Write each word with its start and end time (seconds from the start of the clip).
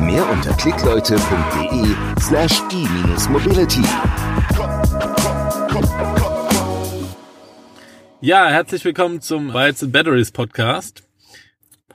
Mehr 0.00 0.28
unter 0.30 0.52
klickleute.de 0.54 1.94
slash 2.20 2.60
e-mobility. 2.70 3.82
Ja, 8.20 8.48
herzlich 8.48 8.84
willkommen 8.84 9.20
zum 9.20 9.52
Bytes 9.52 9.82
and 9.82 9.92
Batteries 9.92 10.32
Podcast. 10.32 11.04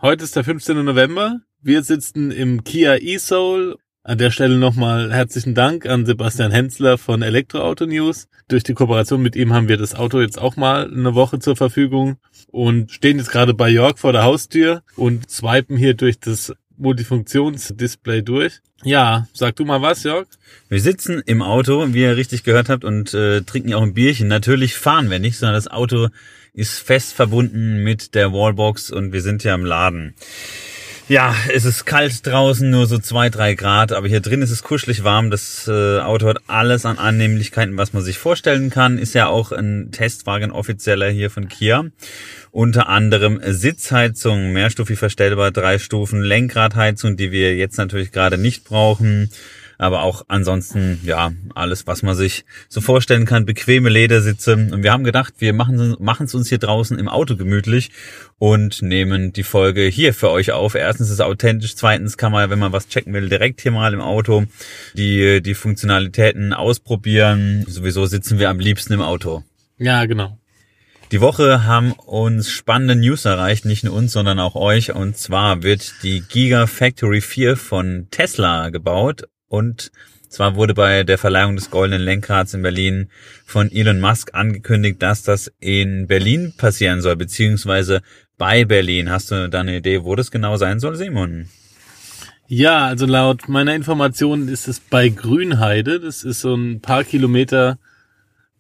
Heute 0.01 0.23
ist 0.23 0.35
der 0.35 0.43
15. 0.43 0.83
November. 0.83 1.41
Wir 1.61 1.83
sitzen 1.83 2.31
im 2.31 2.63
Kia 2.63 2.95
e-Soul 2.95 3.77
an 4.03 4.17
der 4.17 4.31
Stelle 4.31 4.57
nochmal 4.57 5.13
herzlichen 5.13 5.53
Dank 5.53 5.85
an 5.85 6.07
Sebastian 6.07 6.51
Hensler 6.51 6.97
von 6.97 7.21
Elektroauto 7.21 7.85
News. 7.85 8.27
Durch 8.47 8.63
die 8.63 8.73
Kooperation 8.73 9.21
mit 9.21 9.35
ihm 9.35 9.53
haben 9.53 9.67
wir 9.67 9.77
das 9.77 9.93
Auto 9.93 10.19
jetzt 10.21 10.39
auch 10.39 10.55
mal 10.55 10.91
eine 10.91 11.13
Woche 11.13 11.37
zur 11.37 11.55
Verfügung 11.55 12.17
und 12.47 12.91
stehen 12.91 13.19
jetzt 13.19 13.31
gerade 13.31 13.53
bei 13.53 13.69
York 13.69 13.99
vor 13.99 14.11
der 14.11 14.23
Haustür 14.23 14.81
und 14.95 15.29
swipen 15.29 15.77
hier 15.77 15.93
durch 15.93 16.19
das 16.19 16.51
Multifunktionsdisplay 16.81 18.21
durch. 18.21 18.59
Ja, 18.83 19.27
sag 19.33 19.55
du 19.55 19.65
mal 19.65 19.81
was, 19.81 20.03
Jörg? 20.03 20.27
Wir 20.69 20.81
sitzen 20.81 21.21
im 21.25 21.41
Auto, 21.41 21.93
wie 21.93 22.01
ihr 22.01 22.17
richtig 22.17 22.43
gehört 22.43 22.69
habt, 22.69 22.83
und 22.83 23.13
äh, 23.13 23.41
trinken 23.41 23.73
auch 23.73 23.83
ein 23.83 23.93
Bierchen. 23.93 24.27
Natürlich 24.27 24.75
fahren 24.75 25.09
wir 25.09 25.19
nicht, 25.19 25.37
sondern 25.37 25.55
das 25.55 25.67
Auto 25.67 26.09
ist 26.53 26.79
fest 26.79 27.13
verbunden 27.13 27.83
mit 27.83 28.15
der 28.15 28.33
Wallbox 28.33 28.91
und 28.91 29.13
wir 29.13 29.21
sind 29.21 29.43
ja 29.43 29.55
im 29.55 29.65
Laden. 29.65 30.15
Ja, 31.07 31.35
es 31.53 31.65
ist 31.65 31.85
kalt 31.85 32.25
draußen, 32.25 32.69
nur 32.69 32.85
so 32.85 32.97
zwei, 32.97 33.29
drei 33.29 33.55
Grad, 33.55 33.91
aber 33.91 34.07
hier 34.07 34.21
drin 34.21 34.41
ist 34.41 34.51
es 34.51 34.63
kuschelig 34.63 35.03
warm. 35.03 35.29
Das 35.29 35.67
äh, 35.67 35.99
Auto 35.99 36.27
hat 36.27 36.37
alles 36.47 36.85
an 36.85 36.97
Annehmlichkeiten, 36.97 37.75
was 37.75 37.91
man 37.91 38.01
sich 38.01 38.17
vorstellen 38.17 38.69
kann. 38.69 38.97
Ist 38.97 39.13
ja 39.13 39.27
auch 39.27 39.51
ein 39.51 39.89
Testwagen 39.91 40.51
offizieller 40.51 41.09
hier 41.09 41.29
von 41.29 41.49
Kia. 41.49 41.85
Unter 42.51 42.87
anderem 42.87 43.41
Sitzheizung, 43.45 44.53
mehrstufig 44.53 44.99
verstellbar, 44.99 45.51
drei 45.51 45.79
Stufen, 45.79 46.21
Lenkradheizung, 46.21 47.17
die 47.17 47.31
wir 47.31 47.55
jetzt 47.55 47.77
natürlich 47.77 48.11
gerade 48.11 48.37
nicht 48.37 48.63
brauchen 48.63 49.29
aber 49.81 50.03
auch 50.03 50.23
ansonsten, 50.27 50.99
ja, 51.03 51.31
alles, 51.55 51.87
was 51.87 52.03
man 52.03 52.15
sich 52.15 52.45
so 52.69 52.81
vorstellen 52.81 53.25
kann, 53.25 53.47
bequeme 53.47 53.89
Ledersitze. 53.89 54.53
Und 54.53 54.83
wir 54.83 54.91
haben 54.91 55.03
gedacht, 55.03 55.33
wir 55.39 55.53
machen 55.53 56.25
es 56.25 56.35
uns 56.35 56.49
hier 56.49 56.59
draußen 56.59 56.99
im 56.99 57.09
Auto 57.09 57.35
gemütlich 57.35 57.89
und 58.37 58.83
nehmen 58.83 59.33
die 59.33 59.41
Folge 59.41 59.81
hier 59.85 60.13
für 60.13 60.29
euch 60.29 60.51
auf. 60.51 60.75
Erstens 60.75 61.07
ist 61.07 61.13
es 61.13 61.19
authentisch, 61.19 61.75
zweitens 61.75 62.15
kann 62.15 62.31
man, 62.31 62.51
wenn 62.51 62.59
man 62.59 62.71
was 62.71 62.89
checken 62.89 63.11
will, 63.13 63.27
direkt 63.27 63.61
hier 63.61 63.71
mal 63.71 63.91
im 63.95 64.01
Auto 64.01 64.45
die, 64.93 65.41
die 65.41 65.55
Funktionalitäten 65.55 66.53
ausprobieren. 66.53 67.65
Sowieso 67.67 68.05
sitzen 68.05 68.37
wir 68.37 68.51
am 68.51 68.59
liebsten 68.59 68.93
im 68.93 69.01
Auto. 69.01 69.43
Ja, 69.79 70.05
genau. 70.05 70.37
Die 71.11 71.21
Woche 71.21 71.65
haben 71.65 71.93
uns 71.93 72.51
spannende 72.51 72.95
News 72.95 73.25
erreicht, 73.25 73.65
nicht 73.65 73.83
nur 73.83 73.95
uns, 73.95 74.11
sondern 74.11 74.39
auch 74.39 74.53
euch. 74.53 74.93
Und 74.93 75.17
zwar 75.17 75.63
wird 75.63 75.91
die 76.03 76.21
Gigafactory 76.21 77.19
4 77.19 77.57
von 77.57 78.07
Tesla 78.11 78.69
gebaut 78.69 79.23
und 79.51 79.91
zwar 80.29 80.55
wurde 80.55 80.73
bei 80.73 81.03
der 81.03 81.17
Verleihung 81.17 81.57
des 81.57 81.69
goldenen 81.69 82.01
Lenkrads 82.01 82.53
in 82.53 82.61
Berlin 82.61 83.09
von 83.45 83.69
Elon 83.69 83.99
Musk 83.99 84.33
angekündigt, 84.33 85.01
dass 85.01 85.23
das 85.23 85.51
in 85.59 86.07
Berlin 86.07 86.53
passieren 86.55 87.01
soll, 87.01 87.17
beziehungsweise 87.17 88.01
bei 88.37 88.63
Berlin. 88.63 89.09
Hast 89.09 89.29
du 89.29 89.49
da 89.49 89.59
eine 89.59 89.75
Idee, 89.75 90.05
wo 90.05 90.15
das 90.15 90.31
genau 90.31 90.55
sein 90.55 90.79
soll, 90.79 90.95
Simon? 90.95 91.49
Ja, 92.47 92.85
also 92.85 93.05
laut 93.05 93.49
meiner 93.49 93.75
Information 93.75 94.47
ist 94.47 94.69
es 94.69 94.79
bei 94.79 95.09
Grünheide. 95.09 95.99
Das 95.99 96.23
ist 96.23 96.39
so 96.39 96.55
ein 96.55 96.79
paar 96.79 97.03
Kilometer 97.03 97.77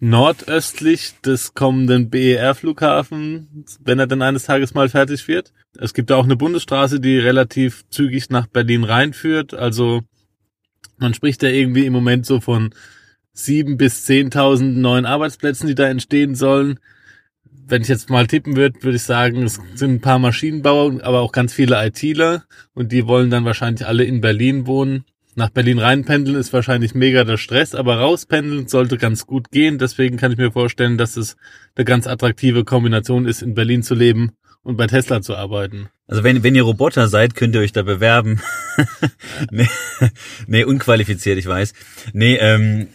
nordöstlich 0.01 1.13
des 1.23 1.53
kommenden 1.53 2.09
BER-Flughafen, 2.09 3.65
wenn 3.81 3.99
er 3.99 4.07
dann 4.07 4.21
eines 4.21 4.43
Tages 4.43 4.73
mal 4.73 4.89
fertig 4.89 5.27
wird. 5.29 5.53
Es 5.79 5.93
gibt 5.93 6.11
auch 6.11 6.25
eine 6.25 6.35
Bundesstraße, 6.35 6.99
die 6.99 7.17
relativ 7.17 7.87
zügig 7.89 8.29
nach 8.29 8.47
Berlin 8.47 8.83
reinführt. 8.83 9.53
Also 9.53 10.01
man 11.01 11.13
spricht 11.13 11.43
da 11.43 11.47
irgendwie 11.47 11.85
im 11.85 11.93
Moment 11.93 12.25
so 12.25 12.39
von 12.39 12.73
sieben 13.33 13.77
bis 13.77 14.05
zehntausend 14.05 14.77
neuen 14.77 15.05
Arbeitsplätzen, 15.05 15.67
die 15.67 15.75
da 15.75 15.87
entstehen 15.87 16.35
sollen. 16.35 16.79
Wenn 17.67 17.81
ich 17.81 17.87
jetzt 17.87 18.09
mal 18.09 18.27
tippen 18.27 18.55
würde, 18.55 18.81
würde 18.83 18.97
ich 18.97 19.03
sagen, 19.03 19.43
es 19.43 19.59
sind 19.75 19.91
ein 19.95 20.01
paar 20.01 20.19
Maschinenbauer, 20.19 21.03
aber 21.03 21.21
auch 21.21 21.31
ganz 21.31 21.53
viele 21.53 21.83
ITler 21.85 22.43
und 22.73 22.91
die 22.91 23.07
wollen 23.07 23.29
dann 23.29 23.45
wahrscheinlich 23.45 23.87
alle 23.87 24.03
in 24.03 24.21
Berlin 24.21 24.67
wohnen. 24.67 25.05
Nach 25.33 25.49
Berlin 25.49 25.79
reinpendeln 25.79 26.37
ist 26.37 26.51
wahrscheinlich 26.51 26.93
mega 26.93 27.23
der 27.23 27.37
Stress, 27.37 27.73
aber 27.73 27.95
rauspendeln 27.97 28.67
sollte 28.67 28.97
ganz 28.97 29.25
gut 29.25 29.49
gehen. 29.49 29.77
Deswegen 29.77 30.17
kann 30.17 30.33
ich 30.33 30.37
mir 30.37 30.51
vorstellen, 30.51 30.97
dass 30.97 31.15
es 31.15 31.37
eine 31.75 31.85
ganz 31.85 32.05
attraktive 32.05 32.65
Kombination 32.65 33.25
ist, 33.25 33.41
in 33.41 33.53
Berlin 33.53 33.81
zu 33.81 33.95
leben 33.95 34.33
und 34.61 34.75
bei 34.75 34.87
Tesla 34.87 35.21
zu 35.21 35.35
arbeiten. 35.35 35.87
Also 36.11 36.25
wenn, 36.25 36.43
wenn 36.43 36.55
ihr 36.55 36.63
Roboter 36.63 37.07
seid, 37.07 37.35
könnt 37.35 37.55
ihr 37.55 37.61
euch 37.61 37.71
da 37.71 37.83
bewerben. 37.83 38.41
nee, 39.49 39.69
nee, 40.45 40.65
unqualifiziert, 40.65 41.37
ich 41.37 41.47
weiß. 41.47 41.73
Nee, 42.11 42.35
ähm, 42.35 42.87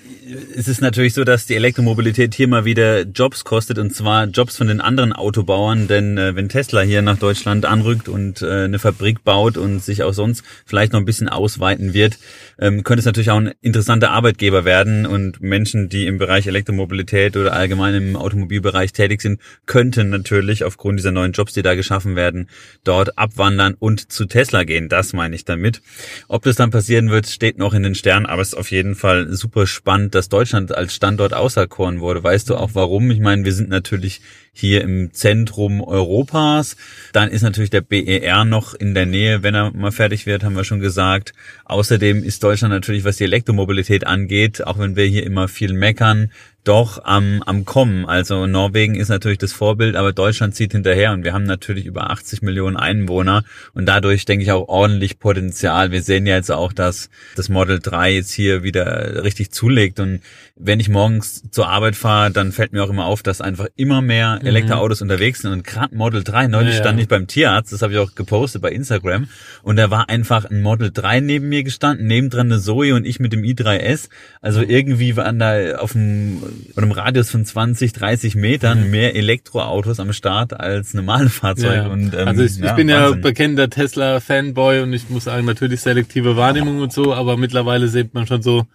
es 0.56 0.69
ist 0.69 0.81
natürlich 0.81 1.15
so, 1.15 1.25
dass 1.25 1.47
die 1.47 1.54
Elektromobilität 1.54 2.34
hier 2.34 2.49
mal 2.49 2.65
wieder 2.65 3.03
Jobs 3.03 3.44
kostet 3.44 3.78
und 3.78 3.94
zwar 3.94 4.27
Jobs 4.27 4.56
von 4.56 4.66
den 4.66 4.81
anderen 4.81 5.12
Autobauern, 5.12 5.87
denn 5.88 6.19
äh, 6.19 6.34
wenn 6.34 6.49
Tesla 6.49 6.81
hier 6.81 7.00
nach 7.00 7.19
Deutschland 7.19 7.65
anrückt 7.65 8.09
und 8.09 8.43
äh, 8.43 8.65
eine 8.65 8.78
Fabrik 8.78 9.22
baut 9.25 9.56
und 9.56 9.83
sich 9.83 10.03
auch 10.03 10.12
sonst 10.12 10.44
vielleicht 10.65 10.93
noch 10.93 11.00
ein 11.00 11.06
bisschen 11.06 11.28
ausweiten 11.28 11.94
wird, 11.94 12.19
ähm, 12.59 12.83
könnte 12.83 13.00
es 13.00 13.06
natürlich 13.06 13.31
auch 13.31 13.38
ein 13.38 13.53
interessanter 13.60 14.10
Arbeitgeber 14.10 14.65
werden 14.65 15.06
und 15.06 15.41
Menschen, 15.41 15.88
die 15.88 16.06
im 16.06 16.19
Bereich 16.19 16.47
Elektromobilität 16.47 17.37
oder 17.37 17.53
allgemein 17.53 17.94
im 17.94 18.16
Automobilbereich 18.16 18.93
tätig 18.93 19.22
sind, 19.22 19.41
könnten 19.66 20.10
natürlich 20.10 20.65
aufgrund 20.65 20.98
dieser 20.98 21.12
neuen 21.12 21.33
Jobs, 21.33 21.53
die 21.53 21.62
da 21.62 21.75
geschaffen 21.75 22.16
werden, 22.16 22.48
dort 22.83 23.05
abwandern 23.16 23.74
und 23.78 24.12
zu 24.12 24.26
Tesla 24.26 24.64
gehen. 24.64 24.88
Das 24.88 25.12
meine 25.12 25.34
ich 25.34 25.44
damit. 25.44 25.82
Ob 26.28 26.42
das 26.42 26.56
dann 26.56 26.70
passieren 26.70 27.10
wird, 27.10 27.26
steht 27.26 27.58
noch 27.58 27.74
in 27.74 27.82
den 27.82 27.94
Sternen, 27.94 28.26
aber 28.26 28.42
es 28.42 28.48
ist 28.48 28.54
auf 28.54 28.70
jeden 28.70 28.94
Fall 28.94 29.32
super 29.32 29.66
spannend, 29.66 30.14
dass 30.14 30.28
Deutschland 30.28 30.74
als 30.74 30.94
Standort 30.94 31.34
auserkoren 31.34 32.00
wurde. 32.00 32.22
Weißt 32.22 32.50
du 32.50 32.56
auch 32.56 32.70
warum? 32.74 33.10
Ich 33.10 33.20
meine, 33.20 33.44
wir 33.44 33.52
sind 33.52 33.68
natürlich 33.68 34.20
hier 34.58 34.82
im 34.82 35.12
Zentrum 35.12 35.82
Europas. 35.82 36.76
Dann 37.12 37.28
ist 37.30 37.42
natürlich 37.42 37.70
der 37.70 37.82
BER 37.82 38.44
noch 38.44 38.74
in 38.74 38.94
der 38.94 39.06
Nähe, 39.06 39.42
wenn 39.42 39.54
er 39.54 39.72
mal 39.72 39.92
fertig 39.92 40.26
wird, 40.26 40.44
haben 40.44 40.56
wir 40.56 40.64
schon 40.64 40.80
gesagt. 40.80 41.34
Außerdem 41.66 42.24
ist 42.24 42.42
Deutschland 42.42 42.72
natürlich, 42.72 43.04
was 43.04 43.18
die 43.18 43.24
Elektromobilität 43.24 44.06
angeht, 44.06 44.66
auch 44.66 44.78
wenn 44.78 44.96
wir 44.96 45.04
hier 45.04 45.24
immer 45.24 45.48
viel 45.48 45.72
meckern, 45.72 46.30
doch 46.66 47.04
am, 47.04 47.42
am 47.46 47.64
Kommen. 47.64 48.06
Also 48.06 48.46
Norwegen 48.46 48.96
ist 48.96 49.08
natürlich 49.08 49.38
das 49.38 49.52
Vorbild, 49.52 49.94
aber 49.94 50.12
Deutschland 50.12 50.56
zieht 50.56 50.72
hinterher 50.72 51.12
und 51.12 51.22
wir 51.22 51.32
haben 51.32 51.44
natürlich 51.44 51.86
über 51.86 52.10
80 52.10 52.42
Millionen 52.42 52.76
Einwohner 52.76 53.44
und 53.74 53.86
dadurch 53.86 54.24
denke 54.24 54.42
ich 54.42 54.50
auch 54.50 54.66
ordentlich 54.68 55.20
Potenzial. 55.20 55.92
Wir 55.92 56.02
sehen 56.02 56.26
ja 56.26 56.34
jetzt 56.34 56.50
auch, 56.50 56.72
dass 56.72 57.08
das 57.36 57.48
Model 57.48 57.78
3 57.78 58.14
jetzt 58.14 58.32
hier 58.32 58.64
wieder 58.64 59.22
richtig 59.22 59.52
zulegt 59.52 60.00
und 60.00 60.20
wenn 60.58 60.80
ich 60.80 60.88
morgens 60.88 61.42
zur 61.50 61.68
Arbeit 61.68 61.96
fahre, 61.96 62.30
dann 62.30 62.50
fällt 62.50 62.72
mir 62.72 62.82
auch 62.82 62.88
immer 62.88 63.04
auf, 63.04 63.22
dass 63.22 63.42
einfach 63.42 63.66
immer 63.76 64.00
mehr 64.00 64.38
mhm. 64.40 64.46
Elektroautos 64.46 65.00
mhm. 65.00 65.10
unterwegs 65.10 65.42
sind 65.42 65.52
und 65.52 65.64
gerade 65.64 65.94
Model 65.94 66.24
3, 66.24 66.46
neulich 66.46 66.74
ja, 66.74 66.80
stand 66.80 66.98
ich 66.98 67.08
beim 67.08 67.26
Tierarzt, 67.26 67.74
das 67.74 67.82
habe 67.82 67.92
ich 67.92 67.98
auch 67.98 68.14
gepostet 68.14 68.62
bei 68.62 68.70
Instagram 68.70 69.28
und 69.62 69.76
da 69.76 69.90
war 69.90 70.08
einfach 70.08 70.46
ein 70.46 70.62
Model 70.62 70.90
3 70.90 71.20
neben 71.20 71.50
mir 71.50 71.62
gestanden, 71.62 72.06
nebendran 72.06 72.50
eine 72.50 72.60
Zoe 72.60 72.94
und 72.94 73.04
ich 73.04 73.20
mit 73.20 73.34
dem 73.34 73.42
i3S. 73.42 74.08
Also 74.41 74.62
irgendwie 74.62 75.14
waren 75.16 75.38
da 75.38 75.76
auf 75.76 75.92
dem 75.92 76.42
und 76.74 76.82
im 76.82 76.92
Radius 76.92 77.30
von 77.30 77.44
20, 77.44 77.92
30 77.92 78.34
Metern 78.34 78.84
mhm. 78.84 78.91
mehr 78.91 79.14
Elektroautos 79.14 80.00
am 80.00 80.14
Start 80.14 80.59
als 80.59 80.94
normale 80.94 81.28
Fahrzeuge. 81.28 81.74
Ja. 81.74 81.86
Und, 81.88 82.14
ähm, 82.14 82.28
also 82.28 82.42
ich, 82.42 82.56
ja, 82.56 82.70
ich 82.70 82.76
bin 82.76 82.88
Wahnsinn. 82.88 83.18
ja 83.18 83.22
bekennender 83.22 83.68
Tesla-Fanboy 83.68 84.80
und 84.80 84.94
ich 84.94 85.10
muss 85.10 85.24
sagen, 85.24 85.44
natürlich 85.44 85.82
selektive 85.82 86.36
Wahrnehmung 86.36 86.80
und 86.80 86.94
so, 86.94 87.12
aber 87.12 87.36
mittlerweile 87.36 87.88
sieht 87.88 88.14
man 88.14 88.26
schon 88.26 88.41
so, 88.41 88.66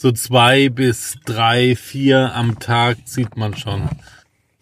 so 0.00 0.12
zwei 0.12 0.70
bis 0.70 1.18
drei, 1.26 1.76
vier 1.76 2.34
am 2.34 2.58
Tag 2.58 2.96
sieht 3.04 3.36
man 3.36 3.54
schon. 3.54 3.86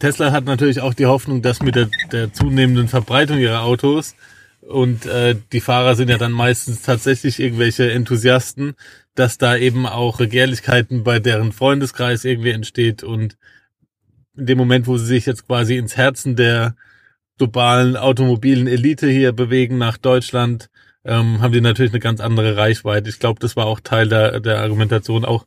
Tesla 0.00 0.32
hat 0.32 0.46
natürlich 0.46 0.81
auch 0.81 0.94
die 0.94 1.06
Hoffnung, 1.06 1.43
dass 1.43 1.62
mit 1.62 1.76
der, 1.76 1.88
der 2.11 2.32
zunehmenden 2.32 2.88
Verbreitung 2.88 3.38
ihrer 3.38 3.62
Autos 3.62 4.17
und 4.62 5.06
äh, 5.06 5.37
die 5.52 5.61
Fahrer 5.61 5.94
sind 5.94 6.11
ja 6.11 6.19
dann 6.19 6.32
meistens 6.32 6.82
tatsächlich 6.82 7.38
irgendwelche 7.38 7.88
Enthusiasten, 7.93 8.75
dass 9.14 9.38
da 9.38 9.56
eben 9.56 9.87
auch 9.87 10.19
Regerlichkeiten 10.19 11.05
bei 11.05 11.20
deren 11.20 11.52
Freundeskreis 11.52 12.25
irgendwie 12.25 12.50
entsteht 12.50 13.05
und 13.05 13.37
in 14.37 14.46
dem 14.46 14.58
Moment, 14.58 14.88
wo 14.88 14.99
sie 14.99 15.06
sich 15.06 15.25
jetzt 15.25 15.46
quasi 15.46 15.76
ins 15.76 15.96
Herzen 15.96 16.35
der 16.35 16.75
globalen 17.38 17.96
automobilen 17.96 18.67
Elite 18.67 19.08
hier 19.08 19.31
bewegen 19.31 19.79
nach 19.79 19.99
Deutschland, 19.99 20.69
ähm, 21.09 21.41
haben 21.41 21.53
die 21.53 21.61
natürlich 21.61 21.93
eine 21.93 22.01
ganz 22.01 22.21
andere 22.21 22.57
Reichweite. 22.57 23.09
Ich 23.09 23.19
glaube, 23.19 23.41
das 23.41 23.57
war 23.57 23.67
auch 23.67 23.81
Teil 23.81 24.09
der, 24.09 24.41
der 24.41 24.61
Argumentation, 24.61 25.25
auch 25.25 25.47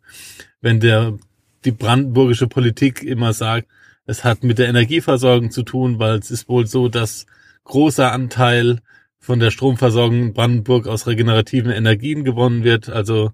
wenn 0.59 0.79
der 0.79 1.17
die 1.63 1.71
brandenburgische 1.71 2.47
Politik 2.47 3.03
immer 3.03 3.33
sagt, 3.33 3.67
es 4.05 4.23
hat 4.23 4.43
mit 4.43 4.57
der 4.57 4.67
Energieversorgung 4.67 5.51
zu 5.51 5.61
tun, 5.61 5.99
weil 5.99 6.17
es 6.17 6.31
ist 6.31 6.49
wohl 6.49 6.65
so, 6.65 6.89
dass 6.89 7.27
großer 7.63 8.11
Anteil 8.11 8.79
von 9.19 9.39
der 9.39 9.51
Stromversorgung 9.51 10.21
in 10.23 10.33
Brandenburg 10.33 10.87
aus 10.87 11.05
regenerativen 11.05 11.71
Energien 11.71 12.23
gewonnen 12.23 12.63
wird. 12.63 12.89
Also 12.89 13.31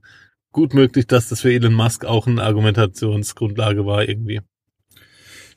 gut 0.52 0.74
möglich, 0.74 1.08
dass 1.08 1.30
das 1.30 1.42
für 1.42 1.54
Elon 1.54 1.74
Musk 1.74 2.04
auch 2.04 2.28
eine 2.28 2.44
Argumentationsgrundlage 2.44 3.86
war 3.86 4.08
irgendwie. 4.08 4.42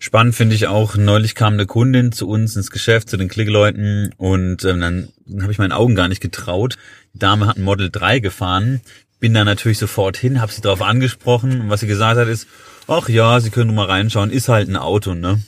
Spannend 0.02 0.34
finde 0.34 0.54
ich 0.54 0.66
auch, 0.66 0.96
neulich 0.96 1.34
kam 1.34 1.52
eine 1.52 1.66
Kundin 1.66 2.10
zu 2.10 2.26
uns 2.26 2.56
ins 2.56 2.70
Geschäft, 2.70 3.10
zu 3.10 3.18
den 3.18 3.28
Klickleuten 3.28 4.14
und 4.16 4.64
ähm, 4.64 4.80
dann, 4.80 5.08
habe 5.42 5.52
ich 5.52 5.58
meinen 5.58 5.72
Augen 5.72 5.94
gar 5.94 6.08
nicht 6.08 6.22
getraut. 6.22 6.78
Die 7.12 7.18
Dame 7.18 7.46
hat 7.46 7.58
ein 7.58 7.64
Model 7.64 7.90
3 7.90 8.20
gefahren, 8.20 8.80
bin 9.18 9.34
da 9.34 9.44
natürlich 9.44 9.76
sofort 9.76 10.16
hin, 10.16 10.40
habe 10.40 10.50
sie 10.50 10.62
darauf 10.62 10.80
angesprochen 10.80 11.60
und 11.60 11.68
was 11.68 11.80
sie 11.80 11.86
gesagt 11.86 12.18
hat 12.18 12.28
ist, 12.28 12.48
ach 12.88 13.10
ja, 13.10 13.40
Sie 13.40 13.50
können 13.50 13.74
mal 13.74 13.84
reinschauen, 13.84 14.30
ist 14.30 14.48
halt 14.48 14.70
ein 14.70 14.76
Auto, 14.76 15.12
ne? 15.12 15.38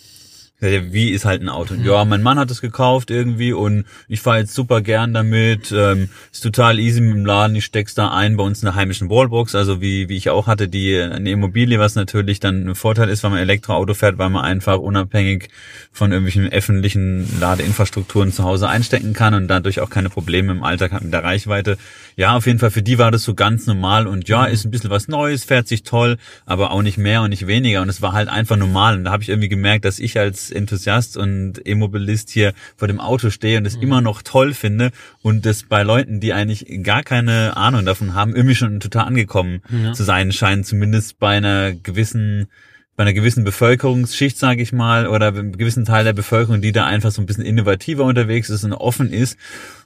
Wie 0.62 1.10
ist 1.10 1.24
halt 1.24 1.42
ein 1.42 1.48
Auto? 1.48 1.74
Mhm. 1.74 1.84
Ja, 1.84 2.04
mein 2.04 2.22
Mann 2.22 2.38
hat 2.38 2.48
es 2.52 2.60
gekauft 2.60 3.10
irgendwie 3.10 3.52
und 3.52 3.84
ich 4.06 4.20
fahre 4.20 4.38
jetzt 4.38 4.54
super 4.54 4.80
gern 4.80 5.12
damit. 5.12 5.74
Ähm, 5.76 6.08
ist 6.30 6.42
total 6.42 6.78
easy 6.78 7.00
mit 7.00 7.16
dem 7.16 7.26
Laden. 7.26 7.56
Ich 7.56 7.64
steck's 7.64 7.94
da 7.94 8.12
ein 8.12 8.36
bei 8.36 8.44
uns 8.44 8.62
in 8.62 8.66
der 8.66 8.76
heimischen 8.76 9.10
Wallbox, 9.10 9.56
also 9.56 9.80
wie, 9.80 10.08
wie 10.08 10.16
ich 10.16 10.30
auch 10.30 10.46
hatte, 10.46 10.68
die 10.68 10.96
eine 11.00 11.30
Immobilie, 11.30 11.80
was 11.80 11.96
natürlich 11.96 12.38
dann 12.38 12.68
ein 12.68 12.74
Vorteil 12.76 13.08
ist, 13.08 13.24
wenn 13.24 13.32
man 13.32 13.40
Elektroauto 13.40 13.94
fährt, 13.94 14.18
weil 14.18 14.30
man 14.30 14.44
einfach 14.44 14.78
unabhängig 14.78 15.48
von 15.90 16.12
irgendwelchen 16.12 16.52
öffentlichen 16.52 17.40
Ladeinfrastrukturen 17.40 18.32
zu 18.32 18.44
Hause 18.44 18.68
einstecken 18.68 19.14
kann 19.14 19.34
und 19.34 19.48
dadurch 19.48 19.80
auch 19.80 19.90
keine 19.90 20.10
Probleme 20.10 20.52
im 20.52 20.62
Alltag 20.62 20.92
hat 20.92 21.02
mit 21.02 21.12
der 21.12 21.24
Reichweite. 21.24 21.76
Ja, 22.14 22.36
auf 22.36 22.46
jeden 22.46 22.60
Fall 22.60 22.70
für 22.70 22.82
die 22.82 22.98
war 22.98 23.10
das 23.10 23.24
so 23.24 23.34
ganz 23.34 23.66
normal 23.66 24.06
und 24.06 24.28
ja, 24.28 24.46
mhm. 24.46 24.52
ist 24.52 24.64
ein 24.64 24.70
bisschen 24.70 24.90
was 24.90 25.08
Neues, 25.08 25.42
fährt 25.42 25.66
sich 25.66 25.82
toll, 25.82 26.18
aber 26.46 26.70
auch 26.70 26.82
nicht 26.82 26.98
mehr 26.98 27.22
und 27.22 27.30
nicht 27.30 27.48
weniger 27.48 27.82
und 27.82 27.88
es 27.88 28.00
war 28.00 28.12
halt 28.12 28.28
einfach 28.28 28.56
normal 28.56 28.96
und 28.96 29.04
da 29.04 29.10
habe 29.10 29.24
ich 29.24 29.28
irgendwie 29.28 29.48
gemerkt, 29.48 29.84
dass 29.84 29.98
ich 29.98 30.18
als 30.20 30.51
Enthusiast 30.52 31.16
und 31.16 31.58
Immobilist 31.58 32.30
hier 32.30 32.52
vor 32.76 32.88
dem 32.88 33.00
Auto 33.00 33.30
stehe 33.30 33.58
und 33.58 33.66
es 33.66 33.76
mhm. 33.76 33.82
immer 33.82 34.00
noch 34.00 34.22
toll 34.22 34.54
finde 34.54 34.90
und 35.22 35.46
das 35.46 35.64
bei 35.64 35.82
Leuten, 35.82 36.20
die 36.20 36.32
eigentlich 36.32 36.66
gar 36.82 37.02
keine 37.02 37.56
Ahnung 37.56 37.84
davon 37.84 38.14
haben, 38.14 38.34
irgendwie 38.34 38.54
schon 38.54 38.80
total 38.80 39.06
angekommen 39.06 39.62
ja. 39.70 39.92
zu 39.92 40.02
sein 40.02 40.32
scheint, 40.32 40.66
zumindest 40.66 41.18
bei 41.18 41.36
einer 41.36 41.72
gewissen 41.72 42.48
bei 42.94 43.04
einer 43.04 43.14
gewissen 43.14 43.42
Bevölkerungsschicht, 43.42 44.36
sage 44.36 44.60
ich 44.60 44.72
mal, 44.72 45.06
oder 45.06 45.28
einem 45.28 45.56
gewissen 45.56 45.86
Teil 45.86 46.04
der 46.04 46.12
Bevölkerung, 46.12 46.60
die 46.60 46.72
da 46.72 46.84
einfach 46.84 47.10
so 47.10 47.22
ein 47.22 47.26
bisschen 47.26 47.44
innovativer 47.44 48.04
unterwegs 48.04 48.50
ist 48.50 48.64
und 48.64 48.74
offen 48.74 49.10
ist. 49.10 49.38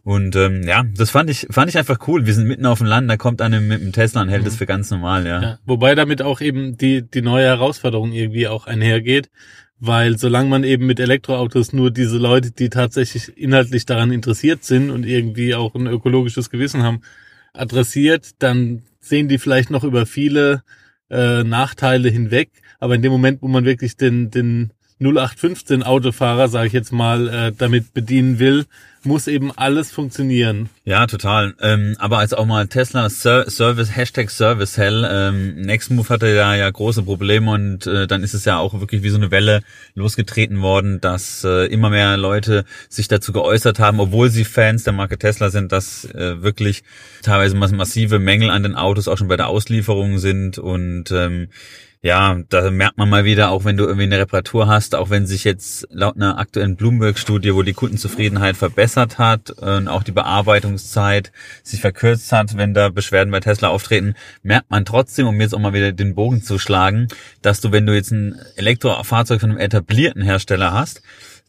Und 0.03 0.35
ähm, 0.35 0.65
ja, 0.65 0.83
das 0.97 1.11
fand 1.11 1.31
ich 1.31 1.47
fand 1.51 1.71
ich 1.71 1.79
einfach 1.79 1.99
cool. 2.09 2.27
Wir 2.27 2.35
sind 2.35 2.49
mitten 2.49 2.67
auf 2.67 2.79
dem 2.79 2.87
Land, 2.89 3.09
da 3.09 3.17
kommt 3.17 3.41
einer 3.43 3.61
mit 3.61 3.81
einem 3.81 3.93
Tesla 3.93 4.23
und 4.23 4.29
hält 4.29 4.43
mhm. 4.43 4.47
das 4.47 4.57
für 4.57 4.67
ganz 4.67 4.91
normal, 4.91 5.25
ja. 5.25 5.41
ja. 5.41 5.59
Wobei 5.65 5.95
damit 5.95 6.21
auch 6.21 6.41
eben 6.41 6.77
die 6.77 7.03
die 7.03 7.23
neue 7.23 7.47
Herausforderung 7.47 8.13
irgendwie 8.13 8.49
auch 8.49 8.67
einhergeht, 8.67 9.31
weil 9.79 10.19
solange 10.19 10.49
man 10.49 10.65
eben 10.65 10.87
mit 10.87 11.01
Elektroautos 11.01 11.73
nur 11.73 11.91
diese 11.91 12.19
Leute, 12.19 12.51
die 12.51 12.71
tatsächlich 12.71 13.37
inhaltlich 13.37 13.85
daran 13.85 14.11
interessiert 14.11 14.65
sind 14.65 14.91
und 14.91 15.05
irgendwie 15.05 15.55
auch 15.55 15.75
ein 15.75 15.87
ökologisches 15.87 16.51
Gewissen 16.51 16.83
haben, 16.83 17.03
adressiert, 17.53 18.31
dann 18.39 18.83
sehen 19.01 19.29
die 19.29 19.39
vielleicht 19.39 19.71
noch 19.71 19.85
über 19.85 20.07
viele 20.07 20.63
äh, 21.11 21.45
Nachteile 21.45 22.09
hinweg. 22.09 22.51
Aber 22.79 22.95
in 22.95 23.03
dem 23.03 23.13
Moment, 23.13 23.43
wo 23.43 23.49
man 23.49 23.65
wirklich 23.65 23.97
den, 23.97 24.31
den 24.31 24.73
0815 24.99 25.83
Autofahrer, 25.83 26.49
sage 26.49 26.69
ich 26.69 26.73
jetzt 26.73 26.93
mal, 26.93 27.29
äh, 27.29 27.53
damit 27.57 27.93
bedienen 27.93 28.39
will, 28.39 28.67
muss 29.07 29.29
eben 29.29 29.53
alles 29.57 29.93
funktionieren. 29.93 30.69
Ja, 30.85 31.07
total. 31.07 31.55
Ähm, 31.61 31.97
aber 31.99 32.19
als 32.19 32.35
auch 32.35 32.45
mal 32.45 32.67
Tesla 32.67 33.09
Service, 33.09 33.95
Hashtag 33.95 34.31
Service 34.31 34.77
Hell, 34.77 35.07
ähm, 35.09 35.61
Nextmove 35.61 36.11
hatte 36.11 36.35
da 36.35 36.55
ja 36.55 36.69
große 36.69 37.03
Probleme 37.05 37.51
und 37.51 37.87
äh, 37.87 38.07
dann 38.07 38.23
ist 38.23 38.35
es 38.35 38.45
ja 38.45 38.59
auch 38.59 38.81
wirklich 38.81 39.03
wie 39.03 39.11
so 39.11 39.17
eine 39.17 39.31
Welle 39.31 39.63
losgetreten 39.95 40.61
worden, 40.61 41.01
dass 41.01 41.45
äh, 41.45 41.67
immer 41.67 41.91
mehr 41.91 42.17
Leute 42.17 42.65
sich 42.89 43.07
dazu 43.07 43.33
geäußert 43.33 43.79
haben, 43.79 44.01
obwohl 44.01 44.31
sie 44.31 44.45
Fans 44.45 44.85
der 44.85 44.93
Marke 44.93 45.19
Tesla 45.19 45.51
sind, 45.51 45.73
dass 45.73 46.05
äh, 46.07 46.43
wirklich 46.43 46.83
teilweise 47.23 47.55
massive 47.55 48.19
Mängel 48.19 48.51
an 48.51 48.63
den 48.63 48.75
Autos 48.75 49.09
auch 49.09 49.19
schon 49.19 49.29
bei 49.29 49.37
der 49.37 49.49
Auslieferung 49.49 50.19
sind 50.19 50.59
und 50.59 51.11
ähm, 51.13 51.49
ja, 52.07 52.39
da 52.51 52.71
merkt 52.71 52.99
man 52.99 53.09
mal 53.09 53.25
wieder, 53.25 53.51
auch 53.51 53.65
wenn 53.65 53.77
du 53.77 53.83
irgendwie 53.83 54.05
eine 54.05 54.21
Reparatur 54.21 54.69
hast, 54.69 54.95
auch 54.95 55.11
wenn 55.11 55.27
sich 55.27 55.43
jetzt 55.43 55.89
laut 55.91 56.15
einer 56.15 56.39
aktuellen 56.39 56.77
Bloomberg-Studie, 56.77 57.53
wo 57.53 57.65
die 57.65 57.73
Kundenzufriedenheit 57.73 58.57
verbessert 58.57 59.19
hat 59.19 59.51
und 59.51 59.89
auch 59.89 60.05
die 60.05 60.13
Bearbeitungszeit 60.13 61.33
sich 61.65 61.81
verkürzt 61.81 62.31
hat, 62.31 62.57
wenn 62.57 62.75
da 62.75 62.91
Beschwerden 62.91 63.33
bei 63.33 63.41
Tesla 63.41 63.71
auftreten, 63.71 64.15
merkt 64.45 64.71
man 64.71 64.85
trotzdem, 64.85 65.27
um 65.27 65.41
jetzt 65.41 65.53
auch 65.53 65.59
mal 65.59 65.73
wieder 65.73 65.91
den 65.91 66.15
Bogen 66.15 66.45
zu 66.45 66.61
schlagen, 66.61 67.09
dass 67.43 67.61
du, 67.61 67.73
wenn 67.73 67.87
du 67.87 67.95
jetzt 67.97 68.13
ein 68.13 68.41
Elektrofahrzeug 68.55 69.41
von 69.41 69.51
einem 69.51 69.59
etablierten 69.59 70.23
Hersteller 70.23 70.73
hast, 70.73 71.03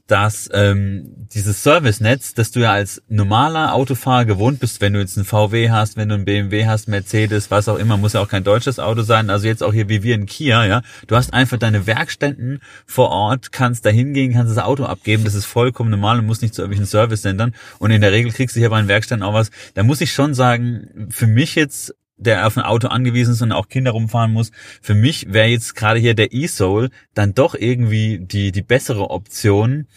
dass 0.08 0.50
ähm, 0.54 1.28
dieses 1.34 1.64
Servicenetz, 1.64 2.34
das 2.34 2.52
du 2.52 2.62
ja 2.62 2.72
als 2.72 3.02
normaler 3.10 3.74
Autofahrer 3.74 4.26
gewohnt 4.26 4.60
bist, 4.60 4.82
wenn 4.82 4.94
du 4.94 5.00
jetzt 5.00 5.18
einen 5.18 5.26
VW 5.26 5.70
hast, 5.70 5.98
wenn 5.98 6.10
du 6.10 6.16
einen 6.16 6.26
BMW 6.26 6.66
hast, 6.66 6.88
Mercedes, 6.88 7.52
was 7.52 7.68
auch 7.68 7.78
immer, 7.78 7.98
muss 7.98 8.14
ja 8.14 8.22
auch 8.22 8.30
kein 8.30 8.44
deutsches 8.44 8.80
Auto 8.80 9.02
sein, 9.02 9.30
also 9.30 9.48
jetzt 9.48 9.62
auch 9.62 9.74
hier 9.74 9.90
wie 9.90 10.04
wir 10.04 10.16
in 10.16 10.26
Kia, 10.26 10.66
ja, 10.66 10.82
du 11.08 11.16
hast 11.16 11.34
einfach 11.34 11.58
deine 11.58 11.86
Werkstätten 11.88 12.60
vor 12.86 13.10
Ort, 13.10 13.52
kannst 13.52 13.86
da 13.86 13.90
hingehen, 13.90 14.34
kannst 14.34 14.56
das 14.56 14.64
Auto 14.64 14.86
abgeben, 14.86 15.26
das 15.26 15.36
ist 15.36 15.46
vollkommen 15.46 15.92
normal 15.92 16.20
und 16.20 16.26
musst 16.26 16.42
nicht 16.42 16.56
zu 16.56 16.62
irgendwelchen 16.62 16.90
Service-Centern 16.90 17.54
und 17.80 17.92
in 17.92 18.02
der 18.02 18.14
Regel 18.14 18.32
kriegst 18.32 18.56
du 18.56 18.60
hier 18.60 18.70
bei 18.70 18.80
den 18.80 18.88
Werkstätten 18.88 19.24
auch 19.24 19.34
was, 19.34 19.52
da 19.74 19.84
muss 19.84 20.02
ich 20.02 20.14
schon 20.14 20.34
sagen, 20.34 21.10
für 21.10 21.28
mich 21.28 21.56
jetzt 21.56 21.94
der 22.18 22.48
auf 22.48 22.58
ein 22.58 22.64
Auto 22.64 22.88
angewiesen 22.88 23.34
ist 23.34 23.42
und 23.42 23.52
auch 23.52 23.70
Kinder 23.70 23.92
rumfahren 23.92 24.34
muss. 24.34 24.52
Für 24.82 24.96
mich 24.96 25.32
wäre 25.32 25.48
jetzt 25.48 25.76
gerade 25.76 26.00
hier 26.00 26.16
der 26.16 26.34
E-Soul 26.34 26.90
dann 27.14 27.34
doch 27.34 27.56
irgendwie 27.56 28.20
die, 28.20 28.52
die 28.52 28.62
bessere 28.64 29.10
Option, 29.10 29.88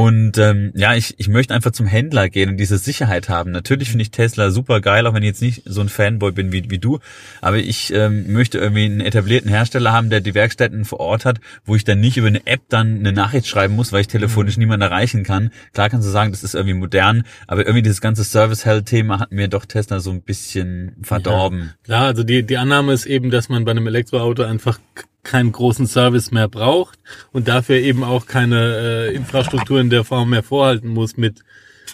und 0.00 0.38
ähm, 0.38 0.72
ja, 0.74 0.94
ich, 0.94 1.16
ich 1.18 1.28
möchte 1.28 1.52
einfach 1.52 1.72
zum 1.72 1.84
Händler 1.84 2.30
gehen 2.30 2.48
und 2.48 2.56
diese 2.56 2.78
Sicherheit 2.78 3.28
haben. 3.28 3.50
Natürlich 3.50 3.90
finde 3.90 4.00
ich 4.00 4.10
Tesla 4.10 4.50
super 4.50 4.80
geil, 4.80 5.06
auch 5.06 5.12
wenn 5.12 5.22
ich 5.22 5.28
jetzt 5.28 5.42
nicht 5.42 5.62
so 5.66 5.82
ein 5.82 5.90
Fanboy 5.90 6.32
bin 6.32 6.52
wie, 6.52 6.70
wie 6.70 6.78
du. 6.78 7.00
Aber 7.42 7.58
ich 7.58 7.92
ähm, 7.92 8.32
möchte 8.32 8.56
irgendwie 8.56 8.86
einen 8.86 9.02
etablierten 9.02 9.50
Hersteller 9.50 9.92
haben, 9.92 10.08
der 10.08 10.22
die 10.22 10.34
Werkstätten 10.34 10.86
vor 10.86 11.00
Ort 11.00 11.26
hat, 11.26 11.38
wo 11.66 11.76
ich 11.76 11.84
dann 11.84 12.00
nicht 12.00 12.16
über 12.16 12.28
eine 12.28 12.46
App 12.46 12.62
dann 12.70 13.00
eine 13.00 13.12
Nachricht 13.12 13.46
schreiben 13.46 13.76
muss, 13.76 13.92
weil 13.92 14.00
ich 14.00 14.08
telefonisch 14.08 14.56
mhm. 14.56 14.62
niemanden 14.62 14.84
erreichen 14.84 15.22
kann. 15.22 15.50
Klar 15.74 15.90
kannst 15.90 16.08
du 16.08 16.10
sagen, 16.10 16.30
das 16.30 16.44
ist 16.44 16.54
irgendwie 16.54 16.78
modern, 16.78 17.24
aber 17.46 17.66
irgendwie 17.66 17.82
dieses 17.82 18.00
ganze 18.00 18.24
Service-Hell-Thema 18.24 19.20
hat 19.20 19.32
mir 19.32 19.48
doch 19.48 19.66
Tesla 19.66 20.00
so 20.00 20.12
ein 20.12 20.22
bisschen 20.22 20.96
verdorben. 21.02 21.58
Ja, 21.58 21.74
klar, 21.84 22.06
also 22.06 22.22
die, 22.22 22.42
die 22.42 22.56
Annahme 22.56 22.94
ist 22.94 23.04
eben, 23.04 23.30
dass 23.30 23.50
man 23.50 23.66
bei 23.66 23.72
einem 23.72 23.86
Elektroauto 23.86 24.44
einfach 24.44 24.78
keinen 25.22 25.52
großen 25.52 25.86
Service 25.86 26.30
mehr 26.30 26.48
braucht 26.48 26.98
und 27.32 27.48
dafür 27.48 27.76
eben 27.76 28.04
auch 28.04 28.26
keine 28.26 29.08
äh, 29.10 29.14
Infrastruktur 29.14 29.80
in 29.80 29.90
der 29.90 30.04
Form 30.04 30.30
mehr 30.30 30.42
vorhalten 30.42 30.88
muss 30.88 31.16
mit 31.16 31.42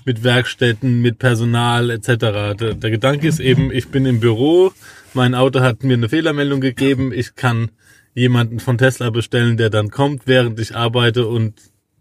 mit 0.04 0.22
Werkstätten, 0.22 1.00
mit 1.00 1.18
Personal 1.18 1.90
etc. 1.90 2.06
Der, 2.06 2.74
der 2.74 2.90
Gedanke 2.90 3.26
ist 3.26 3.40
eben, 3.40 3.72
ich 3.72 3.88
bin 3.88 4.04
im 4.04 4.20
Büro, 4.20 4.72
mein 5.14 5.34
Auto 5.34 5.60
hat 5.60 5.82
mir 5.84 5.94
eine 5.94 6.08
Fehlermeldung 6.08 6.60
gegeben, 6.60 7.12
ich 7.12 7.34
kann 7.34 7.70
jemanden 8.14 8.60
von 8.60 8.78
Tesla 8.78 9.10
bestellen, 9.10 9.56
der 9.56 9.70
dann 9.70 9.90
kommt, 9.90 10.22
während 10.26 10.60
ich 10.60 10.74
arbeite 10.76 11.26
und 11.26 11.54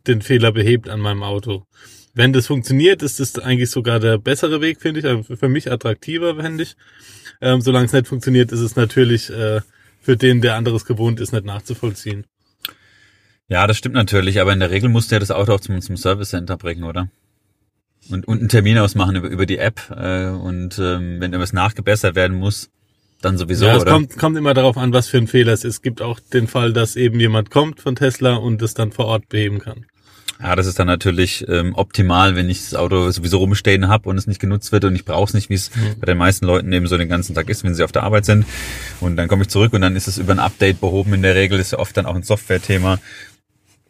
den 0.08 0.22
Fehler 0.22 0.52
behebt 0.52 0.90
an 0.90 1.00
meinem 1.00 1.24
Auto. 1.24 1.66
Wenn 2.14 2.32
das 2.32 2.48
funktioniert, 2.48 3.04
ist 3.04 3.20
das 3.20 3.38
eigentlich 3.40 3.70
sogar 3.70 4.00
der 4.00 4.18
bessere 4.18 4.62
Weg, 4.62 4.82
finde 4.82 5.02
ich, 5.02 5.06
also 5.06 5.36
für 5.36 5.50
mich 5.50 5.72
attraktiver, 5.72 6.36
finde 6.36 6.64
ich. 6.64 6.76
Ähm, 7.42 7.60
solange 7.60 7.88
es 7.88 7.94
nicht 7.94 8.08
funktioniert, 8.08 8.54
ist 8.54 8.62
es 8.62 8.78
natürlich 8.78 9.30
äh, 9.30 9.60
für 10.06 10.16
den, 10.16 10.40
der 10.42 10.56
anderes 10.56 10.86
gewohnt 10.86 11.20
ist, 11.20 11.34
nicht 11.34 11.46
nachzuvollziehen. 11.46 12.26
Ja, 13.48 13.66
das 13.66 13.78
stimmt 13.78 13.96
natürlich, 13.96 14.40
aber 14.40 14.54
in 14.54 14.60
der 14.60 14.70
Regel 14.70 14.88
musst 14.90 15.10
du 15.10 15.16
ja 15.16 15.20
das 15.20 15.32
Auto 15.32 15.54
auch 15.54 15.60
zum, 15.60 15.82
zum 15.82 15.98
Service 15.98 16.30
Center 16.30 16.58
bringen, 16.58 16.84
oder? 16.84 17.10
Und, 18.12 18.28
und 18.28 18.40
einen 18.40 18.50
Termin 18.50 18.78
ausmachen 18.78 19.16
über, 19.16 19.28
über 19.28 19.46
die 19.48 19.58
App 19.58 19.82
äh, 19.90 20.28
und 20.28 20.78
ähm, 20.78 21.20
wenn 21.20 21.32
irgendwas 21.32 21.54
nachgebessert 21.54 22.16
werden 22.16 22.38
muss, 22.38 22.70
dann 23.22 23.40
sowieso, 23.40 23.66
ja, 23.66 23.78
es 23.78 23.82
oder? 23.82 23.94
Kommt, 23.94 24.18
kommt 24.18 24.38
immer 24.38 24.54
darauf 24.54 24.78
an, 24.78 24.94
was 24.94 25.08
für 25.08 25.18
ein 25.18 25.28
Fehler 25.28 25.54
es 25.54 25.64
ist. 25.64 25.76
Es 25.76 25.82
gibt 25.82 26.04
auch 26.04 26.20
den 26.20 26.48
Fall, 26.48 26.72
dass 26.72 26.96
eben 26.96 27.20
jemand 27.20 27.50
kommt 27.50 27.80
von 27.80 27.96
Tesla 27.96 28.36
und 28.36 28.62
es 28.62 28.76
dann 28.76 28.92
vor 28.92 29.06
Ort 29.06 29.28
beheben 29.30 29.58
kann. 29.58 29.88
Ja, 30.42 30.56
das 30.56 30.68
ist 30.68 30.78
dann 30.80 30.88
natürlich 30.88 31.46
ähm, 31.48 31.74
optimal, 31.76 32.36
wenn 32.36 32.50
ich 32.50 32.60
das 32.60 32.76
Auto 32.76 33.10
sowieso 33.12 33.38
rumstehen 33.38 33.88
habe 33.88 34.10
und 34.10 34.18
es 34.18 34.28
nicht 34.28 34.42
genutzt 34.42 34.72
wird 34.74 34.84
und 34.84 34.96
ich 34.96 35.06
brauche 35.06 35.26
es 35.26 35.34
nicht, 35.34 35.50
wie 35.50 35.54
es 35.54 35.74
mhm. 35.74 36.00
bei 36.00 36.06
den 36.06 36.18
meisten 36.18 36.46
Leuten 36.46 36.72
eben 36.74 36.88
so 36.88 36.98
den 36.98 37.08
ganzen 37.08 37.36
Tag 37.36 37.50
ist, 37.50 37.64
wenn 37.64 37.74
sie 37.74 37.84
auf 37.84 37.94
der 37.94 38.04
Arbeit 38.04 38.26
sind. 38.26 38.46
Und 39.00 39.16
dann 39.16 39.30
komme 39.30 39.44
ich 39.44 39.50
zurück 39.50 39.72
und 39.74 39.82
dann 39.82 39.96
ist 39.96 40.08
es 40.08 40.18
über 40.18 40.34
ein 40.34 40.40
Update 40.40 40.82
behoben. 40.82 41.14
In 41.14 41.22
der 41.22 41.36
Regel 41.36 41.60
ist 41.60 41.72
ja 41.72 41.80
oft 41.80 41.96
dann 41.96 42.06
auch 42.06 42.16
ein 42.16 42.24
Software-Thema. 42.24 43.00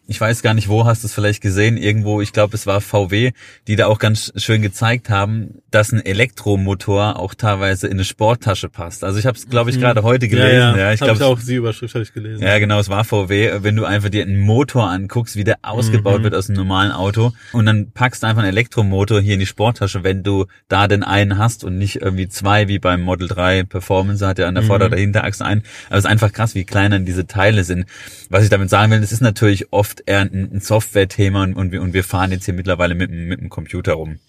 Ich 0.07 0.21
weiß 0.21 0.41
gar 0.41 0.53
nicht 0.53 0.69
wo, 0.69 0.85
hast 0.85 1.03
du 1.03 1.07
es 1.07 1.13
vielleicht 1.13 1.41
gesehen, 1.41 1.77
irgendwo, 1.77 2.21
ich 2.21 2.31
glaube 2.31 2.55
es 2.55 2.67
war 2.67 2.81
VW, 2.81 3.31
die 3.67 3.75
da 3.75 3.87
auch 3.87 3.99
ganz 3.99 4.31
schön 4.35 4.61
gezeigt 4.61 5.09
haben, 5.09 5.61
dass 5.71 5.91
ein 5.91 6.05
Elektromotor 6.05 7.19
auch 7.19 7.33
teilweise 7.33 7.87
in 7.87 7.93
eine 7.93 8.05
Sporttasche 8.05 8.69
passt. 8.69 9.03
Also 9.03 9.19
ich 9.19 9.25
habe 9.25 9.37
es, 9.37 9.49
glaube 9.49 9.69
ich, 9.69 9.77
mhm. 9.77 9.81
gerade 9.81 10.03
heute 10.03 10.27
gelesen. 10.27 10.55
Ja, 10.55 10.71
ja. 10.71 10.77
ja 10.77 10.93
ich 10.93 10.99
glaube 10.99 11.25
auch 11.25 11.39
die 11.39 11.55
Überschrift 11.55 11.93
habe 11.95 12.03
ich 12.03 12.13
gelesen. 12.13 12.41
Ja, 12.41 12.59
genau, 12.59 12.79
es 12.79 12.89
war 12.89 13.03
VW. 13.03 13.51
Wenn 13.61 13.75
du 13.75 13.85
einfach 13.85 14.09
dir 14.09 14.23
einen 14.23 14.39
Motor 14.39 14.89
anguckst, 14.89 15.35
wie 15.35 15.43
der 15.43 15.57
ausgebaut 15.63 16.19
mhm. 16.19 16.23
wird 16.23 16.35
aus 16.35 16.49
einem 16.49 16.57
normalen 16.57 16.91
Auto 16.91 17.33
und 17.51 17.65
dann 17.65 17.91
packst 17.91 18.23
du 18.23 18.27
einfach 18.27 18.43
einen 18.43 18.51
Elektromotor 18.51 19.19
hier 19.21 19.33
in 19.33 19.39
die 19.39 19.45
Sporttasche, 19.45 20.03
wenn 20.03 20.23
du 20.23 20.45
da 20.67 20.87
den 20.87 21.03
einen 21.03 21.37
hast 21.37 21.63
und 21.63 21.77
nicht 21.77 22.01
irgendwie 22.01 22.27
zwei 22.27 22.67
wie 22.67 22.79
beim 22.79 23.01
Model 23.01 23.27
3 23.27 23.63
Performance, 23.63 24.25
hat 24.25 24.39
ja 24.39 24.47
an 24.47 24.55
der 24.55 24.63
mhm. 24.63 24.67
Vorder- 24.67 24.85
oder 24.85 24.97
Hinterachse 24.97 25.43
ein. 25.43 25.63
Aber 25.87 25.97
es 25.97 26.05
ist 26.05 26.09
einfach 26.09 26.31
krass, 26.31 26.55
wie 26.55 26.63
klein 26.63 26.91
dann 26.91 27.05
diese 27.05 27.27
Teile 27.27 27.63
sind. 27.63 27.85
Was 28.29 28.43
ich 28.43 28.49
damit 28.49 28.69
sagen 28.69 28.91
will, 28.91 28.99
es 28.99 29.11
ist 29.11 29.21
natürlich 29.21 29.73
oft 29.73 29.94
eher 30.05 30.21
ein, 30.21 30.59
Software-Thema 30.59 31.43
und, 31.43 31.53
und, 31.55 31.71
wir, 31.71 31.81
und 31.81 31.93
wir 31.93 32.03
fahren 32.03 32.31
jetzt 32.31 32.45
hier 32.45 32.53
mittlerweile 32.53 32.95
mit, 32.95 33.11
mit 33.11 33.39
dem 33.39 33.49
Computer 33.49 33.93
rum. 33.93 34.19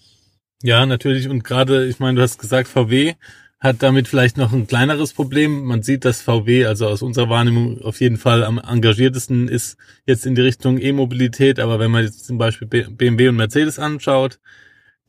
Ja, 0.63 0.85
natürlich. 0.85 1.29
Und 1.29 1.43
gerade, 1.43 1.85
ich 1.87 1.99
meine, 1.99 2.15
du 2.15 2.21
hast 2.21 2.39
gesagt, 2.39 2.67
VW 2.67 3.13
hat 3.59 3.81
damit 3.81 4.07
vielleicht 4.07 4.37
noch 4.37 4.53
ein 4.53 4.67
kleineres 4.67 5.13
Problem. 5.13 5.63
Man 5.65 5.81
sieht, 5.81 6.05
dass 6.05 6.21
VW, 6.21 6.65
also 6.65 6.87
aus 6.87 7.01
unserer 7.01 7.29
Wahrnehmung, 7.29 7.81
auf 7.81 7.99
jeden 8.01 8.17
Fall 8.17 8.43
am 8.43 8.59
engagiertesten 8.59 9.47
ist 9.47 9.77
jetzt 10.05 10.25
in 10.25 10.35
die 10.35 10.41
Richtung 10.41 10.79
E-Mobilität. 10.79 11.59
Aber 11.59 11.79
wenn 11.79 11.91
man 11.91 12.03
jetzt 12.03 12.25
zum 12.25 12.37
Beispiel 12.37 12.67
BMW 12.67 13.29
und 13.29 13.35
Mercedes 13.35 13.79
anschaut, 13.79 14.39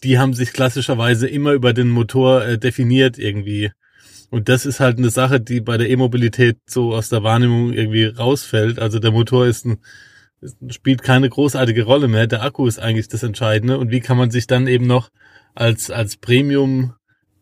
die 0.02 0.18
haben 0.18 0.32
sich 0.32 0.52
klassischerweise 0.52 1.28
immer 1.28 1.52
über 1.52 1.72
den 1.72 1.88
Motor 1.88 2.44
äh, 2.44 2.58
definiert 2.58 3.18
irgendwie. 3.18 3.70
Und 4.30 4.48
das 4.48 4.66
ist 4.66 4.80
halt 4.80 4.98
eine 4.98 5.10
Sache, 5.10 5.40
die 5.40 5.60
bei 5.60 5.76
der 5.76 5.88
E-Mobilität 5.88 6.58
so 6.66 6.94
aus 6.94 7.08
der 7.08 7.22
Wahrnehmung 7.22 7.72
irgendwie 7.72 8.04
rausfällt. 8.04 8.78
Also 8.78 8.98
der 8.98 9.10
Motor 9.10 9.46
ist 9.46 9.64
ein, 9.66 9.78
spielt 10.68 11.02
keine 11.02 11.28
großartige 11.28 11.84
Rolle 11.84 12.08
mehr. 12.08 12.26
Der 12.26 12.42
Akku 12.42 12.66
ist 12.66 12.78
eigentlich 12.78 13.08
das 13.08 13.22
Entscheidende. 13.22 13.78
Und 13.78 13.90
wie 13.90 14.00
kann 14.00 14.16
man 14.16 14.30
sich 14.30 14.46
dann 14.46 14.66
eben 14.66 14.86
noch 14.86 15.10
als, 15.54 15.90
als 15.90 16.16
Premium, 16.16 16.94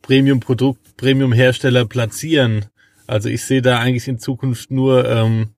Premium-Produkt, 0.03 0.97
Premium-Hersteller 0.97 1.87
platzieren? 1.87 2.67
Also 3.07 3.29
ich 3.29 3.45
sehe 3.45 3.63
da 3.63 3.79
eigentlich 3.79 4.09
in 4.09 4.19
Zukunft 4.19 4.71
nur 4.71 5.09
ähm, 5.09 5.55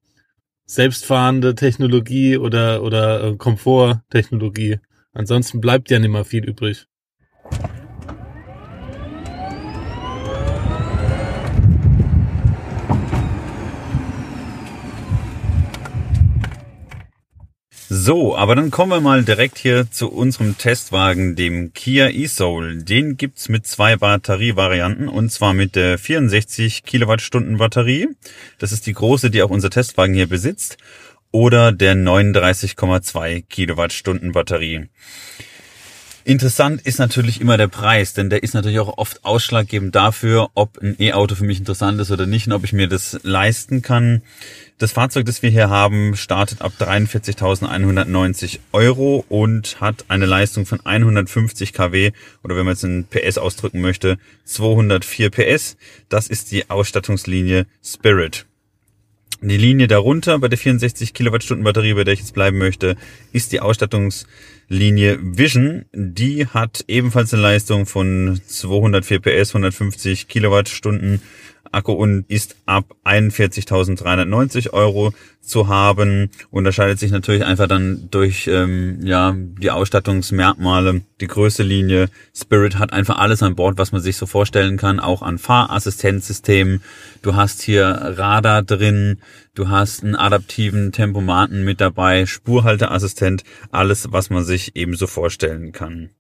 selbstfahrende 0.67 1.55
Technologie 1.55 2.37
oder, 2.37 2.83
oder 2.83 3.25
äh, 3.25 3.37
Komforttechnologie. 3.37 4.79
Ansonsten 5.13 5.61
bleibt 5.61 5.91
ja 5.91 5.99
nicht 5.99 6.11
mehr 6.11 6.25
viel 6.25 6.45
übrig. 6.45 6.87
So, 17.91 18.37
aber 18.37 18.55
dann 18.55 18.71
kommen 18.71 18.93
wir 18.93 19.01
mal 19.01 19.25
direkt 19.25 19.57
hier 19.57 19.91
zu 19.91 20.13
unserem 20.13 20.59
Testwagen, 20.59 21.37
dem 21.37 21.73
Kia 21.73 22.11
e-Soul. 22.11 22.83
Den 22.83 23.17
gibt's 23.17 23.49
mit 23.49 23.67
zwei 23.67 23.97
Batterievarianten 23.97 25.09
und 25.09 25.33
zwar 25.33 25.55
mit 25.55 25.75
der 25.75 25.97
64 25.97 26.85
Kilowattstunden 26.85 27.57
Batterie. 27.57 28.09
Das 28.59 28.73
ist 28.73 28.87
die 28.87 28.93
große, 28.93 29.31
die 29.31 29.43
auch 29.43 29.49
unser 29.49 29.71
Testwagen 29.71 30.15
hier 30.15 30.29
besitzt. 30.29 30.77
Oder 31.31 31.73
der 31.73 31.95
39,2 31.95 33.47
Kilowattstunden 33.49 34.33
Batterie. 34.33 34.91
Interessant 36.29 36.83
ist 36.83 36.99
natürlich 36.99 37.41
immer 37.41 37.57
der 37.57 37.69
Preis, 37.69 38.13
denn 38.13 38.29
der 38.29 38.43
ist 38.43 38.53
natürlich 38.53 38.81
auch 38.81 38.99
oft 38.99 39.25
ausschlaggebend 39.25 39.95
dafür, 39.95 40.51
ob 40.53 40.77
ein 40.77 40.95
E-Auto 40.99 41.35
für 41.35 41.45
mich 41.45 41.59
interessant 41.59 41.99
ist 42.03 42.11
oder 42.11 42.27
nicht 42.27 42.47
und 42.47 42.53
ob 42.53 42.65
ich 42.65 42.75
mir 42.75 42.87
das 42.87 43.19
leisten 43.23 43.81
kann. 43.81 44.21
Das 44.77 44.93
Fahrzeug, 44.93 45.25
das 45.25 45.41
wir 45.41 45.49
hier 45.49 45.71
haben, 45.71 46.17
startet 46.17 46.61
ab 46.61 46.73
43.190 46.79 48.59
Euro 48.73 49.25
und 49.31 49.81
hat 49.81 50.05
eine 50.09 50.27
Leistung 50.27 50.67
von 50.67 50.85
150 50.85 51.73
kW 51.73 52.13
oder 52.45 52.57
wenn 52.57 52.67
man 52.67 52.75
es 52.75 52.85
in 52.85 53.07
PS 53.07 53.39
ausdrücken 53.39 53.81
möchte, 53.81 54.19
204 54.45 55.31
PS. 55.31 55.79
Das 56.11 56.29
ist 56.29 56.51
die 56.51 56.69
Ausstattungslinie 56.69 57.65
Spirit. 57.83 58.48
Die 59.41 59.57
Linie 59.57 59.87
darunter 59.87 60.41
bei 60.41 60.49
der 60.49 60.59
64 60.59 61.15
Kilowattstunden 61.15 61.63
Batterie, 61.63 61.95
bei 61.95 62.03
der 62.03 62.15
ich 62.15 62.21
jetzt 62.21 62.35
bleiben 62.35 62.59
möchte, 62.59 62.97
ist 63.33 63.53
die 63.53 63.61
Ausstattungslinie 63.61 65.19
Vision. 65.23 65.85
Die 65.93 66.49
hat 66.49 66.85
ebenfalls 66.89 67.33
eine 67.33 67.43
Leistung 67.43 67.87
von 67.87 68.41
204 68.45 69.21
PS, 69.21 69.51
150 69.51 70.27
Kilowattstunden 70.27 71.23
Akku 71.73 71.93
und 71.93 72.25
ist 72.29 72.57
ab 72.67 72.85
41.390 73.05 74.73
Euro 74.73 75.13
zu 75.41 75.69
haben. 75.69 76.31
Unterscheidet 76.51 76.99
sich 76.99 77.11
natürlich 77.11 77.45
einfach 77.45 77.67
dann 77.67 78.09
durch 78.11 78.47
ähm, 78.47 79.01
ja 79.03 79.35
die 79.37 79.71
Ausstattungsmerkmale. 79.71 81.03
Die 81.21 81.27
größte 81.27 81.63
Linie 81.63 82.09
Spirit 82.35 82.79
hat 82.79 82.93
einfach 82.93 83.19
alles 83.19 83.43
an 83.43 83.57
Bord, 83.57 83.79
was 83.79 83.93
man 83.93 84.01
sich 84.01 84.17
so 84.17 84.27
vorstellen 84.27 84.77
kann, 84.77 85.01
auch 85.01 85.23
an 85.23 85.39
Fahrassistenzsystemen. 85.39 86.83
Du 87.23 87.35
hast 87.35 87.63
hier 87.63 87.87
Radar 87.87 88.63
drin, 88.63 89.19
du 89.55 89.69
hast 89.69 90.05
einen 90.05 90.17
adaptiven 90.17 90.93
Tempomaten 90.93 91.65
mit 91.65 91.81
dabei, 91.81 92.27
Spurhalteassistent, 92.27 93.45
alles, 93.71 94.13
was 94.13 94.31
man 94.31 94.45
sich 94.45 94.77
ebenso 94.77 95.07
vorstellen 95.07 95.73
kann. 95.73 96.11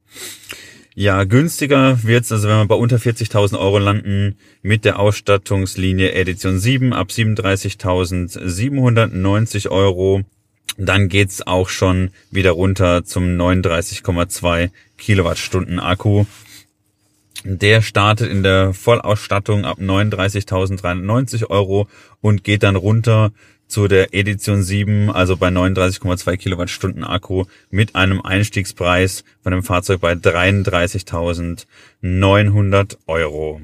Ja, 1.00 1.22
günstiger 1.22 2.02
wird's, 2.02 2.32
also 2.32 2.48
wenn 2.48 2.56
wir 2.56 2.66
bei 2.66 2.74
unter 2.74 2.96
40.000 2.96 3.56
Euro 3.56 3.78
landen, 3.78 4.36
mit 4.62 4.84
der 4.84 4.98
Ausstattungslinie 4.98 6.10
Edition 6.10 6.58
7 6.58 6.92
ab 6.92 7.10
37.790 7.10 9.70
Euro. 9.70 10.22
Dann 10.76 11.08
geht's 11.08 11.46
auch 11.46 11.68
schon 11.68 12.10
wieder 12.32 12.50
runter 12.50 13.04
zum 13.04 13.26
39,2 13.26 14.70
Kilowattstunden 14.96 15.78
Akku. 15.78 16.24
Der 17.44 17.80
startet 17.80 18.28
in 18.28 18.42
der 18.42 18.74
Vollausstattung 18.74 19.66
ab 19.66 19.78
39.390 19.78 21.48
Euro 21.48 21.86
und 22.20 22.42
geht 22.42 22.64
dann 22.64 22.74
runter 22.74 23.30
zu 23.68 23.86
der 23.86 24.12
Edition 24.14 24.62
7, 24.62 25.10
also 25.10 25.36
bei 25.36 25.48
39,2 25.48 26.36
Kilowattstunden 26.36 27.04
Akku 27.04 27.44
mit 27.70 27.94
einem 27.94 28.22
Einstiegspreis 28.22 29.22
von 29.42 29.52
dem 29.52 29.62
Fahrzeug 29.62 30.00
bei 30.00 30.14
33.900 30.14 32.96
Euro. 33.06 33.60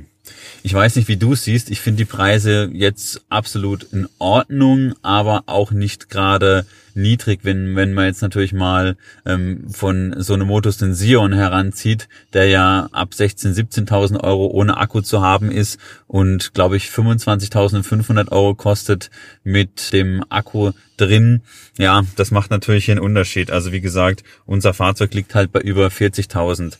Ich 0.63 0.73
weiß 0.73 0.97
nicht, 0.97 1.09
wie 1.09 1.17
du 1.17 1.35
es 1.35 1.45
siehst. 1.45 1.71
Ich 1.71 1.81
finde 1.81 1.99
die 1.99 2.11
Preise 2.11 2.71
jetzt 2.73 3.23
absolut 3.29 3.85
in 3.93 4.09
Ordnung, 4.19 4.95
aber 5.03 5.45
auch 5.47 5.73
nicht 5.73 6.09
gerade 6.09 6.65
niedrig, 6.95 7.41
wenn, 7.43 7.77
wenn 7.77 7.93
man 7.93 8.07
jetzt 8.07 8.23
natürlich 8.23 8.53
mal 8.53 8.97
ähm, 9.27 9.69
von 9.71 10.15
so 10.19 10.35
einem 10.35 10.47
Motus 10.47 10.79
den 10.79 10.95
Sion 10.95 11.33
heranzieht, 11.33 12.09
der 12.33 12.47
ja 12.47 12.89
ab 12.93 13.11
16.000, 13.15 13.87
17.000 13.87 14.21
Euro 14.21 14.47
ohne 14.47 14.77
Akku 14.77 15.01
zu 15.01 15.21
haben 15.21 15.51
ist 15.51 15.79
und 16.07 16.55
glaube 16.55 16.77
ich 16.77 16.87
25.500 16.87 18.31
Euro 18.31 18.55
kostet 18.55 19.11
mit 19.43 19.93
dem 19.93 20.25
Akku 20.29 20.73
drin. 20.97 21.43
Ja, 21.79 22.03
das 22.17 22.31
macht 22.31 22.51
natürlich 22.51 22.91
einen 22.91 23.01
Unterschied. 23.01 23.51
Also 23.51 23.73
wie 23.73 23.81
gesagt, 23.81 24.23
unser 24.47 24.73
Fahrzeug 24.73 25.13
liegt 25.15 25.35
halt 25.35 25.53
bei 25.53 25.61
über 25.61 25.89
40.000 25.89 26.77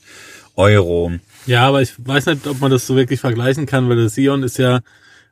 Euro. 0.57 1.13
Ja, 1.47 1.69
aber 1.69 1.83
ich 1.83 1.95
weiß 1.99 2.27
nicht, 2.27 2.47
ob 2.47 2.61
man 2.61 2.71
das 2.71 2.87
so 2.87 2.97
wirklich 2.97 3.21
vergleichen 3.21 3.67
kann, 3.67 3.89
weil 3.89 3.97
der 3.97 4.09
Sion 4.09 4.43
ist 4.43 4.59
ja 4.59 4.81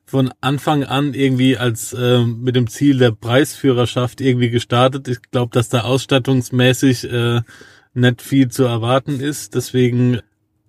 von 0.05 0.33
Anfang 0.41 0.85
an 0.85 1.14
irgendwie 1.14 1.57
als 1.57 1.93
äh, 1.93 2.25
mit 2.25 2.57
dem 2.57 2.67
Ziel 2.69 2.99
der 2.99 3.12
Preisführerschaft 3.12 4.21
irgendwie 4.21 4.50
gestartet. 4.50 5.09
Ich 5.09 5.23
glaube, 5.31 5.52
dass 5.52 5.69
da 5.69 5.83
ausstattungsmäßig 5.83 7.11
äh, 7.11 7.41
nicht 7.95 8.23
viel 8.23 8.49
zu 8.49 8.64
erwarten 8.64 9.21
ist. 9.21 9.55
Deswegen 9.55 10.21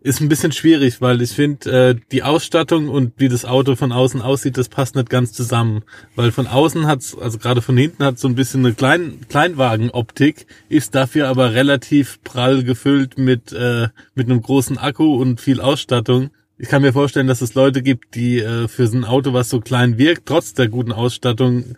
ist 0.03 0.19
ein 0.19 0.27
bisschen 0.27 0.51
schwierig, 0.51 0.99
weil 0.99 1.21
ich 1.21 1.31
finde, 1.31 1.71
äh, 1.71 1.95
die 2.11 2.23
Ausstattung 2.23 2.89
und 2.89 3.13
wie 3.17 3.29
das 3.29 3.45
Auto 3.45 3.77
von 3.77 3.93
außen 3.93 4.21
aussieht, 4.21 4.57
das 4.57 4.67
passt 4.67 4.95
nicht 4.95 5.09
ganz 5.09 5.31
zusammen. 5.31 5.83
Weil 6.15 6.33
von 6.33 6.45
außen 6.45 6.85
hat's, 6.85 7.17
also 7.17 7.37
gerade 7.37 7.61
von 7.61 7.77
hinten 7.77 8.03
hat 8.03 8.19
so 8.19 8.27
ein 8.27 8.35
bisschen 8.35 8.65
eine 8.65 8.75
Klein 8.75 9.21
Kleinwagen-Optik, 9.29 10.45
ist 10.67 10.93
dafür 10.93 11.29
aber 11.29 11.53
relativ 11.53 12.21
prall 12.23 12.63
gefüllt 12.63 13.17
mit, 13.17 13.53
äh, 13.53 13.87
mit 14.13 14.29
einem 14.29 14.41
großen 14.41 14.77
Akku 14.77 15.15
und 15.21 15.39
viel 15.39 15.61
Ausstattung. 15.61 16.31
Ich 16.57 16.67
kann 16.67 16.81
mir 16.81 16.91
vorstellen, 16.91 17.27
dass 17.27 17.41
es 17.41 17.53
Leute 17.53 17.81
gibt, 17.81 18.15
die 18.15 18.39
äh, 18.39 18.67
für 18.67 18.87
so 18.87 18.97
ein 18.97 19.05
Auto, 19.05 19.31
was 19.31 19.49
so 19.49 19.61
klein 19.61 19.97
wirkt, 19.97 20.25
trotz 20.25 20.53
der 20.53 20.67
guten 20.67 20.91
Ausstattung, 20.91 21.77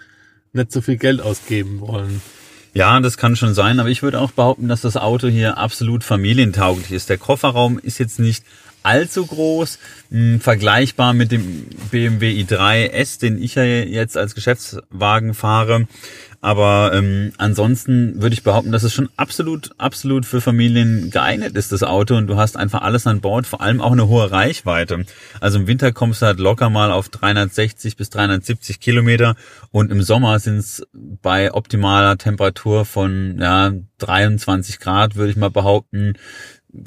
nicht 0.51 0.71
so 0.71 0.81
viel 0.81 0.97
Geld 0.97 1.21
ausgeben 1.21 1.79
wollen. 1.79 2.21
Ja, 2.75 2.99
das 2.99 3.15
kann 3.15 3.37
schon 3.37 3.53
sein, 3.53 3.79
aber 3.79 3.87
ich 3.87 4.03
würde 4.03 4.19
auch 4.19 4.31
behaupten, 4.31 4.67
dass 4.67 4.81
das 4.81 4.97
Auto 4.97 5.29
hier 5.29 5.57
absolut 5.57 6.03
familientauglich 6.03 6.91
ist. 6.91 7.09
Der 7.09 7.17
Kofferraum 7.17 7.79
ist 7.79 7.99
jetzt 7.99 8.19
nicht 8.19 8.43
allzu 8.83 9.25
groß, 9.25 9.79
mh, 10.09 10.39
vergleichbar 10.39 11.13
mit 11.13 11.31
dem 11.31 11.67
BMW 11.89 12.31
i3 12.43 12.89
S, 12.89 13.17
den 13.17 13.41
ich 13.41 13.55
ja 13.55 13.63
jetzt 13.63 14.17
als 14.17 14.35
Geschäftswagen 14.35 15.33
fahre. 15.33 15.87
Aber 16.45 16.91
ähm, 16.93 17.31
ansonsten 17.39 18.21
würde 18.21 18.35
ich 18.35 18.43
behaupten, 18.43 18.71
dass 18.71 18.83
es 18.83 18.93
schon 18.93 19.09
absolut, 19.17 19.71
absolut 19.79 20.27
für 20.27 20.41
Familien 20.41 21.09
geeignet 21.09 21.57
ist, 21.57 21.71
das 21.71 21.81
Auto. 21.81 22.15
Und 22.15 22.27
du 22.27 22.37
hast 22.37 22.55
einfach 22.55 22.83
alles 22.83 23.07
an 23.07 23.19
Bord, 23.19 23.47
vor 23.47 23.61
allem 23.61 23.81
auch 23.81 23.93
eine 23.93 24.07
hohe 24.07 24.29
Reichweite. 24.29 25.05
Also 25.41 25.57
im 25.57 25.65
Winter 25.65 25.91
kommst 25.91 26.21
du 26.21 26.27
halt 26.27 26.39
locker 26.39 26.69
mal 26.69 26.91
auf 26.91 27.09
360 27.09 27.97
bis 27.97 28.11
370 28.11 28.79
Kilometer 28.79 29.35
und 29.71 29.91
im 29.91 30.03
Sommer 30.03 30.37
sind 30.37 30.57
es 30.57 30.85
bei 30.93 31.51
optimaler 31.51 32.19
Temperatur 32.19 32.85
von 32.85 33.39
ja, 33.39 33.71
23 33.97 34.79
Grad, 34.79 35.15
würde 35.15 35.31
ich 35.31 35.37
mal 35.37 35.49
behaupten, 35.49 36.13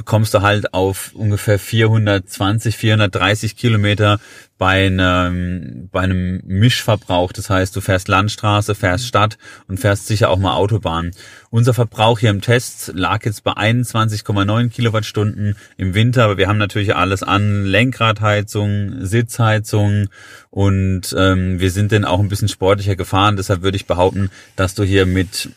kommst 0.05 0.35
du 0.35 0.43
halt 0.43 0.73
auf 0.73 1.13
ungefähr 1.15 1.59
420, 1.59 2.77
430 2.77 3.57
Kilometer 3.57 4.21
bei 4.59 4.87
einem, 4.87 5.89
bei 5.91 6.01
einem 6.01 6.43
Mischverbrauch. 6.45 7.33
Das 7.33 7.49
heißt, 7.49 7.75
du 7.77 7.81
fährst 7.81 8.09
Landstraße, 8.09 8.75
fährst 8.75 9.07
Stadt 9.07 9.39
und 9.69 9.79
fährst 9.79 10.09
sicher 10.09 10.31
auch 10.31 10.39
mal 10.39 10.55
Autobahn. 10.55 11.13
Unser 11.51 11.73
Verbrauch 11.73 12.19
hier 12.19 12.31
im 12.31 12.41
Test 12.41 12.91
lag 12.95 13.25
jetzt 13.25 13.45
bei 13.45 13.53
21,9 13.53 14.69
Kilowattstunden 14.69 15.57
im 15.77 15.95
Winter, 15.95 16.25
aber 16.25 16.37
wir 16.37 16.49
haben 16.49 16.59
natürlich 16.59 16.97
alles 16.97 17.23
an 17.23 17.65
Lenkradheizung, 17.65 19.07
Sitzheizung 19.07 20.09
und 20.51 21.15
ähm, 21.17 21.61
wir 21.61 21.71
sind 21.71 21.93
dann 21.93 22.05
auch 22.05 22.19
ein 22.19 22.29
bisschen 22.29 22.49
sportlicher 22.49 22.97
gefahren. 22.97 23.37
Deshalb 23.37 23.63
würde 23.63 23.77
ich 23.77 23.87
behaupten, 23.87 24.31
dass 24.57 24.75
du 24.75 24.83
hier 24.83 25.07
mit 25.07 25.51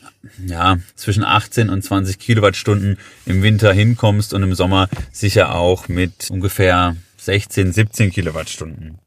ja 0.46 0.78
zwischen 0.96 1.24
18 1.24 1.70
und 1.70 1.84
20 1.84 2.20
Kilowattstunden 2.20 3.00
im 3.26 3.42
Winter 3.42 3.74
hinkommst 3.74 4.34
und 4.36 4.44
im 4.44 4.54
Sommer 4.54 4.88
sicher 5.12 5.56
auch 5.56 5.88
mit 5.88 6.30
ungefähr 6.30 6.96
16, 7.22 7.72
17 7.72 8.10
Kilowattstunden. 8.10 8.98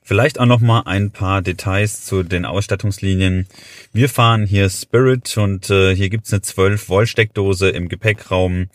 Vielleicht 0.00 0.38
auch 0.38 0.46
noch 0.46 0.60
mal 0.60 0.82
ein 0.82 1.10
paar 1.10 1.42
Details 1.42 2.04
zu 2.04 2.22
den 2.22 2.44
Ausstattungslinien. 2.44 3.48
Wir 3.92 4.08
fahren 4.08 4.46
hier 4.46 4.70
Spirit 4.70 5.36
und 5.36 5.70
äh, 5.70 5.96
hier 5.96 6.08
gibt's 6.08 6.32
eine 6.32 6.42
12 6.42 6.88
Volt 6.88 7.08
Steckdose 7.08 7.70
im 7.70 7.88
Gepäckraum, 7.88 8.68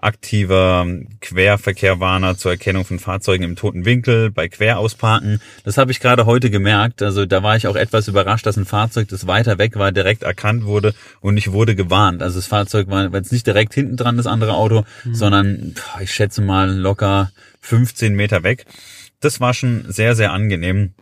aktiver 0.00 0.86
Querverkehrwarner 1.20 2.36
zur 2.36 2.52
Erkennung 2.52 2.84
von 2.84 2.98
Fahrzeugen 2.98 3.44
im 3.44 3.56
toten 3.56 3.84
Winkel 3.84 4.30
bei 4.30 4.48
Querausparken. 4.48 5.40
Das 5.64 5.76
habe 5.76 5.92
ich 5.92 6.00
gerade 6.00 6.26
heute 6.26 6.50
gemerkt. 6.50 7.02
Also 7.02 7.26
da 7.26 7.42
war 7.42 7.56
ich 7.56 7.66
auch 7.66 7.76
etwas 7.76 8.08
überrascht, 8.08 8.46
dass 8.46 8.56
ein 8.56 8.64
Fahrzeug, 8.64 9.08
das 9.08 9.26
weiter 9.26 9.58
weg 9.58 9.76
war, 9.76 9.92
direkt 9.92 10.22
erkannt 10.22 10.64
wurde 10.64 10.94
und 11.20 11.36
ich 11.36 11.52
wurde 11.52 11.74
gewarnt. 11.74 12.22
Also 12.22 12.38
das 12.38 12.46
Fahrzeug 12.46 12.88
war 12.88 13.12
jetzt 13.12 13.32
nicht 13.32 13.46
direkt 13.46 13.74
hinten 13.74 13.96
dran, 13.96 14.16
das 14.16 14.26
andere 14.26 14.54
Auto, 14.54 14.84
mhm. 15.04 15.14
sondern 15.14 15.74
ich 16.00 16.12
schätze 16.12 16.40
mal 16.40 16.70
locker 16.70 17.30
15 17.60 18.14
Meter 18.14 18.42
weg. 18.42 18.66
Das 19.20 19.40
war 19.40 19.52
schon 19.52 19.84
sehr, 19.88 20.16
sehr 20.16 20.32
angenehm. 20.32 20.94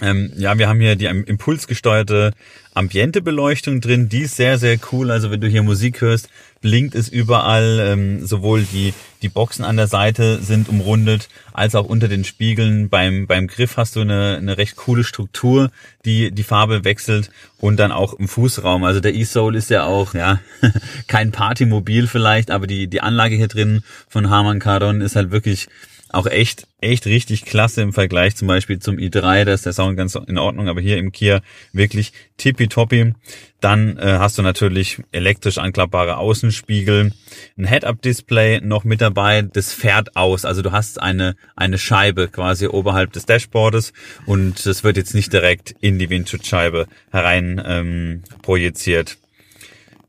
Ähm, 0.00 0.32
ja, 0.36 0.58
wir 0.58 0.68
haben 0.68 0.80
hier 0.80 0.96
die 0.96 1.04
impulsgesteuerte 1.04 2.32
Ambientebeleuchtung 2.74 3.80
drin, 3.80 4.08
die 4.08 4.22
ist 4.22 4.36
sehr, 4.36 4.58
sehr 4.58 4.78
cool. 4.90 5.10
Also 5.10 5.30
wenn 5.30 5.40
du 5.40 5.46
hier 5.46 5.62
Musik 5.62 6.00
hörst, 6.00 6.28
blinkt 6.62 6.94
es 6.94 7.10
überall. 7.10 7.78
Ähm, 7.80 8.26
sowohl 8.26 8.62
die, 8.62 8.94
die 9.20 9.28
Boxen 9.28 9.64
an 9.64 9.76
der 9.76 9.88
Seite 9.88 10.40
sind 10.42 10.70
umrundet, 10.70 11.28
als 11.52 11.74
auch 11.74 11.84
unter 11.84 12.08
den 12.08 12.24
Spiegeln. 12.24 12.88
Beim, 12.88 13.26
beim 13.26 13.46
Griff 13.48 13.76
hast 13.76 13.96
du 13.96 14.00
eine, 14.00 14.38
eine 14.38 14.56
recht 14.56 14.76
coole 14.76 15.04
Struktur, 15.04 15.70
die 16.06 16.30
die 16.30 16.42
Farbe 16.42 16.84
wechselt 16.84 17.30
und 17.58 17.76
dann 17.76 17.92
auch 17.92 18.14
im 18.14 18.28
Fußraum. 18.28 18.84
Also 18.84 19.00
der 19.00 19.14
E-Soul 19.14 19.56
ist 19.56 19.68
ja 19.68 19.84
auch, 19.84 20.14
ja, 20.14 20.40
kein 21.06 21.32
Partymobil 21.32 22.06
vielleicht, 22.06 22.50
aber 22.50 22.66
die, 22.66 22.86
die 22.86 23.02
Anlage 23.02 23.36
hier 23.36 23.48
drin 23.48 23.82
von 24.08 24.30
Harman 24.30 24.60
Kardon 24.60 25.02
ist 25.02 25.16
halt 25.16 25.30
wirklich 25.30 25.68
auch 26.12 26.26
echt, 26.26 26.66
echt 26.80 27.06
richtig 27.06 27.44
klasse 27.44 27.82
im 27.82 27.92
Vergleich 27.92 28.36
zum 28.36 28.48
Beispiel 28.48 28.78
zum 28.78 28.96
i3, 28.96 29.44
da 29.44 29.52
ist 29.52 29.66
der 29.66 29.72
Sound 29.72 29.96
ganz 29.96 30.14
in 30.14 30.38
Ordnung, 30.38 30.68
aber 30.68 30.80
hier 30.80 30.98
im 30.98 31.10
Kia 31.10 31.40
wirklich 31.72 32.12
tippitoppi. 32.36 33.14
Dann 33.60 33.96
äh, 33.96 34.18
hast 34.18 34.38
du 34.38 34.42
natürlich 34.42 35.00
elektrisch 35.12 35.58
anklappbare 35.58 36.18
Außenspiegel, 36.18 37.12
ein 37.56 37.66
Head-Up-Display 37.66 38.60
noch 38.60 38.84
mit 38.84 39.00
dabei, 39.00 39.42
das 39.42 39.72
fährt 39.72 40.16
aus, 40.16 40.44
also 40.44 40.62
du 40.62 40.72
hast 40.72 41.00
eine, 41.00 41.36
eine 41.56 41.78
Scheibe 41.78 42.28
quasi 42.28 42.66
oberhalb 42.66 43.12
des 43.12 43.24
Dashboardes 43.24 43.92
und 44.26 44.66
das 44.66 44.84
wird 44.84 44.96
jetzt 44.96 45.14
nicht 45.14 45.32
direkt 45.32 45.74
in 45.80 45.98
die 45.98 46.10
Windschutzscheibe 46.10 46.86
herein 47.10 47.62
ähm, 47.64 48.22
projiziert. 48.42 49.16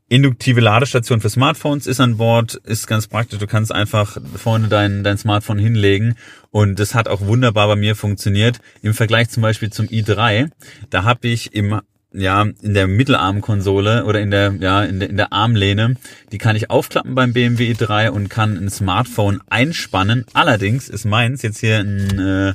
Induktive 0.08 0.60
Ladestation 0.60 1.22
für 1.22 1.30
Smartphones 1.30 1.86
ist 1.86 1.98
an 1.98 2.18
Bord, 2.18 2.56
ist 2.64 2.86
ganz 2.86 3.06
praktisch. 3.06 3.38
Du 3.38 3.46
kannst 3.46 3.72
einfach 3.72 4.18
vorne 4.36 4.68
dein, 4.68 5.02
dein 5.02 5.16
Smartphone 5.16 5.58
hinlegen 5.58 6.14
und 6.50 6.78
das 6.78 6.94
hat 6.94 7.08
auch 7.08 7.22
wunderbar 7.22 7.68
bei 7.68 7.76
mir 7.76 7.96
funktioniert. 7.96 8.60
Im 8.82 8.92
Vergleich 8.92 9.30
zum 9.30 9.42
Beispiel 9.42 9.70
zum 9.70 9.86
i3, 9.86 10.50
da 10.90 11.04
habe 11.04 11.28
ich 11.28 11.54
im 11.54 11.80
ja, 12.16 12.42
in 12.62 12.74
der 12.74 12.86
Mittelarmkonsole 12.86 14.04
oder 14.04 14.20
in 14.20 14.30
der, 14.30 14.54
ja, 14.60 14.84
in 14.84 15.00
der, 15.00 15.10
in 15.10 15.16
der 15.16 15.32
Armlehne, 15.32 15.96
die 16.30 16.38
kann 16.38 16.54
ich 16.54 16.70
aufklappen 16.70 17.16
beim 17.16 17.32
BMW 17.32 17.72
i3 17.72 18.10
und 18.10 18.28
kann 18.28 18.56
ein 18.56 18.70
Smartphone 18.70 19.40
einspannen. 19.50 20.24
Allerdings 20.32 20.88
ist 20.88 21.06
meins 21.06 21.42
jetzt 21.42 21.58
hier 21.58 21.78
ein 21.78 22.18
äh, 22.20 22.54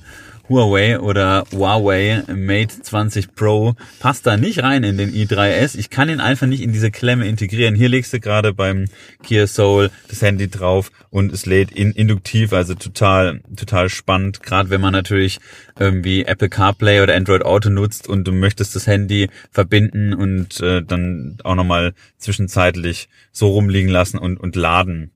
Huawei 0.49 0.99
oder 0.99 1.45
Huawei 1.51 2.23
Mate 2.27 2.81
20 2.81 3.35
Pro 3.35 3.75
passt 3.99 4.25
da 4.25 4.35
nicht 4.35 4.63
rein 4.63 4.83
in 4.83 4.97
den 4.97 5.13
i3S. 5.13 5.77
Ich 5.77 5.91
kann 5.91 6.09
ihn 6.09 6.19
einfach 6.19 6.47
nicht 6.47 6.61
in 6.61 6.73
diese 6.73 6.89
Klemme 6.89 7.27
integrieren. 7.27 7.75
Hier 7.75 7.87
legst 7.87 8.11
du 8.13 8.19
gerade 8.19 8.53
beim 8.53 8.85
Kia 9.23 9.45
Soul 9.45 9.91
das 10.07 10.23
Handy 10.23 10.49
drauf 10.49 10.91
und 11.11 11.31
es 11.31 11.45
lädt 11.45 11.71
in, 11.71 11.91
induktiv, 11.91 12.51
also 12.51 12.73
total, 12.73 13.41
total 13.55 13.89
spannend. 13.89 14.41
Gerade 14.41 14.71
wenn 14.71 14.81
man 14.81 14.93
natürlich 14.93 15.39
irgendwie 15.79 16.25
Apple 16.25 16.49
CarPlay 16.49 17.01
oder 17.01 17.15
Android 17.15 17.43
Auto 17.43 17.69
nutzt 17.69 18.07
und 18.07 18.27
du 18.27 18.31
möchtest 18.31 18.75
das 18.75 18.87
Handy 18.87 19.29
verbinden 19.51 20.15
und 20.15 20.59
äh, 20.61 20.81
dann 20.81 21.37
auch 21.43 21.55
nochmal 21.55 21.93
zwischenzeitlich 22.17 23.07
so 23.31 23.49
rumliegen 23.49 23.89
lassen 23.89 24.17
und, 24.17 24.39
und 24.39 24.55
laden. 24.55 25.11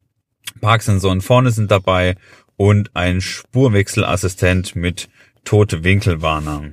Parksensoren 0.62 1.22
vorne 1.22 1.52
sind 1.52 1.72
dabei 1.72 2.16
und 2.56 2.96
ein 2.96 3.22
Spurwechselassistent 3.22 4.76
mit 4.76 5.10
tote 5.44 5.84
Winkelwarner. 5.84 6.72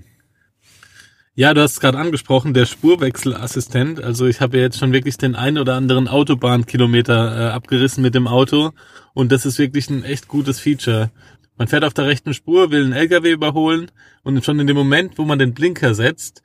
Ja, 1.34 1.54
du 1.54 1.62
hast 1.62 1.72
es 1.72 1.80
gerade 1.80 1.96
angesprochen, 1.96 2.54
der 2.54 2.66
Spurwechselassistent. 2.66 4.02
Also 4.02 4.26
ich 4.26 4.40
habe 4.40 4.58
ja 4.58 4.64
jetzt 4.64 4.78
schon 4.78 4.92
wirklich 4.92 5.16
den 5.16 5.34
einen 5.34 5.58
oder 5.58 5.74
anderen 5.74 6.08
Autobahnkilometer 6.08 7.48
äh, 7.48 7.50
abgerissen 7.52 8.02
mit 8.02 8.14
dem 8.14 8.26
Auto 8.26 8.72
und 9.14 9.32
das 9.32 9.46
ist 9.46 9.58
wirklich 9.58 9.88
ein 9.88 10.04
echt 10.04 10.28
gutes 10.28 10.60
Feature. 10.60 11.10
Man 11.56 11.68
fährt 11.68 11.84
auf 11.84 11.94
der 11.94 12.06
rechten 12.06 12.34
Spur, 12.34 12.70
will 12.70 12.84
einen 12.84 12.92
LKW 12.92 13.32
überholen 13.32 13.90
und 14.22 14.44
schon 14.44 14.60
in 14.60 14.66
dem 14.66 14.76
Moment, 14.76 15.18
wo 15.18 15.24
man 15.24 15.38
den 15.38 15.54
Blinker 15.54 15.94
setzt, 15.94 16.42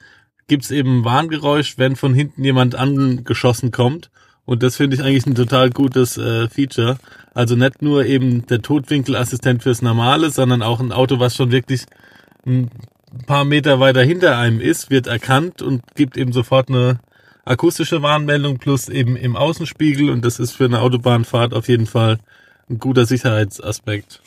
gibt's 0.48 0.72
eben 0.72 1.00
ein 1.00 1.06
Warngeräusch, 1.06 1.78
wenn 1.78 1.96
von 1.96 2.14
hinten 2.14 2.44
jemand 2.44 2.76
angeschossen 2.76 3.72
kommt. 3.72 4.12
Und 4.46 4.62
das 4.62 4.78
finde 4.78 4.96
ich 4.96 5.02
eigentlich 5.02 5.26
ein 5.26 5.36
total 5.36 5.72
gutes 5.72 6.18
äh, 6.18 6.48
Feature. 6.48 6.98
Also 7.34 7.56
nicht 7.56 7.82
nur 7.82 8.06
eben 8.06 8.46
der 8.46 8.62
Totwinkelassistent 8.62 9.64
fürs 9.64 9.82
Normale, 9.82 10.30
sondern 10.30 10.62
auch 10.62 10.80
ein 10.80 10.92
Auto, 10.92 11.20
was 11.20 11.36
schon 11.36 11.52
wirklich 11.52 11.86
ein 12.46 12.70
paar 13.26 13.46
Meter 13.46 13.80
weiter 13.80 14.04
hinter 14.04 14.38
einem 14.38 14.60
ist, 14.60 14.90
wird 14.90 15.08
erkannt 15.08 15.62
und 15.62 15.84
gibt 15.96 16.18
eben 16.18 16.34
sofort 16.34 16.70
eine 16.70 17.00
akustische 17.46 18.02
Warnmeldung 18.02 18.58
plus 18.58 18.90
eben 18.90 19.16
im 19.16 19.36
Außenspiegel 19.36 20.10
und 20.10 20.26
das 20.26 20.40
ist 20.40 20.52
für 20.52 20.66
eine 20.66 20.82
Autobahnfahrt 20.82 21.54
auf 21.54 21.68
jeden 21.68 21.88
Fall 21.88 22.18
ein 22.70 22.80
guter 22.80 23.06
Sicherheitsaspekt. 23.06 24.22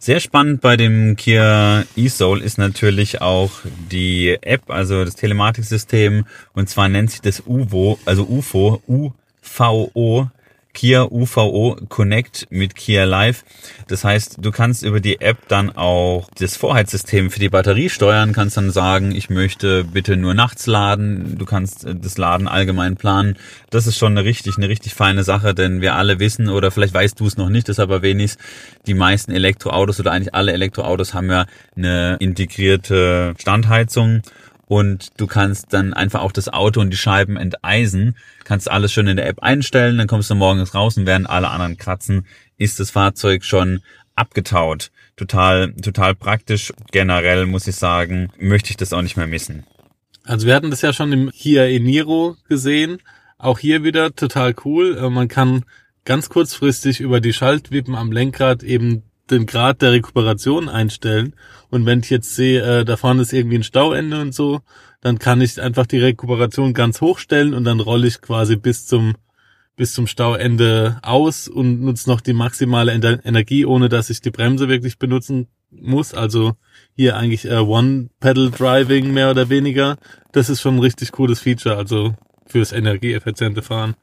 Sehr 0.00 0.20
spannend 0.20 0.60
bei 0.60 0.76
dem 0.76 1.16
Kia 1.16 1.84
eSoul 1.96 2.40
ist 2.40 2.56
natürlich 2.56 3.20
auch 3.20 3.50
die 3.90 4.38
App, 4.42 4.70
also 4.70 5.04
das 5.04 5.16
Telematiksystem 5.16 6.24
und 6.54 6.68
zwar 6.68 6.88
nennt 6.88 7.10
sich 7.10 7.20
das 7.20 7.42
UVO, 7.44 7.98
also 8.04 8.24
UFO, 8.24 8.80
UVO 8.86 10.30
Kia 10.78 11.08
UVO 11.10 11.76
Connect 11.88 12.46
mit 12.50 12.76
Kia 12.76 13.02
Live. 13.02 13.44
Das 13.88 14.04
heißt, 14.04 14.36
du 14.38 14.52
kannst 14.52 14.84
über 14.84 15.00
die 15.00 15.20
App 15.20 15.48
dann 15.48 15.70
auch 15.76 16.28
das 16.38 16.56
Vorheizsystem 16.56 17.32
für 17.32 17.40
die 17.40 17.48
Batterie 17.48 17.88
steuern, 17.88 18.32
kannst 18.32 18.56
dann 18.56 18.70
sagen, 18.70 19.10
ich 19.10 19.28
möchte 19.28 19.82
bitte 19.82 20.16
nur 20.16 20.34
nachts 20.34 20.68
laden. 20.68 21.36
Du 21.36 21.46
kannst 21.46 21.84
äh, 21.84 21.96
das 21.96 22.16
Laden 22.16 22.46
allgemein 22.46 22.94
planen. 22.94 23.36
Das 23.70 23.88
ist 23.88 23.98
schon 23.98 24.12
eine 24.12 24.24
richtig, 24.24 24.56
eine 24.56 24.68
richtig 24.68 24.94
feine 24.94 25.24
Sache, 25.24 25.52
denn 25.52 25.80
wir 25.80 25.96
alle 25.96 26.20
wissen, 26.20 26.48
oder 26.48 26.70
vielleicht 26.70 26.94
weißt 26.94 27.18
du 27.18 27.26
es 27.26 27.36
noch 27.36 27.48
nicht, 27.48 27.66
deshalb 27.66 27.90
erwähne 27.90 28.22
ich 28.22 28.34
die 28.86 28.94
meisten 28.94 29.32
Elektroautos 29.32 29.98
oder 29.98 30.12
eigentlich 30.12 30.36
alle 30.36 30.52
Elektroautos 30.52 31.12
haben 31.12 31.28
ja 31.28 31.46
eine 31.76 32.18
integrierte 32.20 33.34
Standheizung 33.36 34.22
und 34.68 35.08
du 35.16 35.26
kannst 35.26 35.72
dann 35.72 35.94
einfach 35.94 36.20
auch 36.20 36.30
das 36.30 36.48
Auto 36.50 36.80
und 36.80 36.90
die 36.90 36.96
Scheiben 36.96 37.38
enteisen, 37.38 38.16
kannst 38.44 38.70
alles 38.70 38.92
schon 38.92 39.06
in 39.06 39.16
der 39.16 39.26
App 39.26 39.42
einstellen, 39.42 39.96
dann 39.96 40.06
kommst 40.06 40.30
du 40.30 40.34
morgens 40.34 40.74
raus 40.74 40.98
und 40.98 41.06
während 41.06 41.28
alle 41.28 41.48
anderen 41.48 41.78
kratzen, 41.78 42.26
ist 42.58 42.78
das 42.78 42.90
Fahrzeug 42.90 43.44
schon 43.44 43.80
abgetaut. 44.14 44.90
Total, 45.16 45.72
total 45.72 46.14
praktisch. 46.14 46.72
Generell 46.92 47.46
muss 47.46 47.66
ich 47.66 47.76
sagen, 47.76 48.30
möchte 48.38 48.70
ich 48.70 48.76
das 48.76 48.92
auch 48.92 49.02
nicht 49.02 49.16
mehr 49.16 49.26
missen. 49.26 49.64
Also 50.24 50.46
wir 50.46 50.54
hatten 50.54 50.70
das 50.70 50.82
ja 50.82 50.92
schon 50.92 51.12
im 51.12 51.30
Kia 51.30 51.64
Eniro 51.64 52.36
gesehen. 52.48 52.98
Auch 53.38 53.58
hier 53.58 53.84
wieder 53.84 54.14
total 54.14 54.54
cool. 54.64 54.98
Äh, 54.98 55.08
man 55.08 55.28
kann 55.28 55.64
ganz 56.04 56.28
kurzfristig 56.28 57.00
über 57.00 57.20
die 57.20 57.32
Schaltwippen 57.32 57.94
am 57.94 58.12
Lenkrad 58.12 58.62
eben 58.62 59.04
den 59.30 59.46
Grad 59.46 59.82
der 59.82 59.92
Rekuperation 59.92 60.68
einstellen. 60.68 61.34
Und 61.70 61.86
wenn 61.86 62.00
ich 62.00 62.10
jetzt 62.10 62.34
sehe, 62.34 62.62
äh, 62.62 62.84
da 62.84 62.96
vorne 62.96 63.22
ist 63.22 63.32
irgendwie 63.32 63.58
ein 63.58 63.62
Stauende 63.62 64.20
und 64.20 64.34
so, 64.34 64.60
dann 65.00 65.18
kann 65.18 65.40
ich 65.40 65.60
einfach 65.60 65.86
die 65.86 65.98
Rekuperation 65.98 66.74
ganz 66.74 67.00
hochstellen 67.00 67.54
und 67.54 67.64
dann 67.64 67.80
rolle 67.80 68.06
ich 68.08 68.20
quasi 68.20 68.56
bis 68.56 68.86
zum 68.86 69.14
bis 69.76 69.94
zum 69.94 70.08
Stauende 70.08 70.98
aus 71.02 71.46
und 71.46 71.80
nutze 71.82 72.10
noch 72.10 72.20
die 72.20 72.32
maximale 72.32 72.92
Energie, 72.92 73.64
ohne 73.64 73.88
dass 73.88 74.10
ich 74.10 74.20
die 74.20 74.32
Bremse 74.32 74.68
wirklich 74.68 74.98
benutzen 74.98 75.46
muss. 75.70 76.14
Also 76.14 76.56
hier 76.96 77.16
eigentlich 77.16 77.44
äh, 77.44 77.58
One-Pedal-Driving 77.58 79.12
mehr 79.12 79.30
oder 79.30 79.48
weniger. 79.48 79.96
Das 80.32 80.50
ist 80.50 80.60
schon 80.60 80.76
ein 80.76 80.80
richtig 80.80 81.12
cooles 81.12 81.38
Feature, 81.38 81.76
also 81.76 82.16
fürs 82.46 82.72
energieeffiziente 82.72 83.62
Fahren. 83.62 83.94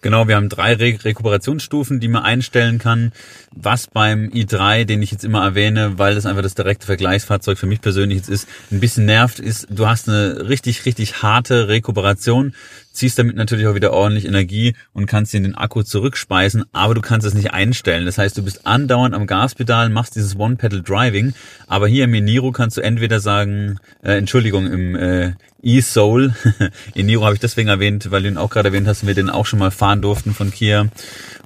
Genau, 0.00 0.28
wir 0.28 0.36
haben 0.36 0.48
drei 0.48 0.74
Re 0.74 0.96
Rekuperationsstufen, 1.02 1.98
die 1.98 2.08
man 2.08 2.22
einstellen 2.22 2.78
kann. 2.78 3.12
Was 3.50 3.88
beim 3.88 4.28
i3, 4.28 4.84
den 4.84 5.02
ich 5.02 5.10
jetzt 5.10 5.24
immer 5.24 5.42
erwähne, 5.42 5.98
weil 5.98 6.14
das 6.14 6.24
einfach 6.24 6.42
das 6.42 6.54
direkte 6.54 6.86
Vergleichsfahrzeug 6.86 7.58
für 7.58 7.66
mich 7.66 7.80
persönlich 7.80 8.18
jetzt 8.18 8.28
ist, 8.28 8.48
ein 8.70 8.78
bisschen 8.78 9.06
nervt, 9.06 9.40
ist, 9.40 9.66
du 9.70 9.88
hast 9.88 10.08
eine 10.08 10.48
richtig, 10.48 10.84
richtig 10.86 11.22
harte 11.22 11.66
Rekuperation 11.66 12.54
ziehst 12.98 13.18
damit 13.18 13.36
natürlich 13.36 13.66
auch 13.66 13.74
wieder 13.74 13.92
ordentlich 13.92 14.26
Energie 14.26 14.74
und 14.92 15.06
kannst 15.06 15.34
in 15.34 15.44
den 15.44 15.54
Akku 15.54 15.82
zurückspeisen, 15.82 16.64
aber 16.72 16.94
du 16.94 17.00
kannst 17.00 17.26
es 17.26 17.34
nicht 17.34 17.52
einstellen. 17.52 18.04
Das 18.04 18.18
heißt, 18.18 18.36
du 18.36 18.42
bist 18.42 18.66
andauernd 18.66 19.14
am 19.14 19.26
Gaspedal, 19.26 19.88
machst 19.88 20.16
dieses 20.16 20.36
One-Pedal-Driving, 20.36 21.32
aber 21.66 21.88
hier 21.88 22.04
im 22.04 22.10
Niro 22.10 22.52
kannst 22.52 22.76
du 22.76 22.80
entweder 22.80 23.20
sagen, 23.20 23.78
äh, 24.02 24.18
Entschuldigung, 24.18 24.66
im 24.66 24.96
äh, 24.96 25.32
E-Soul, 25.62 26.34
in 26.94 27.06
Niro 27.06 27.24
habe 27.24 27.34
ich 27.34 27.40
deswegen 27.40 27.68
erwähnt, 27.68 28.10
weil 28.10 28.22
du 28.22 28.28
ihn 28.28 28.36
auch 28.36 28.50
gerade 28.50 28.68
erwähnt 28.68 28.86
hast 28.86 29.06
wir 29.06 29.14
den 29.14 29.30
auch 29.30 29.46
schon 29.46 29.58
mal 29.58 29.70
fahren 29.70 30.02
durften 30.02 30.34
von 30.34 30.50
Kia 30.50 30.88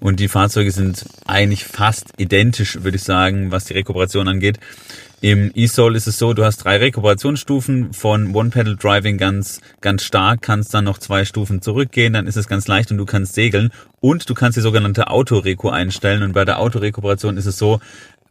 und 0.00 0.20
die 0.20 0.28
Fahrzeuge 0.28 0.70
sind 0.70 1.04
eigentlich 1.26 1.64
fast 1.64 2.12
identisch, 2.18 2.82
würde 2.82 2.96
ich 2.96 3.04
sagen, 3.04 3.50
was 3.50 3.66
die 3.66 3.74
Rekuperation 3.74 4.26
angeht. 4.26 4.58
Im 5.22 5.52
eSoul 5.54 5.94
ist 5.94 6.08
es 6.08 6.18
so, 6.18 6.35
du 6.35 6.44
hast 6.44 6.64
drei 6.64 6.78
Rekuperationsstufen 6.78 7.92
von 7.92 8.35
One-Pedal 8.35 8.74
Driving 8.74 9.18
ganz, 9.18 9.61
ganz 9.80 10.02
stark, 10.02 10.42
kannst 10.42 10.74
dann 10.74 10.82
noch 10.82 10.98
zwei 10.98 11.24
Stufen 11.24 11.62
zurückgehen, 11.62 12.12
dann 12.12 12.26
ist 12.26 12.37
es 12.37 12.48
ganz 12.48 12.66
leicht 12.66 12.90
und 12.90 12.98
du 12.98 13.06
kannst 13.06 13.35
segeln. 13.35 13.70
Und 14.00 14.28
du 14.28 14.35
kannst 14.35 14.56
die 14.56 14.62
sogenannte 14.62 15.11
Autoreku 15.11 15.68
einstellen. 15.68 16.24
Und 16.24 16.32
bei 16.32 16.44
der 16.44 16.58
Autorekuperation 16.58 17.37
ist 17.37 17.46
es 17.46 17.56
so, 17.56 17.80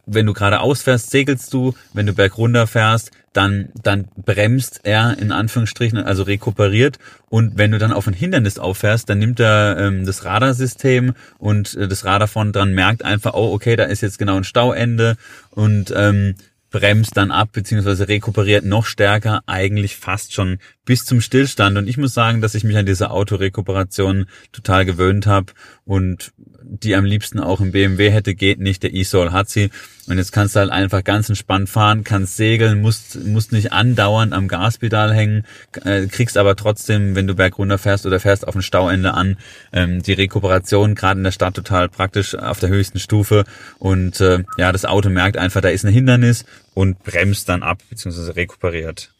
wenn 0.04 0.26
du 0.26 0.34
gerade 0.34 0.60
ausfährst, 0.60 1.10
segelst 1.10 1.54
du, 1.54 1.74
wenn 1.94 2.04
du 2.04 2.12
bergunter 2.12 2.66
fährst, 2.66 3.10
dann, 3.32 3.70
dann 3.82 4.08
bremst 4.14 4.80
er 4.82 5.16
in 5.18 5.32
Anführungsstrichen, 5.32 5.96
also 5.96 6.24
rekuperiert. 6.24 6.98
Und 7.30 7.56
wenn 7.56 7.70
du 7.70 7.78
dann 7.78 7.92
auf 7.92 8.06
ein 8.06 8.12
Hindernis 8.12 8.58
auffährst, 8.58 9.08
dann 9.08 9.18
nimmt 9.18 9.40
er 9.40 9.78
ähm, 9.78 10.04
das 10.04 10.26
Radarsystem 10.26 11.14
und 11.38 11.74
äh, 11.74 11.88
das 11.88 12.04
Radar 12.04 12.28
von 12.28 12.52
dran 12.52 12.74
merkt 12.74 13.02
einfach, 13.02 13.32
oh, 13.32 13.54
okay, 13.54 13.76
da 13.76 13.84
ist 13.84 14.02
jetzt 14.02 14.18
genau 14.18 14.36
ein 14.36 14.44
Stauende. 14.44 15.16
Und 15.52 15.90
ähm, 15.96 16.34
bremst 16.72 17.16
dann 17.16 17.30
ab, 17.30 17.50
beziehungsweise 17.52 18.08
rekuperiert 18.08 18.64
noch 18.64 18.86
stärker, 18.86 19.42
eigentlich 19.46 19.96
fast 19.96 20.34
schon 20.34 20.58
bis 20.84 21.04
zum 21.04 21.20
Stillstand. 21.20 21.78
Und 21.78 21.88
ich 21.88 21.96
muss 21.96 22.14
sagen, 22.14 22.40
dass 22.40 22.54
ich 22.54 22.64
mich 22.64 22.76
an 22.76 22.86
diese 22.86 23.10
Autorekuperation 23.10 24.26
total 24.52 24.84
gewöhnt 24.84 25.26
habe 25.26 25.52
und 25.84 26.32
die 26.64 26.94
am 26.94 27.04
liebsten 27.04 27.38
auch 27.38 27.60
im 27.60 27.72
BMW 27.72 28.10
hätte, 28.10 28.34
geht 28.34 28.58
nicht. 28.58 28.82
Der 28.82 28.94
E-Soul 28.94 29.32
hat 29.32 29.48
sie. 29.50 29.70
Und 30.08 30.18
jetzt 30.18 30.32
kannst 30.32 30.56
du 30.56 30.60
halt 30.60 30.70
einfach 30.70 31.04
ganz 31.04 31.28
entspannt 31.28 31.68
fahren, 31.68 32.02
kannst 32.02 32.36
segeln, 32.36 32.80
musst, 32.80 33.24
musst 33.24 33.52
nicht 33.52 33.72
andauernd 33.72 34.32
am 34.32 34.48
Gaspedal 34.48 35.14
hängen, 35.14 35.44
äh, 35.84 36.06
kriegst 36.06 36.36
aber 36.36 36.56
trotzdem, 36.56 37.14
wenn 37.14 37.26
du 37.26 37.34
bergunter 37.34 37.78
fährst 37.78 38.06
oder 38.06 38.18
fährst 38.18 38.48
auf 38.48 38.56
ein 38.56 38.62
Stauende 38.62 39.14
an, 39.14 39.36
ähm, 39.72 40.02
die 40.02 40.14
Rekuperation 40.14 40.94
gerade 40.94 41.18
in 41.18 41.24
der 41.24 41.30
Stadt 41.30 41.54
total 41.54 41.88
praktisch 41.88 42.34
auf 42.34 42.58
der 42.58 42.70
höchsten 42.70 42.98
Stufe. 42.98 43.44
Und 43.78 44.20
äh, 44.20 44.42
ja, 44.56 44.72
das 44.72 44.84
Auto 44.84 45.08
merkt 45.08 45.36
einfach, 45.36 45.60
da 45.60 45.68
ist 45.68 45.84
ein 45.84 45.92
Hindernis 45.92 46.44
und 46.74 47.02
bremst 47.04 47.48
dann 47.48 47.62
ab, 47.62 47.78
beziehungsweise 47.88 48.34
rekuperiert. 48.34 49.12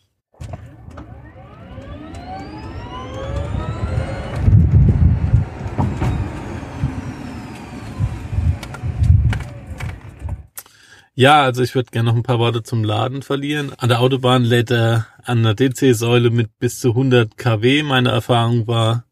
Ja, 11.15 11.43
also 11.43 11.63
ich 11.63 11.75
würde 11.75 11.91
gerne 11.91 12.09
noch 12.09 12.17
ein 12.17 12.23
paar 12.23 12.39
Worte 12.39 12.63
zum 12.63 12.85
Laden 12.85 13.23
verlieren. 13.23 13.73
An 13.77 13.91
der 13.91 14.01
Autobahn 14.01 14.45
lädt 14.45 14.71
er 14.71 15.07
an 15.25 15.43
der 15.43 15.55
DC-Säule 15.55 16.31
mit 16.31 16.59
bis 16.59 16.81
zu 16.81 16.91
100 16.91 17.37
kW. 17.37 17.83
Meine 17.83 18.11
Erfahrung 18.11 18.67
war, 18.67 19.05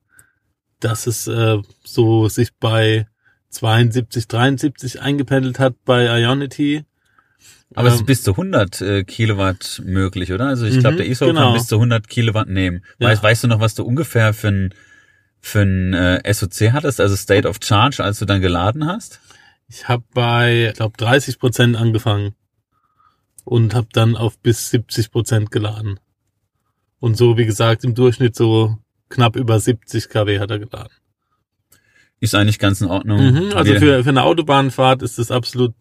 dass 0.81 1.07
es 1.07 1.27
äh, 1.27 1.59
so 1.85 2.29
sich 2.29 2.55
bei 2.59 3.07
72, 3.51 4.29
73 4.29 5.03
eingependelt 5.03 5.59
hat 5.59 5.75
bei 5.85 6.07
Ionity. 6.21 6.85
Aber 7.75 7.89
ähm, 7.89 7.89
es 7.89 7.95
ist 7.95 8.01
ähm, 8.01 8.07
bis 8.07 8.23
zu 8.23 8.31
100 8.31 8.81
äh, 8.81 9.05
Kilowatt 9.05 9.83
möglich, 9.85 10.33
oder? 10.33 10.47
Also 10.47 10.67
ich 10.67 10.79
glaube, 10.79 10.97
der 10.97 11.07
ISO 11.07 11.27
genau. 11.27 11.41
kann 11.43 11.55
bis 11.55 11.67
zu 11.67 11.77
100 11.77 12.09
Kilowatt 12.09 12.49
nehmen. 12.49 12.83
Ja. 12.99 13.09
Weißt, 13.09 13.23
weißt 13.23 13.45
du 13.45 13.49
noch, 13.49 13.61
was 13.61 13.75
du 13.75 13.85
ungefähr 13.85 14.33
für 14.33 14.49
ein, 14.49 14.75
für 15.41 15.61
ein 15.61 15.93
äh, 15.93 16.33
SOC 16.33 16.73
hattest, 16.73 17.01
also 17.01 17.15
State 17.15 17.47
of 17.47 17.59
Charge, 17.63 18.03
als 18.03 18.19
du 18.19 18.25
dann 18.25 18.41
geladen 18.41 18.87
hast? 18.87 19.21
Ich 19.70 19.88
habe 19.88 20.02
bei, 20.12 20.68
ich 20.70 20.74
glaube, 20.74 20.96
30 20.96 21.38
Prozent 21.38 21.76
angefangen 21.76 22.35
und 23.44 23.72
habe 23.74 23.87
dann 23.92 24.16
auf 24.16 24.37
bis 24.38 24.70
70 24.70 25.12
Prozent 25.12 25.50
geladen. 25.52 26.00
Und 26.98 27.16
so, 27.16 27.38
wie 27.38 27.46
gesagt, 27.46 27.85
im 27.85 27.94
Durchschnitt 27.94 28.35
so 28.35 28.78
knapp 29.09 29.37
über 29.37 29.61
70 29.61 30.09
kW 30.09 30.40
hat 30.40 30.50
er 30.50 30.59
geladen. 30.59 30.92
Ist 32.18 32.35
eigentlich 32.35 32.59
ganz 32.59 32.80
in 32.80 32.88
Ordnung. 32.88 33.33
Mhm, 33.33 33.52
also 33.54 33.74
für, 33.76 34.02
für 34.02 34.11
eine 34.11 34.24
Autobahnfahrt 34.24 35.02
ist 35.02 35.18
das 35.18 35.30
absolut, 35.30 35.74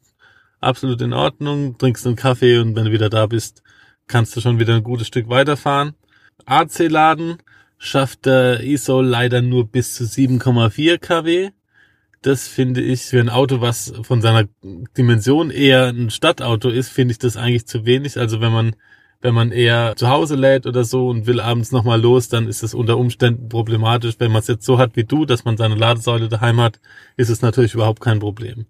absolut 0.62 1.02
in 1.02 1.12
Ordnung. 1.12 1.78
Trinkst 1.78 2.06
einen 2.06 2.16
Kaffee 2.16 2.60
und 2.60 2.76
wenn 2.76 2.86
du 2.86 2.92
wieder 2.92 3.10
da 3.10 3.26
bist, 3.26 3.64
kannst 4.08 4.36
du 4.36 4.42
schon 4.42 4.60
wieder 4.60 4.76
ein 4.76 4.84
gutes 4.84 5.08
Stück 5.08 5.30
weiterfahren. 5.30 5.96
AC-Laden 6.46 7.38
schafft 7.80 8.26
der 8.28 8.64
ESOL 8.64 9.06
leider 9.06 9.42
nur 9.42 9.68
bis 9.68 9.96
zu 9.96 10.04
7,4 10.04 11.00
kW 11.00 11.52
das 12.22 12.48
finde 12.48 12.82
ich 12.82 13.04
für 13.04 13.20
ein 13.20 13.30
Auto, 13.30 13.62
was 13.62 13.94
von 14.04 14.22
seiner 14.22 14.48
Dimension 14.98 15.52
eher 15.52 15.88
ein 15.88 16.10
Stadtauto 16.10 16.70
ist, 16.70 16.90
finde 16.90 17.14
ich 17.14 17.20
das 17.20 17.38
eigentlich 17.38 17.66
zu 17.66 17.86
wenig. 17.86 18.18
Also 18.18 18.42
wenn 18.42 18.52
man 18.52 18.76
wenn 19.22 19.34
man 19.34 19.52
eher 19.52 19.96
zu 19.98 20.08
Hause 20.08 20.36
lädt 20.36 20.66
oder 20.66 20.86
so 20.86 21.10
und 21.10 21.28
will 21.28 21.42
abends 21.42 21.72
nochmal 21.72 22.02
los, 22.02 22.30
dann 22.30 22.48
ist 22.48 22.64
es 22.64 22.74
unter 22.74 22.98
Umständen 22.98 23.50
problematisch. 23.50 24.16
Wenn 24.18 24.32
man 24.32 24.40
es 24.40 24.48
jetzt 24.48 24.66
so 24.66 24.78
hat 24.78 24.96
wie 24.96 25.04
du, 25.04 25.26
dass 25.26 25.44
man 25.44 25.58
seine 25.58 25.76
Ladesäule 25.76 26.30
daheim 26.30 26.62
hat, 26.62 26.80
ist 27.18 27.30
es 27.30 27.42
natürlich 27.42 27.74
überhaupt 27.74 28.00
kein 28.00 28.20
Problem. 28.20 28.66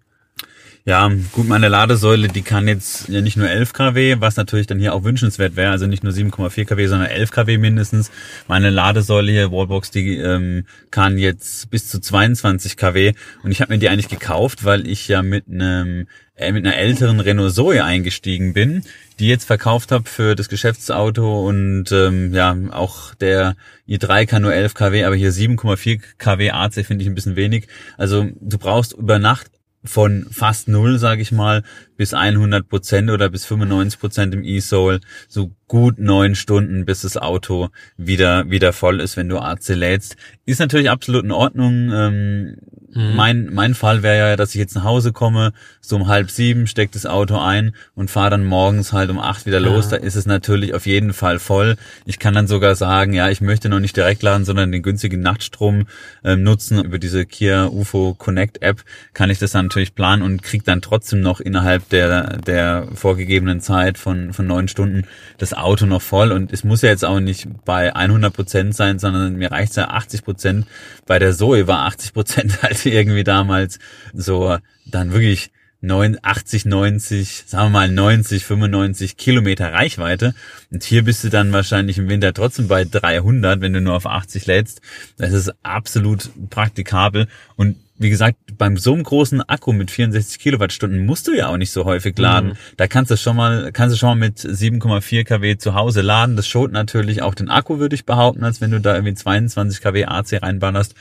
Ja, 0.86 1.10
gut, 1.32 1.46
meine 1.46 1.68
Ladesäule, 1.68 2.28
die 2.28 2.40
kann 2.40 2.66
jetzt 2.66 3.08
ja 3.08 3.20
nicht 3.20 3.36
nur 3.36 3.50
11 3.50 3.74
kW, 3.74 4.16
was 4.20 4.36
natürlich 4.36 4.66
dann 4.66 4.78
hier 4.78 4.94
auch 4.94 5.04
wünschenswert 5.04 5.54
wäre, 5.54 5.72
also 5.72 5.86
nicht 5.86 6.02
nur 6.02 6.12
7,4 6.12 6.64
kW, 6.64 6.86
sondern 6.86 7.10
11 7.10 7.30
kW 7.30 7.58
mindestens. 7.58 8.10
Meine 8.48 8.70
Ladesäule 8.70 9.30
hier, 9.30 9.52
Wallbox, 9.52 9.90
die 9.90 10.16
ähm, 10.16 10.64
kann 10.90 11.18
jetzt 11.18 11.70
bis 11.70 11.88
zu 11.88 12.00
22 12.00 12.78
kW 12.78 13.12
und 13.42 13.50
ich 13.50 13.60
habe 13.60 13.74
mir 13.74 13.78
die 13.78 13.90
eigentlich 13.90 14.08
gekauft, 14.08 14.64
weil 14.64 14.86
ich 14.86 15.06
ja 15.06 15.22
mit 15.22 15.44
einem 15.48 16.06
äh, 16.34 16.50
mit 16.50 16.66
einer 16.66 16.76
älteren 16.76 17.20
Renault 17.20 17.52
Zoe 17.54 17.84
eingestiegen 17.84 18.54
bin, 18.54 18.82
die 19.18 19.28
jetzt 19.28 19.44
verkauft 19.44 19.92
habe 19.92 20.08
für 20.08 20.34
das 20.34 20.48
Geschäftsauto 20.48 21.46
und 21.46 21.92
ähm, 21.92 22.32
ja, 22.32 22.56
auch 22.70 23.14
der 23.14 23.54
i3 23.86 24.24
kann 24.24 24.42
nur 24.42 24.54
11 24.54 24.72
kW, 24.72 25.04
aber 25.04 25.14
hier 25.14 25.30
7,4 25.30 26.00
kW 26.16 26.50
AC 26.52 26.86
finde 26.86 27.02
ich 27.02 27.08
ein 27.08 27.14
bisschen 27.14 27.36
wenig. 27.36 27.68
Also 27.98 28.28
du 28.40 28.56
brauchst 28.56 28.94
über 28.94 29.18
Nacht 29.18 29.50
von 29.84 30.26
fast 30.30 30.68
null, 30.68 30.98
sage 30.98 31.22
ich 31.22 31.32
mal, 31.32 31.62
bis 32.00 32.14
100 32.14 32.66
Prozent 32.66 33.10
oder 33.10 33.28
bis 33.28 33.44
95 33.44 34.00
Prozent 34.00 34.32
im 34.32 34.42
E-Soul, 34.42 35.00
so 35.28 35.50
gut 35.70 35.98
neun 35.98 36.34
Stunden, 36.34 36.86
bis 36.86 37.02
das 37.02 37.16
Auto 37.18 37.68
wieder 37.98 38.50
wieder 38.50 38.72
voll 38.72 39.00
ist, 39.00 39.16
wenn 39.16 39.28
du 39.28 39.38
AC 39.38 39.68
lädst. 39.68 40.16
Ist 40.44 40.58
natürlich 40.58 40.90
absolut 40.90 41.24
in 41.24 41.30
Ordnung. 41.30 41.92
Ähm, 41.92 42.56
mhm. 42.92 43.14
Mein 43.14 43.50
mein 43.52 43.74
Fall 43.74 44.02
wäre 44.02 44.30
ja, 44.30 44.36
dass 44.36 44.50
ich 44.50 44.58
jetzt 44.58 44.74
nach 44.74 44.82
Hause 44.82 45.12
komme, 45.12 45.52
so 45.80 45.94
um 45.94 46.08
halb 46.08 46.30
sieben, 46.30 46.66
steck 46.66 46.90
das 46.90 47.06
Auto 47.06 47.38
ein 47.38 47.76
und 47.94 48.10
fahre 48.10 48.30
dann 48.30 48.44
morgens 48.44 48.92
halt 48.92 49.10
um 49.10 49.20
acht 49.20 49.46
wieder 49.46 49.60
los. 49.60 49.92
Ja. 49.92 49.98
Da 49.98 50.04
ist 50.04 50.16
es 50.16 50.26
natürlich 50.26 50.74
auf 50.74 50.86
jeden 50.86 51.12
Fall 51.12 51.38
voll. 51.38 51.76
Ich 52.04 52.18
kann 52.18 52.34
dann 52.34 52.48
sogar 52.48 52.74
sagen, 52.74 53.12
ja, 53.12 53.28
ich 53.28 53.40
möchte 53.40 53.68
noch 53.68 53.78
nicht 53.78 53.96
direkt 53.96 54.22
laden, 54.22 54.44
sondern 54.44 54.72
den 54.72 54.82
günstigen 54.82 55.20
Nachtstrom 55.20 55.86
ähm, 56.24 56.42
nutzen. 56.42 56.82
Über 56.82 56.98
diese 56.98 57.26
Kia 57.26 57.66
UFO 57.66 58.14
Connect 58.14 58.60
App 58.62 58.82
kann 59.12 59.30
ich 59.30 59.38
das 59.38 59.52
dann 59.52 59.66
natürlich 59.66 59.94
planen 59.94 60.22
und 60.22 60.42
krieg 60.42 60.64
dann 60.64 60.82
trotzdem 60.82 61.20
noch 61.20 61.38
innerhalb 61.38 61.88
der 61.92 62.38
der 62.38 62.88
vorgegebenen 62.94 63.60
Zeit 63.60 63.98
von 63.98 64.32
von 64.32 64.46
neun 64.46 64.68
Stunden 64.68 65.04
das 65.38 65.52
Auto 65.52 65.86
noch 65.86 66.02
voll 66.02 66.32
und 66.32 66.52
es 66.52 66.64
muss 66.64 66.82
ja 66.82 66.90
jetzt 66.90 67.04
auch 67.04 67.20
nicht 67.20 67.48
bei 67.64 67.94
100 67.94 68.32
Prozent 68.32 68.76
sein, 68.76 68.98
sondern 68.98 69.36
mir 69.36 69.50
reicht 69.50 69.76
ja 69.76 69.88
80 69.88 70.24
Prozent. 70.24 70.66
Bei 71.06 71.18
der 71.18 71.34
Zoe 71.34 71.66
war 71.66 71.86
80 71.86 72.12
Prozent 72.12 72.62
halt 72.62 72.84
irgendwie 72.86 73.24
damals 73.24 73.78
so 74.12 74.56
dann 74.86 75.12
wirklich 75.12 75.50
80, 75.82 76.66
90, 76.66 77.44
sagen 77.46 77.66
wir 77.66 77.70
mal 77.70 77.90
90, 77.90 78.44
95 78.44 79.16
Kilometer 79.16 79.72
Reichweite. 79.72 80.34
Und 80.70 80.84
hier 80.84 81.04
bist 81.04 81.24
du 81.24 81.30
dann 81.30 81.52
wahrscheinlich 81.52 81.98
im 81.98 82.08
Winter 82.08 82.34
trotzdem 82.34 82.68
bei 82.68 82.84
300, 82.84 83.60
wenn 83.60 83.72
du 83.72 83.80
nur 83.80 83.94
auf 83.94 84.06
80 84.06 84.46
lädst. 84.46 84.82
Das 85.16 85.32
ist 85.32 85.52
absolut 85.62 86.30
praktikabel. 86.50 87.28
Und 87.56 87.76
wie 88.00 88.08
gesagt, 88.08 88.38
beim 88.56 88.78
so 88.78 88.94
einem 88.94 89.02
großen 89.02 89.42
Akku 89.42 89.72
mit 89.72 89.90
64 89.90 90.38
Kilowattstunden 90.38 91.04
musst 91.04 91.28
du 91.28 91.32
ja 91.32 91.48
auch 91.48 91.58
nicht 91.58 91.70
so 91.70 91.84
häufig 91.84 92.16
laden. 92.18 92.50
Mhm. 92.50 92.56
Da 92.78 92.86
kannst 92.86 93.10
du 93.10 93.16
schon 93.18 93.36
mal, 93.36 93.72
kannst 93.72 93.94
du 93.94 93.98
schon 93.98 94.08
mal 94.08 94.26
mit 94.26 94.38
7,4 94.38 95.24
kW 95.24 95.58
zu 95.58 95.74
Hause 95.74 96.00
laden. 96.00 96.34
Das 96.34 96.48
schont 96.48 96.72
natürlich 96.72 97.20
auch 97.20 97.34
den 97.34 97.50
Akku, 97.50 97.78
würde 97.78 97.94
ich 97.94 98.06
behaupten, 98.06 98.42
als 98.42 98.62
wenn 98.62 98.70
du 98.70 98.80
da 98.80 98.94
irgendwie 98.94 99.12
22 99.12 99.82
kW 99.82 100.06
AC 100.06 100.42
reinbannerst 100.42 100.94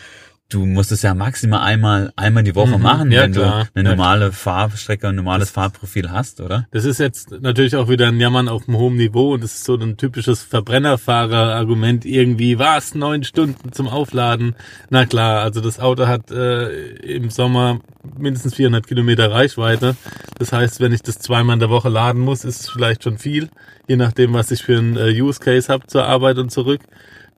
du 0.50 0.66
musst 0.66 0.92
es 0.92 1.04
ja 1.04 1.14
maximal 1.14 1.62
einmal 1.62 2.12
einmal 2.16 2.44
die 2.44 2.56
Woche 2.56 2.78
mhm, 2.78 2.84
machen, 2.84 3.12
ja, 3.12 3.24
wenn 3.24 3.34
klar. 3.34 3.68
du 3.74 3.80
eine 3.80 3.90
normale 3.90 4.26
ja. 4.26 4.32
Fahrstrecke, 4.32 5.08
ein 5.08 5.16
normales 5.16 5.50
das, 5.50 5.52
Fahrprofil 5.52 6.12
hast, 6.12 6.42
oder? 6.42 6.68
Das 6.72 6.86
ist 6.86 7.00
jetzt 7.00 7.32
natürlich 7.42 7.76
auch 7.76 7.88
wieder 7.88 8.08
ein 8.08 8.20
Jammern 8.20 8.50
auf 8.50 8.68
einem 8.68 8.78
hohen 8.78 8.98
Niveau 8.98 9.34
und 9.34 9.44
das 9.44 9.54
ist 9.54 9.66
so 9.66 9.76
ein 9.76 9.98
typisches 9.98 10.42
Verbrennerfahrer-Argument 10.44 12.04
irgendwie, 12.06 12.58
was, 12.58 12.96
neun 12.96 13.24
Stunden 13.24 13.72
zum 13.72 13.88
Aufladen? 13.88 14.56
Na 14.90 15.06
klar, 15.06 15.42
also 15.42 15.62
das 15.62 15.80
Auto 15.80 16.08
hat 16.08 16.32
äh, 16.32 16.70
im 16.98 17.30
Sommer 17.30 17.80
mindestens 18.18 18.56
400 18.56 18.88
Kilometer 18.88 19.32
Reichweite. 19.32 19.96
Das 20.40 20.52
heißt, 20.52 20.80
wenn 20.80 20.94
ich 20.94 21.04
das 21.04 21.20
zweimal 21.20 21.56
in 21.56 21.60
der 21.60 21.70
Woche 21.70 21.90
laden 21.90 22.22
muss, 22.22 22.44
ist 22.44 22.62
es 22.62 22.70
vielleicht 22.70 23.04
schon 23.04 23.20
viel, 23.20 23.50
je 23.88 23.98
nachdem, 23.98 24.34
was 24.34 24.50
ich 24.50 24.64
für 24.64 24.78
einen 24.78 24.98
äh, 24.98 25.22
Use 25.22 25.40
Case 25.40 25.72
habe 25.72 25.86
zur 25.86 26.06
Arbeit 26.06 26.38
und 26.40 26.50
zurück. 26.52 26.82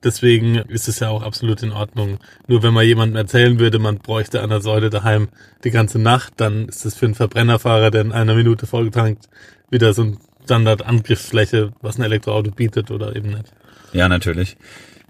Deswegen 0.04 0.56
ist 0.56 0.88
es 0.88 1.00
ja 1.00 1.08
auch 1.08 1.22
absolut 1.22 1.62
in 1.62 1.72
Ordnung. 1.72 2.18
Nur 2.48 2.62
wenn 2.62 2.74
man 2.74 2.84
jemandem 2.84 3.16
erzählen 3.16 3.58
würde, 3.58 3.78
man 3.78 3.98
bräuchte 3.98 4.42
an 4.42 4.50
der 4.50 4.60
Säule 4.60 4.90
daheim 4.90 5.28
die 5.64 5.70
ganze 5.70 5.98
Nacht, 5.98 6.34
dann 6.38 6.68
ist 6.68 6.84
das 6.84 6.94
für 6.94 7.06
einen 7.06 7.14
Verbrennerfahrer, 7.14 7.90
der 7.90 8.02
in 8.02 8.12
einer 8.12 8.34
Minute 8.34 8.66
vollgetankt, 8.66 9.28
wieder 9.70 9.94
so 9.94 10.02
ein 10.02 10.18
Standardangriffsfläche, 10.44 11.72
was 11.80 11.98
ein 11.98 12.02
Elektroauto 12.02 12.50
bietet 12.50 12.90
oder 12.90 13.14
eben 13.14 13.30
nicht. 13.30 13.52
Ja, 13.92 14.08
natürlich. 14.08 14.56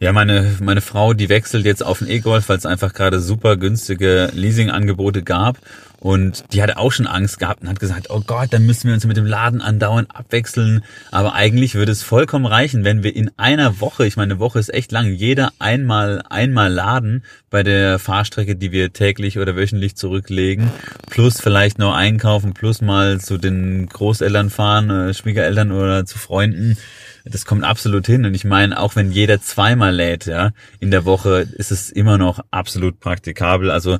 Ja, 0.03 0.12
meine, 0.12 0.57
meine 0.61 0.81
Frau, 0.81 1.12
die 1.12 1.29
wechselt 1.29 1.65
jetzt 1.65 1.85
auf 1.85 2.01
den 2.01 2.09
E-Golf, 2.09 2.49
weil 2.49 2.59
es 2.59 2.67
einfach 2.67 2.93
gerade 2.93 3.21
super 3.21 3.57
günstige 3.57 4.31
Leasingangebote 4.35 5.23
gab. 5.23 5.59
Und 6.01 6.43
die 6.53 6.61
hatte 6.61 6.77
auch 6.77 6.91
schon 6.91 7.07
Angst 7.07 7.38
gehabt 7.38 7.62
und 7.62 7.69
hat 7.69 7.79
gesagt, 7.79 8.11
oh 8.11 8.21
Gott, 8.27 8.53
dann 8.53 8.67
müssen 8.67 8.88
wir 8.88 8.95
uns 8.95 9.07
mit 9.07 9.17
dem 9.17 9.27
Laden 9.27 9.61
andauernd 9.61 10.12
abwechseln. 10.12 10.83
Aber 11.12 11.35
eigentlich 11.35 11.77
würde 11.77 11.93
es 11.93 12.03
vollkommen 12.03 12.47
reichen, 12.47 12.83
wenn 12.83 13.05
wir 13.05 13.15
in 13.15 13.31
einer 13.37 13.79
Woche, 13.81 14.05
ich 14.05 14.17
meine, 14.17 14.33
eine 14.33 14.41
Woche 14.41 14.59
ist 14.59 14.75
echt 14.75 14.91
lang, 14.91 15.12
jeder 15.12 15.53
einmal, 15.61 16.25
einmal 16.29 16.73
laden 16.73 17.23
bei 17.49 17.62
der 17.62 18.01
Fahrstrecke, 18.01 18.57
die 18.57 18.73
wir 18.73 18.93
täglich 18.93 19.38
oder 19.38 19.55
wöchentlich 19.55 19.95
zurücklegen, 19.95 20.73
plus 21.11 21.41
vielleicht 21.41 21.79
noch 21.79 21.95
einkaufen, 21.95 22.55
plus 22.55 22.81
mal 22.81 23.21
zu 23.21 23.38
den 23.38 23.87
Großeltern 23.87 24.51
fahren, 24.51 24.91
äh, 24.91 25.15
Schwiegereltern 25.15 25.71
oder 25.71 26.05
zu 26.07 26.19
Freunden 26.19 26.77
das 27.24 27.44
kommt 27.44 27.64
absolut 27.64 28.06
hin. 28.06 28.24
Und 28.24 28.35
ich 28.35 28.44
meine, 28.44 28.78
auch 28.78 28.96
wenn 28.96 29.12
jeder 29.12 29.40
zweimal 29.40 29.94
lädt, 29.94 30.26
ja, 30.26 30.52
in 30.80 30.90
der 30.90 31.04
Woche, 31.04 31.46
ist 31.56 31.70
es 31.70 31.90
immer 31.90 32.18
noch 32.18 32.40
absolut 32.50 33.00
praktikabel. 33.00 33.70
Also 33.70 33.98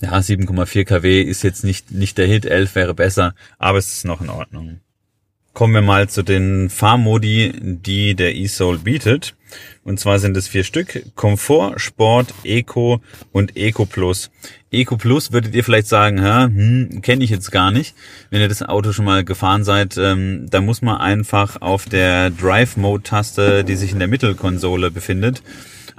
ja, 0.00 0.16
7,4 0.18 0.84
kW 0.84 1.22
ist 1.22 1.42
jetzt 1.42 1.64
nicht, 1.64 1.92
nicht 1.92 2.18
der 2.18 2.26
Hit, 2.26 2.44
11 2.44 2.74
wäre 2.74 2.94
besser, 2.94 3.34
aber 3.58 3.78
es 3.78 3.92
ist 3.92 4.04
noch 4.04 4.20
in 4.20 4.30
Ordnung. 4.30 4.80
Kommen 5.52 5.74
wir 5.74 5.82
mal 5.82 6.08
zu 6.08 6.22
den 6.22 6.70
Fahrmodi, 6.70 7.52
die 7.62 8.14
der 8.14 8.34
eSoul 8.34 8.78
bietet. 8.78 9.34
Und 9.84 10.00
zwar 10.00 10.18
sind 10.18 10.34
es 10.36 10.48
vier 10.48 10.64
Stück. 10.64 11.04
Komfort, 11.14 11.78
Sport, 11.78 12.32
Eco 12.42 13.02
und 13.32 13.54
Eco 13.54 13.84
Plus. 13.84 14.30
Eco 14.70 14.96
Plus 14.96 15.30
würdet 15.30 15.54
ihr 15.54 15.62
vielleicht 15.62 15.88
sagen, 15.88 16.22
hm, 16.24 17.02
kenne 17.02 17.22
ich 17.22 17.28
jetzt 17.28 17.52
gar 17.52 17.70
nicht. 17.70 17.94
Wenn 18.30 18.40
ihr 18.40 18.48
das 18.48 18.62
Auto 18.62 18.92
schon 18.92 19.04
mal 19.04 19.24
gefahren 19.24 19.62
seid, 19.62 19.98
ähm, 19.98 20.46
da 20.48 20.62
muss 20.62 20.80
man 20.80 20.96
einfach 20.96 21.60
auf 21.60 21.84
der 21.84 22.30
Drive 22.30 22.78
Mode 22.78 23.02
Taste, 23.02 23.62
die 23.62 23.76
sich 23.76 23.92
in 23.92 23.98
der 23.98 24.08
Mittelkonsole 24.08 24.90
befindet, 24.90 25.42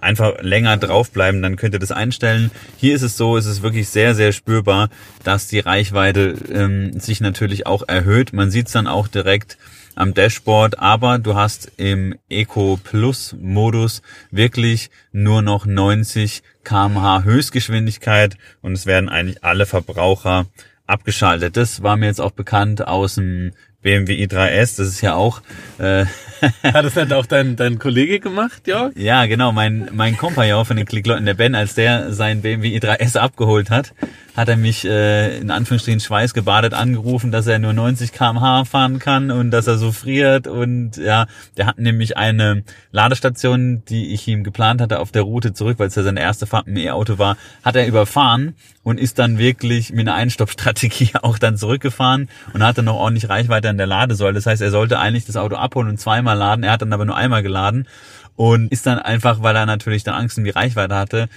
einfach 0.04 0.42
länger 0.42 0.78
draufbleiben, 0.78 1.42
dann 1.42 1.56
könnt 1.56 1.74
ihr 1.74 1.80
das 1.80 1.92
einstellen. 1.92 2.52
Hier 2.78 2.96
ist 2.96 3.02
es 3.02 3.18
so, 3.18 3.38
es 3.38 3.46
ist 3.46 3.64
wirklich 3.64 3.90
sehr, 3.90 4.16
sehr 4.16 4.32
spürbar, 4.32 4.90
dass 5.24 5.48
die 5.48 5.60
Reichweite 5.60 6.36
ähm, 6.52 7.00
sich 7.00 7.22
natürlich 7.22 7.66
auch 7.66 7.84
erhöht. 7.88 8.34
Man 8.34 8.52
sieht 8.52 8.68
es 8.68 8.74
dann 8.74 8.88
auch 8.88 9.08
direkt 9.08 9.58
am 9.96 10.14
Dashboard, 10.14 10.80
aber 10.80 11.20
du 11.20 11.36
hast 11.36 11.72
im 11.78 12.16
Eco 12.30 12.80
Plus 12.84 13.36
Modus 13.40 14.02
wirklich 14.32 14.90
nur 15.12 15.42
noch 15.42 15.66
90 15.66 16.44
kmh 16.64 17.24
Höchstgeschwindigkeit 17.24 18.38
und 18.62 18.74
es 18.74 18.86
werden 18.86 19.10
eigentlich 19.10 19.44
alle 19.44 19.66
Verbraucher 19.66 20.48
abgeschaltet. 20.88 21.58
Das 21.58 21.84
war 21.84 21.98
mir 21.98 22.08
jetzt 22.08 22.22
auch 22.22 22.32
bekannt 22.32 22.88
aus 22.88 23.16
dem 23.16 23.52
BMW 23.84 24.26
i3S, 24.26 24.78
das 24.78 24.88
ist 24.88 25.02
ja 25.02 25.14
auch. 25.14 25.42
Äh, 25.78 26.06
Hat 26.64 26.86
das 26.86 26.96
halt 26.96 27.14
auch 27.14 27.26
dein, 27.26 27.56
dein 27.56 27.80
Kollege 27.80 28.20
gemacht, 28.20 28.68
Jörg? 28.68 28.94
Ja, 28.96 29.26
genau, 29.28 29.52
mein, 29.52 29.90
mein 29.94 30.18
Kompagnon 30.18 30.66
von 30.66 30.76
den 30.78 30.86
Klickleuten, 30.86 31.26
der 31.26 31.36
Ben, 31.36 31.56
als 31.56 31.76
der 31.76 32.12
sein 32.12 32.42
BMW 32.42 32.78
i3S 32.78 33.18
abgeholt 33.18 33.70
hat, 33.70 33.94
hat 34.36 34.50
er 34.50 34.58
mich 34.58 34.84
äh, 34.86 35.38
in 35.38 35.52
Anführungsstrichen 35.52 36.00
schweißgebadet 36.00 36.74
angerufen, 36.74 37.32
dass 37.32 37.48
er 37.48 37.60
nur 37.60 37.74
90 37.74 38.12
km/h 38.12 38.66
fahren 38.66 39.00
kann 39.00 39.32
und 39.32 39.52
dass 39.52 39.68
er 39.68 39.78
so 39.78 39.92
friert 39.92 40.48
und 40.48 40.98
ja, 40.98 41.28
der 41.56 41.68
hat 41.68 41.78
nämlich 41.78 42.18
eine 42.18 42.64
Ladestation, 42.92 43.84
die 43.88 44.14
ich 44.14 44.28
ihm 44.28 44.44
geplant 44.44 44.82
hatte 44.82 45.00
auf 45.00 45.12
der 45.12 45.22
Route 45.22 45.54
zurück, 45.54 45.80
weil 45.80 45.88
es 45.88 45.96
ja 45.96 46.04
seine 46.04 46.22
erste 46.22 46.48
Fahrt 46.48 46.68
mit 46.68 46.78
dem 46.78 46.86
E-Auto 46.86 47.20
war, 47.20 47.38
hat 47.64 47.76
er 47.76 47.88
überfahren 47.88 48.56
und 48.84 49.00
ist 49.00 49.20
dann 49.20 49.38
wirklich 49.38 49.92
mit 49.92 50.08
einer 50.08 50.16
Einstoppstrategie 50.16 51.12
auch 51.22 51.38
dann 51.38 51.58
zurückgefahren 51.58 52.30
und 52.54 52.64
hatte 52.64 52.84
noch 52.84 52.96
ordentlich 52.96 53.30
Reichweite 53.30 53.70
an 53.70 53.78
der 53.78 53.88
Ladesäule. 53.88 54.36
Das 54.36 54.46
heißt, 54.46 54.62
er 54.62 54.72
sollte 54.72 55.00
eigentlich 55.00 55.26
das 55.26 55.38
Auto 55.38 55.56
abholen 55.56 55.90
und 55.90 56.00
zweimal 56.00 56.38
laden. 56.38 56.64
Er 56.64 56.72
hat 56.74 56.82
dann 56.82 56.94
aber 56.94 57.06
nur 57.06 57.16
einmal 57.16 57.44
geladen 57.44 57.88
und 58.36 58.72
ist 58.72 58.86
dann 58.86 59.00
einfach, 59.00 59.42
weil 59.42 59.56
er 59.56 59.66
natürlich 59.66 60.04
dann 60.04 60.16
Angst 60.16 60.38
um 60.38 60.44
die 60.44 60.50
Reichweite 60.50 60.96
hatte, 60.96 61.30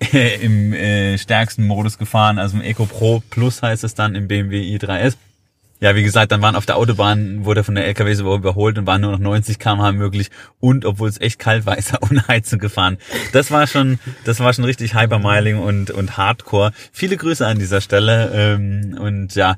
im 0.40 0.72
äh, 0.72 1.18
stärksten 1.18 1.66
Modus 1.66 1.98
gefahren, 1.98 2.38
also 2.38 2.56
im 2.56 2.62
Eco 2.62 2.86
Pro 2.86 3.22
Plus 3.30 3.62
heißt 3.62 3.84
es 3.84 3.94
dann 3.94 4.14
im 4.14 4.28
BMW 4.28 4.62
i3S. 4.76 5.16
Ja, 5.78 5.94
wie 5.94 6.02
gesagt, 6.02 6.32
dann 6.32 6.40
waren 6.40 6.56
auf 6.56 6.64
der 6.64 6.76
Autobahn, 6.76 7.44
wurde 7.44 7.62
von 7.62 7.74
der 7.74 7.84
LKW 7.84 8.12
überholt 8.34 8.78
und 8.78 8.86
waren 8.86 9.02
nur 9.02 9.12
noch 9.12 9.18
90 9.18 9.58
km/h 9.58 9.92
möglich 9.92 10.30
und 10.58 10.86
obwohl 10.86 11.08
es 11.08 11.20
echt 11.20 11.38
kalt 11.38 11.66
war, 11.66 11.76
ist 11.78 11.92
er 11.92 12.02
ohne 12.02 12.26
Heizung 12.28 12.58
gefahren. 12.58 12.96
Das 13.32 13.50
war 13.50 13.66
schon, 13.66 13.98
das 14.24 14.40
war 14.40 14.52
schon 14.54 14.64
richtig 14.64 14.94
Hypermiling 14.94 15.58
und, 15.58 15.90
und 15.90 16.16
Hardcore. 16.16 16.72
Viele 16.92 17.16
Grüße 17.18 17.46
an 17.46 17.58
dieser 17.58 17.82
Stelle 17.82 18.30
ähm, 18.34 18.96
und 18.98 19.34
ja, 19.34 19.56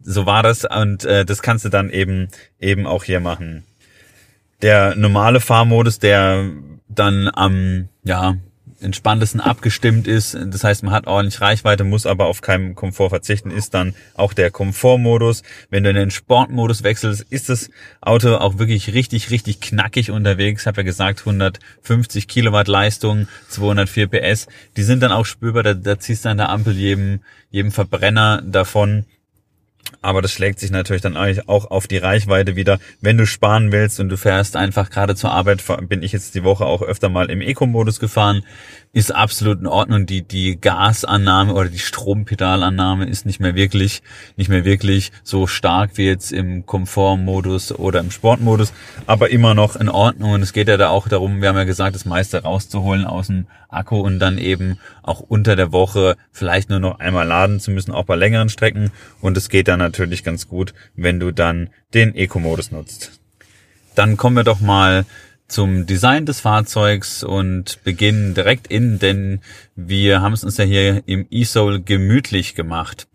so 0.00 0.24
war 0.24 0.42
das 0.42 0.64
und 0.64 1.04
äh, 1.04 1.26
das 1.26 1.42
kannst 1.42 1.66
du 1.66 1.68
dann 1.68 1.90
eben, 1.90 2.28
eben 2.58 2.86
auch 2.86 3.04
hier 3.04 3.20
machen. 3.20 3.64
Der 4.62 4.96
normale 4.96 5.40
Fahrmodus, 5.40 5.98
der 5.98 6.50
dann 6.88 7.30
am, 7.32 7.88
ja, 8.04 8.36
entspanntesten 8.80 9.40
abgestimmt 9.40 10.06
ist. 10.06 10.36
Das 10.46 10.64
heißt, 10.64 10.82
man 10.82 10.92
hat 10.92 11.06
ordentlich 11.06 11.40
Reichweite, 11.40 11.84
muss 11.84 12.06
aber 12.06 12.26
auf 12.26 12.40
keinen 12.40 12.74
Komfort 12.74 13.10
verzichten, 13.10 13.50
ist 13.50 13.74
dann 13.74 13.94
auch 14.14 14.32
der 14.32 14.50
Komfortmodus. 14.50 15.42
Wenn 15.70 15.84
du 15.84 15.90
in 15.90 15.96
den 15.96 16.10
Sportmodus 16.10 16.82
wechselst, 16.82 17.26
ist 17.30 17.48
das 17.48 17.70
Auto 18.00 18.36
auch 18.36 18.58
wirklich 18.58 18.94
richtig, 18.94 19.30
richtig 19.30 19.60
knackig 19.60 20.10
unterwegs. 20.10 20.62
Ich 20.62 20.66
habe 20.66 20.78
ja 20.78 20.84
gesagt, 20.84 21.20
150 21.20 22.28
Kilowatt 22.28 22.68
Leistung, 22.68 23.28
204 23.48 24.06
PS. 24.08 24.46
Die 24.76 24.82
sind 24.82 25.02
dann 25.02 25.12
auch 25.12 25.26
spürbar, 25.26 25.62
da, 25.62 25.74
da 25.74 25.98
ziehst 25.98 26.24
du 26.24 26.28
an 26.28 26.38
der 26.38 26.50
Ampel 26.50 26.74
jedem, 26.74 27.20
jedem 27.50 27.72
Verbrenner 27.72 28.42
davon. 28.42 29.04
Aber 30.00 30.22
das 30.22 30.32
schlägt 30.32 30.60
sich 30.60 30.70
natürlich 30.70 31.02
dann 31.02 31.16
eigentlich 31.16 31.48
auch 31.48 31.70
auf 31.70 31.86
die 31.86 31.98
Reichweite 31.98 32.56
wieder. 32.56 32.78
Wenn 33.00 33.18
du 33.18 33.26
sparen 33.26 33.72
willst 33.72 33.98
und 34.00 34.08
du 34.08 34.16
fährst 34.16 34.56
einfach 34.56 34.90
gerade 34.90 35.14
zur 35.16 35.32
Arbeit, 35.32 35.62
bin 35.88 36.02
ich 36.02 36.12
jetzt 36.12 36.34
die 36.34 36.44
Woche 36.44 36.66
auch 36.66 36.82
öfter 36.82 37.08
mal 37.08 37.30
im 37.30 37.40
Eco-Modus 37.40 37.98
gefahren, 37.98 38.42
ist 38.92 39.14
absolut 39.14 39.60
in 39.60 39.66
Ordnung. 39.66 40.06
Die, 40.06 40.22
die 40.22 40.60
Gasannahme 40.60 41.52
oder 41.52 41.68
die 41.68 41.78
Strompedalannahme 41.78 43.06
ist 43.06 43.26
nicht 43.26 43.40
mehr 43.40 43.54
wirklich, 43.54 44.02
nicht 44.36 44.48
mehr 44.48 44.64
wirklich 44.64 45.12
so 45.22 45.46
stark 45.46 45.92
wie 45.94 46.06
jetzt 46.06 46.32
im 46.32 46.64
Komfortmodus 46.64 47.72
oder 47.72 48.00
im 48.00 48.10
Sportmodus, 48.10 48.72
aber 49.06 49.30
immer 49.30 49.54
noch 49.54 49.76
in 49.76 49.88
Ordnung. 49.88 50.32
Und 50.32 50.42
es 50.42 50.52
geht 50.52 50.68
ja 50.68 50.76
da 50.76 50.88
auch 50.88 51.08
darum, 51.08 51.42
wir 51.42 51.48
haben 51.48 51.56
ja 51.56 51.64
gesagt, 51.64 51.94
das 51.94 52.04
meiste 52.04 52.42
rauszuholen 52.42 53.04
aus 53.04 53.26
dem 53.26 53.46
Akku 53.68 54.00
und 54.00 54.18
dann 54.18 54.38
eben 54.38 54.78
auch 55.02 55.20
unter 55.20 55.54
der 55.54 55.72
Woche 55.72 56.16
vielleicht 56.32 56.70
nur 56.70 56.80
noch 56.80 57.00
einmal 57.00 57.26
laden 57.26 57.60
zu 57.60 57.70
müssen, 57.70 57.92
auch 57.92 58.04
bei 58.04 58.16
längeren 58.16 58.48
Strecken. 58.48 58.90
Und 59.20 59.36
es 59.36 59.48
geht 59.48 59.68
dann 59.68 59.80
natürlich 59.88 60.24
ganz 60.24 60.48
gut, 60.48 60.74
wenn 60.94 61.20
du 61.20 61.32
dann 61.32 61.70
den 61.94 62.14
Eco-Modus 62.14 62.70
nutzt. 62.70 63.20
Dann 63.94 64.16
kommen 64.16 64.36
wir 64.36 64.44
doch 64.44 64.60
mal 64.60 65.04
zum 65.48 65.86
Design 65.86 66.26
des 66.26 66.40
Fahrzeugs 66.40 67.24
und 67.24 67.82
beginnen 67.82 68.34
direkt 68.34 68.66
in, 68.66 68.98
denn 68.98 69.40
wir 69.74 70.20
haben 70.20 70.34
es 70.34 70.44
uns 70.44 70.58
ja 70.58 70.64
hier 70.64 71.02
im 71.06 71.26
eSoul 71.30 71.80
gemütlich 71.80 72.54
gemacht. 72.54 73.08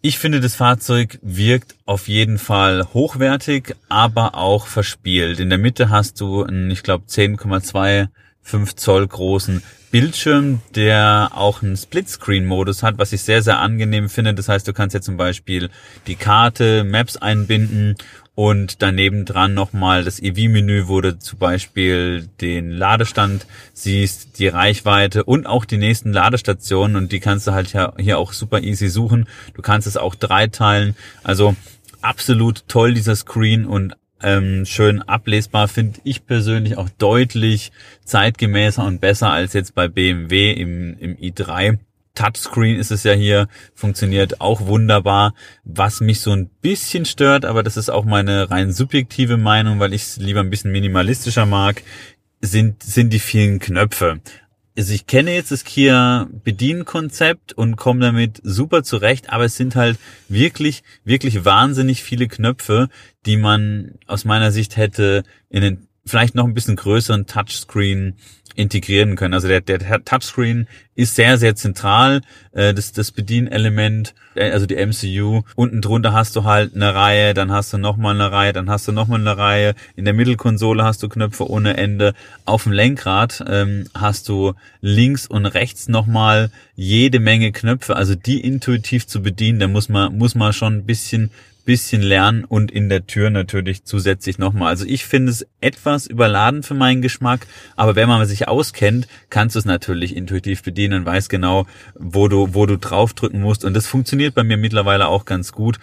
Ich 0.00 0.18
finde, 0.18 0.40
das 0.40 0.56
Fahrzeug 0.56 1.18
wirkt 1.22 1.76
auf 1.84 2.08
jeden 2.08 2.38
Fall 2.38 2.88
hochwertig, 2.92 3.76
aber 3.88 4.34
auch 4.34 4.66
verspielt. 4.66 5.38
In 5.38 5.48
der 5.48 5.58
Mitte 5.58 5.90
hast 5.90 6.20
du 6.20 6.42
einen, 6.42 6.70
ich 6.70 6.82
glaube, 6.82 7.04
10,25 7.06 8.76
Zoll 8.76 9.06
großen 9.06 9.62
Bildschirm, 9.92 10.62
der 10.74 11.32
auch 11.34 11.62
einen 11.62 11.76
Splitscreen-Modus 11.76 12.82
hat, 12.82 12.96
was 12.96 13.12
ich 13.12 13.22
sehr, 13.22 13.42
sehr 13.42 13.58
angenehm 13.58 14.08
finde. 14.08 14.32
Das 14.32 14.48
heißt, 14.48 14.66
du 14.66 14.72
kannst 14.72 14.94
jetzt 14.94 15.04
zum 15.04 15.18
Beispiel 15.18 15.68
die 16.06 16.16
Karte, 16.16 16.82
Maps 16.82 17.18
einbinden 17.18 17.96
und 18.34 18.80
daneben 18.80 19.26
dran 19.26 19.52
nochmal 19.52 20.02
das 20.02 20.18
EV-Menü, 20.18 20.88
wo 20.88 21.02
du 21.02 21.18
zum 21.18 21.38
Beispiel 21.38 22.26
den 22.40 22.70
Ladestand 22.70 23.46
siehst, 23.74 24.38
die 24.38 24.48
Reichweite 24.48 25.24
und 25.24 25.46
auch 25.46 25.66
die 25.66 25.76
nächsten 25.76 26.10
Ladestationen 26.10 26.96
und 26.96 27.12
die 27.12 27.20
kannst 27.20 27.46
du 27.46 27.52
halt 27.52 27.76
hier 27.98 28.18
auch 28.18 28.32
super 28.32 28.62
easy 28.62 28.88
suchen. 28.88 29.28
Du 29.52 29.60
kannst 29.60 29.86
es 29.86 29.98
auch 29.98 30.14
dreiteilen. 30.14 30.96
Also 31.22 31.54
absolut 32.00 32.66
toll 32.66 32.94
dieser 32.94 33.14
Screen 33.14 33.66
und 33.66 33.94
ähm, 34.22 34.64
schön 34.66 35.02
ablesbar, 35.02 35.68
finde 35.68 36.00
ich 36.04 36.26
persönlich 36.26 36.76
auch 36.76 36.88
deutlich 36.98 37.72
zeitgemäßer 38.04 38.84
und 38.84 39.00
besser 39.00 39.30
als 39.30 39.52
jetzt 39.52 39.74
bei 39.74 39.88
BMW 39.88 40.52
im, 40.52 40.96
im 40.98 41.16
i3. 41.16 41.78
Touchscreen 42.14 42.76
ist 42.76 42.90
es 42.90 43.04
ja 43.04 43.12
hier, 43.12 43.48
funktioniert 43.74 44.40
auch 44.40 44.66
wunderbar. 44.66 45.34
Was 45.64 46.00
mich 46.00 46.20
so 46.20 46.32
ein 46.32 46.48
bisschen 46.60 47.04
stört, 47.04 47.44
aber 47.44 47.62
das 47.62 47.76
ist 47.76 47.90
auch 47.90 48.04
meine 48.04 48.50
rein 48.50 48.72
subjektive 48.72 49.38
Meinung, 49.38 49.80
weil 49.80 49.94
ich 49.94 50.02
es 50.02 50.16
lieber 50.18 50.40
ein 50.40 50.50
bisschen 50.50 50.72
minimalistischer 50.72 51.46
mag, 51.46 51.82
sind, 52.40 52.82
sind 52.82 53.12
die 53.12 53.20
vielen 53.20 53.60
Knöpfe. 53.60 54.20
Also 54.76 54.94
ich 54.94 55.06
kenne 55.06 55.34
jetzt 55.34 55.50
das 55.50 55.64
Kia 55.64 56.28
Bedienkonzept 56.44 57.52
und 57.52 57.76
komme 57.76 58.00
damit 58.00 58.40
super 58.42 58.82
zurecht, 58.82 59.30
aber 59.30 59.44
es 59.44 59.56
sind 59.56 59.76
halt 59.76 59.98
wirklich, 60.28 60.82
wirklich 61.04 61.44
wahnsinnig 61.44 62.02
viele 62.02 62.26
Knöpfe, 62.26 62.88
die 63.26 63.36
man 63.36 63.92
aus 64.06 64.24
meiner 64.24 64.50
Sicht 64.50 64.76
hätte 64.76 65.24
in 65.50 65.60
den 65.60 65.88
vielleicht 66.04 66.34
noch 66.34 66.46
ein 66.46 66.54
bisschen 66.54 66.76
größeren 66.76 67.26
Touchscreen 67.26 68.16
integrieren 68.54 69.16
können. 69.16 69.34
Also 69.34 69.48
der, 69.48 69.60
der 69.60 70.04
Touchscreen 70.04 70.66
ist 70.94 71.14
sehr, 71.14 71.38
sehr 71.38 71.54
zentral, 71.56 72.20
äh, 72.52 72.74
das, 72.74 72.92
das 72.92 73.10
Bedienelement, 73.10 74.14
äh, 74.34 74.50
also 74.50 74.66
die 74.66 74.76
MCU. 74.76 75.42
Unten 75.54 75.80
drunter 75.80 76.12
hast 76.12 76.36
du 76.36 76.44
halt 76.44 76.74
eine 76.74 76.94
Reihe, 76.94 77.34
dann 77.34 77.50
hast 77.50 77.72
du 77.72 77.78
nochmal 77.78 78.14
eine 78.14 78.30
Reihe, 78.30 78.52
dann 78.52 78.68
hast 78.68 78.86
du 78.88 78.92
nochmal 78.92 79.20
eine 79.20 79.36
Reihe. 79.38 79.74
In 79.96 80.04
der 80.04 80.14
Mittelkonsole 80.14 80.84
hast 80.84 81.02
du 81.02 81.08
Knöpfe 81.08 81.48
ohne 81.48 81.76
Ende. 81.76 82.14
Auf 82.44 82.64
dem 82.64 82.72
Lenkrad 82.72 83.42
ähm, 83.48 83.86
hast 83.94 84.28
du 84.28 84.52
links 84.80 85.26
und 85.26 85.46
rechts 85.46 85.88
nochmal 85.88 86.50
jede 86.74 87.20
Menge 87.20 87.52
Knöpfe, 87.52 87.96
also 87.96 88.14
die 88.14 88.40
intuitiv 88.40 89.06
zu 89.06 89.22
bedienen, 89.22 89.60
da 89.60 89.68
muss 89.68 89.88
man, 89.88 90.16
muss 90.16 90.34
man 90.34 90.52
schon 90.52 90.74
ein 90.74 90.86
bisschen 90.86 91.30
bisschen 91.64 92.02
lernen 92.02 92.44
und 92.44 92.70
in 92.70 92.88
der 92.88 93.06
Tür 93.06 93.30
natürlich 93.30 93.84
zusätzlich 93.84 94.38
nochmal. 94.38 94.68
Also 94.68 94.84
ich 94.84 95.04
finde 95.04 95.30
es 95.30 95.46
etwas 95.60 96.06
überladen 96.06 96.62
für 96.62 96.74
meinen 96.74 97.02
Geschmack, 97.02 97.46
aber 97.76 97.94
wenn 97.96 98.08
man 98.08 98.26
sich 98.26 98.48
auskennt, 98.48 99.06
kannst 99.30 99.54
du 99.54 99.58
es 99.60 99.64
natürlich 99.64 100.16
intuitiv 100.16 100.62
bedienen 100.62 101.00
und 101.00 101.06
weiß 101.06 101.28
genau, 101.28 101.66
wo 101.94 102.28
du, 102.28 102.54
wo 102.54 102.66
du 102.66 102.76
draufdrücken 102.76 103.40
musst. 103.40 103.64
Und 103.64 103.74
das 103.74 103.86
funktioniert 103.86 104.34
bei 104.34 104.44
mir 104.44 104.56
mittlerweile 104.56 105.08
auch 105.08 105.24
ganz 105.24 105.52
gut. 105.52 105.78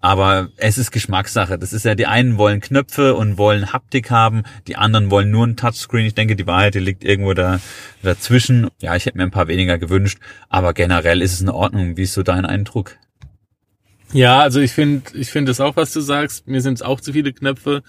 Aber 0.00 0.50
es 0.56 0.78
ist 0.78 0.92
Geschmackssache. 0.92 1.58
Das 1.58 1.72
ist 1.72 1.84
ja, 1.84 1.94
die 1.94 2.06
einen 2.06 2.38
wollen 2.38 2.60
Knöpfe 2.60 3.14
und 3.14 3.38
wollen 3.38 3.72
Haptik 3.72 4.10
haben, 4.10 4.44
die 4.68 4.76
anderen 4.76 5.10
wollen 5.10 5.30
nur 5.30 5.46
ein 5.46 5.56
Touchscreen. 5.56 6.06
Ich 6.06 6.14
denke, 6.14 6.36
die 6.36 6.46
Wahrheit, 6.46 6.74
die 6.74 6.80
liegt 6.80 7.02
irgendwo 7.04 7.34
da, 7.34 7.60
dazwischen. 8.02 8.68
Ja, 8.80 8.94
ich 8.94 9.06
hätte 9.06 9.18
mir 9.18 9.24
ein 9.24 9.30
paar 9.30 9.48
weniger 9.48 9.78
gewünscht, 9.78 10.18
aber 10.48 10.74
generell 10.74 11.22
ist 11.22 11.32
es 11.32 11.40
in 11.40 11.48
Ordnung. 11.48 11.96
Wie 11.96 12.02
ist 12.02 12.14
so 12.14 12.22
dein 12.22 12.46
Eindruck? 12.46 12.96
Ja, 14.12 14.40
also 14.40 14.60
ich 14.60 14.72
finde, 14.72 15.02
ich 15.14 15.30
finde 15.30 15.50
das 15.50 15.60
auch, 15.60 15.76
was 15.76 15.92
du 15.92 16.00
sagst. 16.00 16.46
Mir 16.46 16.60
sind 16.60 16.74
es 16.74 16.82
auch 16.82 17.00
zu 17.00 17.12
viele 17.12 17.32
Knöpfe. 17.32 17.82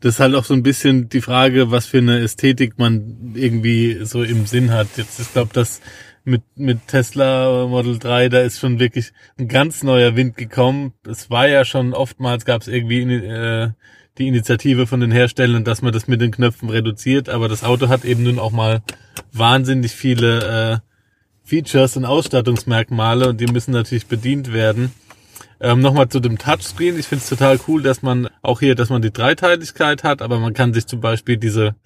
Das 0.00 0.14
ist 0.14 0.20
halt 0.20 0.34
auch 0.34 0.44
so 0.44 0.54
ein 0.54 0.64
bisschen 0.64 1.08
die 1.08 1.20
Frage, 1.20 1.70
was 1.70 1.86
für 1.86 1.98
eine 1.98 2.18
Ästhetik 2.18 2.78
man 2.78 3.32
irgendwie 3.34 4.04
so 4.04 4.22
im 4.22 4.46
Sinn 4.46 4.72
hat. 4.72 4.88
Jetzt, 4.96 5.20
ich 5.20 5.32
glaube, 5.32 5.50
das 5.52 5.80
mit, 6.24 6.42
mit 6.56 6.88
Tesla 6.88 7.66
Model 7.66 7.98
3, 7.98 8.28
da 8.28 8.40
ist 8.40 8.58
schon 8.60 8.78
wirklich 8.78 9.12
ein 9.38 9.48
ganz 9.48 9.82
neuer 9.82 10.16
Wind 10.16 10.36
gekommen. 10.36 10.92
Es 11.06 11.30
war 11.30 11.48
ja 11.48 11.64
schon 11.64 11.94
oftmals 11.94 12.44
gab 12.44 12.62
es 12.62 12.68
irgendwie 12.68 13.02
äh, 13.02 13.70
die 14.18 14.28
Initiative 14.28 14.86
von 14.86 15.00
den 15.00 15.10
Herstellern, 15.10 15.64
dass 15.64 15.82
man 15.82 15.92
das 15.92 16.06
mit 16.06 16.20
den 16.20 16.30
Knöpfen 16.30 16.68
reduziert, 16.68 17.28
aber 17.28 17.48
das 17.48 17.64
Auto 17.64 17.88
hat 17.88 18.04
eben 18.04 18.24
nun 18.24 18.38
auch 18.38 18.52
mal 18.52 18.82
wahnsinnig 19.32 19.92
viele 19.92 20.82
äh, 20.82 20.92
Features 21.44 21.96
und 21.96 22.04
Ausstattungsmerkmale 22.04 23.28
und 23.28 23.40
die 23.40 23.46
müssen 23.46 23.72
natürlich 23.72 24.06
bedient 24.06 24.52
werden. 24.52 24.92
Ähm, 25.62 25.78
Nochmal 25.78 26.08
zu 26.08 26.18
dem 26.18 26.38
Touchscreen. 26.38 26.98
Ich 26.98 27.06
finde 27.06 27.22
es 27.22 27.28
total 27.28 27.60
cool, 27.68 27.84
dass 27.84 28.02
man 28.02 28.28
auch 28.42 28.58
hier, 28.58 28.74
dass 28.74 28.90
man 28.90 29.00
die 29.00 29.12
Dreiteiligkeit 29.12 30.02
hat, 30.02 30.20
aber 30.20 30.40
man 30.40 30.54
kann 30.54 30.74
sich 30.74 30.88
zum 30.88 31.00
Beispiel 31.00 31.36
diese, 31.36 31.76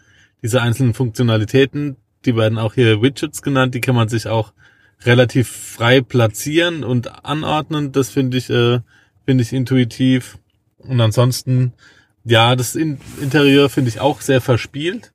diese 0.42 0.62
einzelnen 0.62 0.94
Funktionalitäten, 0.94 1.96
die 2.24 2.34
werden 2.36 2.56
auch 2.56 2.72
hier 2.72 3.02
Widgets 3.02 3.42
genannt, 3.42 3.74
die 3.74 3.82
kann 3.82 3.94
man 3.94 4.08
sich 4.08 4.28
auch 4.28 4.54
relativ 5.04 5.48
frei 5.48 6.00
platzieren 6.00 6.84
und 6.84 7.26
anordnen. 7.26 7.92
Das 7.92 8.08
finde 8.08 8.38
ich, 8.38 8.48
äh, 8.48 8.80
finde 9.26 9.42
ich 9.42 9.52
intuitiv. 9.52 10.38
Und 10.78 10.98
ansonsten, 11.02 11.74
ja, 12.24 12.56
das 12.56 12.76
Interieur 12.76 13.68
finde 13.68 13.90
ich 13.90 14.00
auch 14.00 14.22
sehr 14.22 14.40
verspielt. 14.40 15.12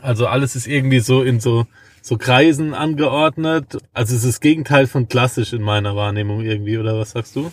Also 0.00 0.26
alles 0.26 0.56
ist 0.56 0.66
irgendwie 0.66 1.00
so 1.00 1.22
in 1.22 1.38
so 1.38 1.66
so 2.08 2.16
Kreisen 2.16 2.74
angeordnet. 2.74 3.78
Also 3.92 4.14
es 4.14 4.24
ist 4.24 4.36
das 4.36 4.40
Gegenteil 4.40 4.86
von 4.86 5.08
klassisch 5.08 5.52
in 5.52 5.62
meiner 5.62 5.94
Wahrnehmung 5.94 6.40
irgendwie, 6.40 6.78
oder 6.78 6.98
was 6.98 7.10
sagst 7.12 7.36
du? 7.36 7.52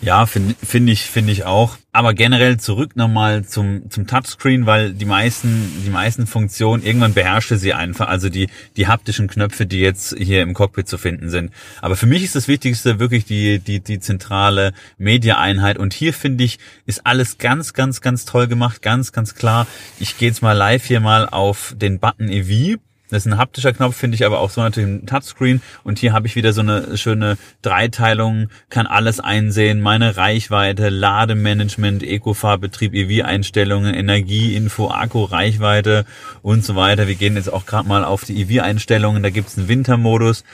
Ja, 0.00 0.26
finde 0.26 0.54
find 0.62 0.90
ich, 0.90 1.02
finde 1.02 1.32
ich 1.32 1.44
auch. 1.44 1.78
Aber 1.92 2.12
generell 2.12 2.58
zurück 2.58 2.94
nochmal 2.94 3.44
zum, 3.44 3.90
zum 3.90 4.06
Touchscreen, 4.06 4.66
weil 4.66 4.92
die 4.92 5.06
meisten, 5.06 5.70
die 5.84 5.90
meisten 5.90 6.26
Funktionen, 6.26 6.82
irgendwann 6.82 7.14
beherrschte 7.14 7.56
sie 7.56 7.72
einfach, 7.72 8.08
also 8.08 8.28
die, 8.28 8.48
die 8.76 8.86
haptischen 8.86 9.28
Knöpfe, 9.28 9.64
die 9.64 9.80
jetzt 9.80 10.14
hier 10.18 10.42
im 10.42 10.52
Cockpit 10.52 10.88
zu 10.88 10.98
finden 10.98 11.30
sind. 11.30 11.52
Aber 11.80 11.96
für 11.96 12.06
mich 12.06 12.22
ist 12.22 12.34
das 12.34 12.48
Wichtigste 12.48 12.98
wirklich 12.98 13.24
die, 13.24 13.60
die, 13.60 13.80
die 13.80 13.98
zentrale 13.98 14.72
Media-Einheit. 14.98 15.78
Und 15.78 15.94
hier 15.94 16.12
finde 16.12 16.44
ich, 16.44 16.58
ist 16.84 17.06
alles 17.06 17.38
ganz, 17.38 17.72
ganz, 17.72 18.02
ganz 18.02 18.26
toll 18.26 18.46
gemacht, 18.46 18.82
ganz, 18.82 19.12
ganz 19.12 19.34
klar. 19.34 19.66
Ich 19.98 20.18
gehe 20.18 20.28
jetzt 20.28 20.42
mal 20.42 20.52
live 20.52 20.84
hier 20.84 21.00
mal 21.00 21.28
auf 21.28 21.74
den 21.78 21.98
Button 21.98 22.28
EV 22.28 22.78
das 23.14 23.24
ist 23.24 23.32
ein 23.32 23.38
haptischer 23.38 23.72
Knopf, 23.72 23.96
finde 23.96 24.16
ich 24.16 24.26
aber 24.26 24.40
auch 24.40 24.50
so 24.50 24.60
natürlich 24.60 24.88
ein 24.88 25.06
Touchscreen. 25.06 25.62
Und 25.84 25.98
hier 25.98 26.12
habe 26.12 26.26
ich 26.26 26.36
wieder 26.36 26.52
so 26.52 26.60
eine 26.60 26.96
schöne 26.98 27.38
Dreiteilung, 27.62 28.48
kann 28.68 28.86
alles 28.86 29.20
einsehen, 29.20 29.80
meine 29.80 30.16
Reichweite, 30.16 30.88
Lademanagement, 30.88 32.02
Ecofahrbetrieb, 32.02 32.92
EV-Einstellungen, 32.94 33.94
Energieinfo, 33.94 34.90
Akku, 34.90 35.24
Reichweite 35.24 36.04
und 36.42 36.64
so 36.64 36.76
weiter. 36.76 37.08
Wir 37.08 37.14
gehen 37.14 37.36
jetzt 37.36 37.52
auch 37.52 37.66
gerade 37.66 37.88
mal 37.88 38.04
auf 38.04 38.24
die 38.24 38.42
EV-Einstellungen. 38.42 39.22
Da 39.22 39.30
gibt 39.30 39.48
es 39.48 39.56
einen 39.56 39.68
Wintermodus 39.68 40.44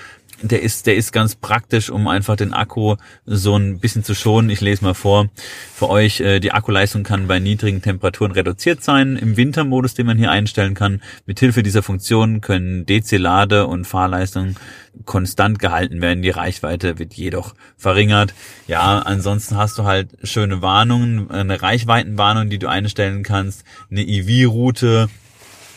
der 0.43 0.63
ist, 0.63 0.87
der 0.87 0.97
ist 0.97 1.13
ganz 1.13 1.35
praktisch, 1.35 1.91
um 1.91 2.09
einfach 2.09 2.37
den 2.37 2.55
Akku 2.55 2.97
so 3.27 3.57
ein 3.57 3.79
bisschen 3.79 4.05
zu 4.05 4.15
schonen. 4.15 4.51
Ich 4.51 4.61
lese 4.61 4.85
mal 4.85 4.95
vor. 4.95 5.29
Für 5.75 5.89
euch, 5.89 6.21
äh, 6.21 6.41
die 6.41 6.53
Akkuleistung 6.53 7.03
kann 7.03 7.27
bei 7.27 7.39
niedrigen 7.39 7.83
Temperaturen 7.83 8.33
reduziert 8.33 8.83
sein. 8.83 9.17
Im 9.17 9.37
Wintermodus, 9.37 9.95
den 9.95 10.07
man 10.07 10.19
hier 10.19 10.31
einstellen 10.31 10.75
kann. 10.75 11.03
Mithilfe 11.27 11.63
dieser 11.63 11.83
Funktion 11.83 12.41
können 12.41 12.87
DC-Lade 12.87 13.67
und 13.67 13.87
Fahrleistung 13.87 14.57
konstant 15.05 15.59
gehalten 15.59 16.01
werden. 16.01 16.23
Die 16.23 16.31
Reichweite 16.31 16.99
wird 16.99 17.15
jedoch 17.15 17.55
verringert. 17.77 18.35
Ja, 18.67 18.99
ansonsten 19.01 19.57
hast 19.57 19.79
du 19.79 19.85
halt 19.85 20.11
schöne 20.23 20.63
Warnungen, 20.63 21.31
eine 21.31 21.63
Reichweitenwarnung, 21.63 22.49
die 22.51 22.59
du 22.59 22.69
einstellen 22.69 23.23
kannst, 23.23 23.65
eine 23.91 24.03
EV-Route, 24.03 25.09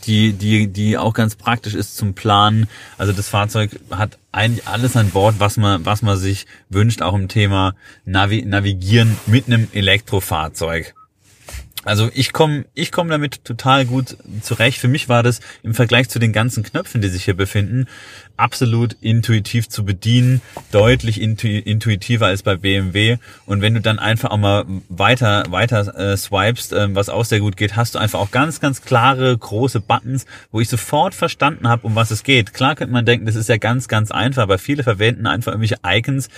die, 0.06 0.34
die, 0.34 0.68
die 0.68 0.98
auch 0.98 1.14
ganz 1.14 1.36
praktisch 1.36 1.74
ist 1.74 1.98
zum 1.98 2.14
Planen. 2.14 2.68
Also 2.98 3.14
das 3.14 3.30
Fahrzeug 3.30 3.80
hat 3.92 4.18
eigentlich 4.32 4.68
alles 4.68 4.96
an 4.96 5.10
Bord, 5.10 5.36
was 5.40 5.58
man, 5.58 5.86
was 5.86 6.02
man 6.02 6.18
sich 6.18 6.46
wünscht, 6.70 7.02
auch 7.02 7.14
im 7.14 7.28
Thema 7.28 7.76
Navi 8.06 8.44
Navigieren 8.46 9.18
mit 9.26 9.48
einem 9.48 9.68
Elektrofahrzeug. 9.74 10.94
Also 11.86 12.10
ich 12.14 12.32
komme 12.32 12.66
ich 12.74 12.92
komm 12.92 13.10
damit 13.10 13.44
total 13.44 13.86
gut 13.86 14.18
zurecht. 14.42 14.80
Für 14.80 14.88
mich 14.88 15.10
war 15.10 15.22
das 15.22 15.42
im 15.64 15.74
Vergleich 15.74 16.10
zu 16.10 16.18
den 16.18 16.32
ganzen 16.32 16.64
Knöpfen, 16.64 17.02
die 17.02 17.10
sich 17.10 17.26
hier 17.26 17.36
befinden, 17.36 17.88
absolut 18.38 18.96
intuitiv 19.02 19.70
zu 19.70 19.86
bedienen, 19.86 20.42
deutlich 20.72 21.22
intu 21.22 21.48
intuitiver 21.48 22.28
als 22.28 22.44
bei 22.44 22.56
BMW. 22.56 23.18
Und 23.46 23.62
wenn 23.62 23.74
du 23.74 23.82
dann 23.82 24.00
einfach 24.00 24.32
auch 24.32 24.38
mal 24.38 24.66
weiter 24.90 25.46
weiter 25.50 25.98
äh, 25.98 26.18
swipest, 26.18 26.74
äh, 26.74 26.94
was 26.96 27.10
auch 27.10 27.26
sehr 27.26 27.40
gut 27.40 27.58
geht, 27.58 27.76
hast 27.76 27.96
du 27.96 28.00
einfach 28.00 28.20
auch 28.20 28.32
ganz 28.32 28.60
ganz 28.60 28.82
klare 28.82 29.38
große 29.38 29.82
Buttons, 29.82 30.26
wo 30.52 30.60
ich 30.60 30.70
sofort 30.70 31.16
verstanden 31.16 31.68
habe, 31.68 31.86
um 31.86 31.96
was 31.96 32.12
es 32.12 32.24
geht. 32.24 32.54
Klar 32.54 32.76
könnte 32.76 32.94
man 32.94 33.06
denken, 33.06 33.26
das 33.26 33.36
ist 33.36 33.50
ja 33.50 33.58
ganz 33.58 33.88
ganz 33.88 34.12
einfach, 34.12 34.44
aber 34.44 34.58
viele 34.58 34.84
verwenden 34.84 35.28
einfach 35.28 35.52
irgendwelche 35.52 35.80
Icons, 35.86 36.30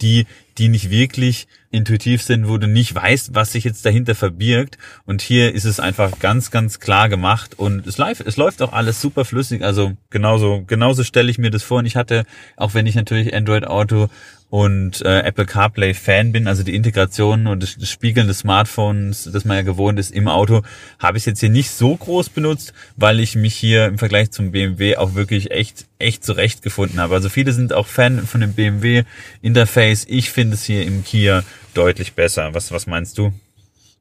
die 0.00 0.26
die 0.58 0.68
nicht 0.68 0.90
wirklich 0.90 1.48
intuitiv 1.70 2.22
sind, 2.22 2.48
wo 2.48 2.58
du 2.58 2.68
nicht 2.68 2.94
weißt, 2.94 3.34
was 3.34 3.52
sich 3.52 3.64
jetzt 3.64 3.84
dahinter 3.84 4.14
verbirgt. 4.14 4.78
Und 5.04 5.20
hier 5.20 5.52
ist 5.52 5.64
es 5.64 5.80
einfach 5.80 6.20
ganz, 6.20 6.52
ganz 6.52 6.78
klar 6.78 7.08
gemacht 7.08 7.58
und 7.58 7.86
es, 7.86 7.98
live, 7.98 8.20
es 8.20 8.36
läuft 8.36 8.62
auch 8.62 8.72
alles 8.72 9.00
super 9.00 9.24
flüssig. 9.24 9.64
Also 9.64 9.96
genauso, 10.10 10.62
genauso 10.66 11.02
stelle 11.02 11.30
ich 11.30 11.38
mir 11.38 11.43
das 11.50 11.62
vor. 11.62 11.78
Und 11.78 11.86
ich 11.86 11.96
hatte, 11.96 12.24
auch 12.56 12.74
wenn 12.74 12.86
ich 12.86 12.94
natürlich 12.94 13.34
Android 13.34 13.66
Auto 13.66 14.08
und 14.50 15.02
äh, 15.02 15.20
Apple 15.20 15.46
CarPlay 15.46 15.94
Fan 15.94 16.30
bin, 16.30 16.46
also 16.46 16.62
die 16.62 16.74
Integration 16.74 17.46
und 17.46 17.62
das, 17.62 17.76
das 17.76 17.90
Spiegeln 17.90 18.28
des 18.28 18.40
Smartphones, 18.40 19.28
das 19.32 19.44
man 19.44 19.56
ja 19.56 19.62
gewohnt 19.62 19.98
ist 19.98 20.12
im 20.12 20.28
Auto, 20.28 20.62
habe 20.98 21.18
ich 21.18 21.26
jetzt 21.26 21.40
hier 21.40 21.50
nicht 21.50 21.70
so 21.70 21.96
groß 21.96 22.28
benutzt, 22.28 22.72
weil 22.96 23.18
ich 23.20 23.34
mich 23.34 23.54
hier 23.54 23.86
im 23.86 23.98
Vergleich 23.98 24.30
zum 24.30 24.52
BMW 24.52 24.96
auch 24.96 25.14
wirklich 25.14 25.50
echt 25.50 25.86
echt 25.98 26.24
zurechtgefunden 26.24 27.00
habe. 27.00 27.14
Also 27.14 27.28
viele 27.28 27.52
sind 27.52 27.72
auch 27.72 27.86
Fan 27.86 28.26
von 28.26 28.40
dem 28.40 28.52
BMW 28.52 29.04
Interface. 29.42 30.06
Ich 30.08 30.30
finde 30.30 30.54
es 30.54 30.64
hier 30.64 30.84
im 30.84 31.02
Kia 31.02 31.42
deutlich 31.74 32.12
besser. 32.12 32.54
Was 32.54 32.70
was 32.70 32.86
meinst 32.86 33.18
du? 33.18 33.32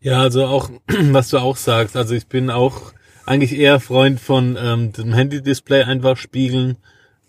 Ja, 0.03 0.19
also 0.19 0.45
auch, 0.45 0.69
was 0.88 1.29
du 1.29 1.38
auch 1.38 1.56
sagst, 1.56 1.95
also 1.95 2.13
ich 2.13 2.27
bin 2.27 2.49
auch 2.49 2.93
eigentlich 3.25 3.58
eher 3.58 3.79
Freund 3.79 4.19
von 4.19 4.58
ähm, 4.62 4.91
dem 4.91 5.13
Handy-Display 5.13 5.84
einfach 5.84 6.17
spiegeln, 6.17 6.75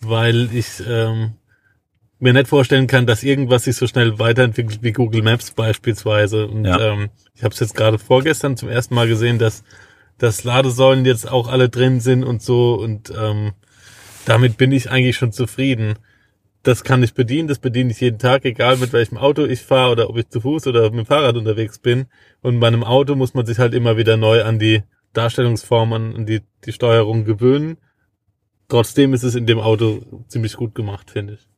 weil 0.08 0.54
ich 0.54 0.82
ähm, 0.88 1.34
mir 2.18 2.32
nicht 2.32 2.48
vorstellen 2.48 2.86
kann, 2.86 3.06
dass 3.06 3.22
irgendwas 3.22 3.64
sich 3.64 3.76
so 3.76 3.86
schnell 3.86 4.18
weiterentwickelt 4.18 4.82
wie 4.82 4.92
Google 4.92 5.22
Maps 5.22 5.50
beispielsweise. 5.50 6.46
Und 6.46 6.64
Ja. 6.64 6.92
ähm, 6.92 7.10
ich 7.34 7.42
habe 7.42 7.52
es 7.52 7.60
jetzt 7.60 7.74
gerade 7.74 7.98
vorgestern 7.98 8.56
zum 8.56 8.68
ersten 8.68 8.94
Mal 8.94 9.08
gesehen, 9.08 9.38
dass 9.38 9.64
dass 10.16 10.44
Ladesäulen 10.44 11.04
jetzt 11.04 11.28
auch 11.28 11.48
alle 11.48 11.68
drin 11.68 11.98
sind 11.98 12.22
und 12.22 12.40
so 12.40 12.74
und 12.74 13.12
ähm, 13.18 13.52
damit 14.26 14.56
bin 14.56 14.70
ich 14.70 14.88
eigentlich 14.88 15.16
schon 15.16 15.32
zufrieden. 15.32 15.94
Das 16.62 16.84
kann 16.84 17.02
ich 17.02 17.14
bedienen, 17.14 17.48
das 17.48 17.58
bediene 17.58 17.90
ich 17.90 18.00
jeden 18.00 18.20
Tag, 18.20 18.44
egal 18.44 18.76
mit 18.76 18.92
welchem 18.92 19.18
Auto 19.18 19.44
ich 19.44 19.60
fahre 19.62 19.90
oder 19.90 20.08
ob 20.08 20.16
ich 20.16 20.28
zu 20.28 20.40
Fuß 20.40 20.68
oder 20.68 20.82
mit 20.84 21.00
dem 21.00 21.06
Fahrrad 21.06 21.36
unterwegs 21.36 21.80
bin. 21.80 22.06
Und 22.42 22.60
bei 22.60 22.68
einem 22.68 22.84
Auto 22.84 23.16
muss 23.16 23.34
man 23.34 23.44
sich 23.44 23.58
halt 23.58 23.74
immer 23.74 23.96
wieder 23.96 24.16
neu 24.16 24.44
an 24.44 24.60
die 24.60 24.82
Darstellungsform, 25.14 25.92
an 25.92 26.14
an 26.14 26.26
die, 26.26 26.42
die 26.64 26.72
Steuerung 26.72 27.24
gewöhnen. 27.24 27.76
Trotzdem 28.68 29.14
ist 29.14 29.22
es 29.22 29.34
in 29.34 29.46
dem 29.46 29.58
Auto 29.58 30.24
ziemlich 30.28 30.54
gut 30.54 30.74
gemacht, 30.74 31.10
finde 31.10 31.34
ich. 31.34 31.48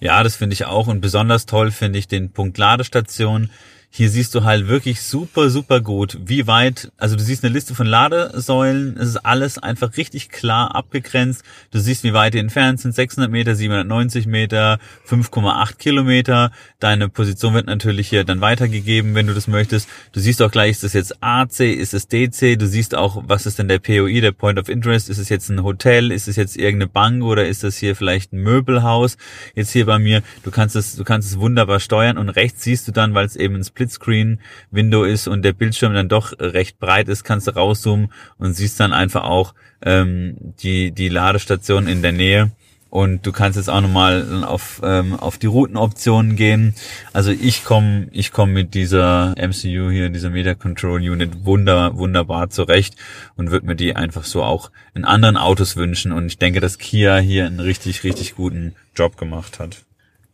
Ja, 0.00 0.22
das 0.22 0.36
finde 0.36 0.54
ich 0.54 0.64
auch. 0.64 0.86
Und 0.86 1.00
besonders 1.00 1.46
toll 1.46 1.70
finde 1.70 1.98
ich 1.98 2.08
den 2.08 2.32
Punkt 2.32 2.58
Ladestation. 2.58 3.50
Hier 3.96 4.10
siehst 4.10 4.34
du 4.34 4.42
halt 4.42 4.66
wirklich 4.66 5.02
super, 5.02 5.50
super 5.50 5.80
gut, 5.80 6.18
wie 6.26 6.48
weit, 6.48 6.90
also 6.96 7.14
du 7.14 7.22
siehst 7.22 7.44
eine 7.44 7.54
Liste 7.54 7.76
von 7.76 7.86
Ladesäulen, 7.86 8.96
es 8.96 9.10
ist 9.10 9.18
alles 9.18 9.56
einfach 9.56 9.96
richtig 9.96 10.30
klar 10.30 10.74
abgegrenzt. 10.74 11.44
Du 11.70 11.78
siehst, 11.78 12.02
wie 12.02 12.12
weit 12.12 12.34
die 12.34 12.38
entfernt 12.38 12.80
sind, 12.80 12.92
600 12.92 13.30
Meter, 13.30 13.54
790 13.54 14.26
Meter, 14.26 14.80
5,8 15.08 15.76
Kilometer. 15.76 16.50
Deine 16.80 17.08
Position 17.08 17.54
wird 17.54 17.66
natürlich 17.66 18.08
hier 18.08 18.24
dann 18.24 18.40
weitergegeben, 18.40 19.14
wenn 19.14 19.28
du 19.28 19.32
das 19.32 19.46
möchtest. 19.46 19.88
Du 20.10 20.18
siehst 20.18 20.42
auch 20.42 20.50
gleich, 20.50 20.72
ist 20.72 20.82
das 20.82 20.92
jetzt 20.92 21.22
AC, 21.22 21.60
ist 21.60 21.94
es 21.94 22.08
DC, 22.08 22.58
du 22.58 22.66
siehst 22.66 22.96
auch, 22.96 23.22
was 23.28 23.46
ist 23.46 23.60
denn 23.60 23.68
der 23.68 23.78
POI, 23.78 24.20
der 24.20 24.32
Point 24.32 24.58
of 24.58 24.68
Interest, 24.68 25.08
ist 25.08 25.18
es 25.18 25.28
jetzt 25.28 25.50
ein 25.50 25.62
Hotel, 25.62 26.10
ist 26.10 26.26
es 26.26 26.34
jetzt 26.34 26.56
irgendeine 26.56 26.90
Bank 26.90 27.22
oder 27.22 27.46
ist 27.46 27.62
das 27.62 27.76
hier 27.76 27.94
vielleicht 27.94 28.32
ein 28.32 28.42
Möbelhaus? 28.42 29.18
Jetzt 29.54 29.70
hier 29.70 29.86
bei 29.86 30.00
mir, 30.00 30.24
du 30.42 30.50
kannst 30.50 30.74
es, 30.74 30.96
du 30.96 31.04
kannst 31.04 31.30
es 31.30 31.38
wunderbar 31.38 31.78
steuern 31.78 32.18
und 32.18 32.28
rechts 32.30 32.64
siehst 32.64 32.88
du 32.88 32.90
dann, 32.90 33.14
weil 33.14 33.26
es 33.26 33.36
eben 33.36 33.54
ein 33.54 33.62
Splitscreen-Window 33.84 35.04
ist 35.04 35.28
und 35.28 35.42
der 35.42 35.52
Bildschirm 35.52 35.94
dann 35.94 36.08
doch 36.08 36.32
recht 36.38 36.78
breit 36.78 37.08
ist, 37.08 37.24
kannst 37.24 37.46
du 37.46 37.52
rauszoomen 37.52 38.08
und 38.38 38.54
siehst 38.54 38.80
dann 38.80 38.92
einfach 38.92 39.24
auch 39.24 39.54
ähm, 39.82 40.36
die, 40.62 40.92
die 40.92 41.08
Ladestation 41.08 41.86
in 41.86 42.02
der 42.02 42.12
Nähe. 42.12 42.52
Und 42.90 43.26
du 43.26 43.32
kannst 43.32 43.56
jetzt 43.56 43.68
auch 43.68 43.80
nochmal 43.80 44.44
auf, 44.44 44.80
ähm, 44.84 45.18
auf 45.18 45.36
die 45.36 45.48
Routenoptionen 45.48 46.36
gehen. 46.36 46.76
Also 47.12 47.32
ich 47.32 47.64
komme 47.64 48.06
ich 48.12 48.30
komm 48.30 48.52
mit 48.52 48.74
dieser 48.74 49.34
MCU 49.36 49.90
hier, 49.90 50.10
dieser 50.10 50.30
Media 50.30 50.54
Control 50.54 51.00
Unit 51.00 51.44
wunder, 51.44 51.98
wunderbar 51.98 52.50
zurecht 52.50 52.94
und 53.34 53.50
würde 53.50 53.66
mir 53.66 53.74
die 53.74 53.96
einfach 53.96 54.22
so 54.22 54.44
auch 54.44 54.70
in 54.94 55.04
anderen 55.04 55.36
Autos 55.36 55.74
wünschen. 55.74 56.12
Und 56.12 56.26
ich 56.26 56.38
denke, 56.38 56.60
dass 56.60 56.78
Kia 56.78 57.18
hier 57.18 57.46
einen 57.46 57.58
richtig, 57.58 58.04
richtig 58.04 58.36
guten 58.36 58.76
Job 58.94 59.16
gemacht 59.16 59.58
hat. 59.58 59.82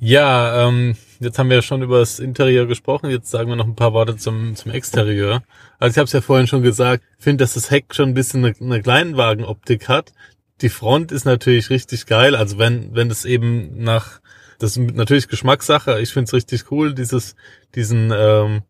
Ja, 0.02 0.66
ähm, 0.66 0.96
jetzt 1.20 1.38
haben 1.38 1.50
wir 1.50 1.56
ja 1.56 1.62
schon 1.62 1.82
über 1.82 1.98
das 1.98 2.20
Interieur 2.20 2.66
gesprochen. 2.66 3.10
Jetzt 3.10 3.30
sagen 3.30 3.50
wir 3.50 3.56
noch 3.56 3.66
ein 3.66 3.76
paar 3.76 3.92
Worte 3.92 4.16
zum, 4.16 4.56
zum 4.56 4.72
Exterieur. 4.72 5.42
Also 5.78 5.92
ich 5.92 5.98
habe 5.98 6.06
es 6.06 6.12
ja 6.12 6.22
vorhin 6.22 6.46
schon 6.46 6.62
gesagt, 6.62 7.04
ich 7.18 7.24
finde, 7.24 7.44
dass 7.44 7.52
das 7.52 7.70
Heck 7.70 7.94
schon 7.94 8.08
ein 8.08 8.14
bisschen 8.14 8.42
eine, 8.42 8.54
eine 8.58 8.80
Kleinwagenoptik 8.80 9.88
hat. 9.88 10.14
Die 10.62 10.70
Front 10.70 11.12
ist 11.12 11.26
natürlich 11.26 11.68
richtig 11.68 12.06
geil. 12.06 12.34
Also 12.34 12.56
wenn 12.56 12.94
wenn 12.94 13.10
es 13.10 13.26
eben 13.26 13.82
nach 13.82 14.20
das 14.58 14.78
ist 14.78 14.94
natürlich 14.94 15.28
Geschmackssache. 15.28 16.00
Ich 16.00 16.12
finde 16.12 16.28
es 16.28 16.32
richtig 16.34 16.70
cool, 16.70 16.94
dieses 16.94 17.36
diesen 17.74 18.10
ähm, 18.16 18.62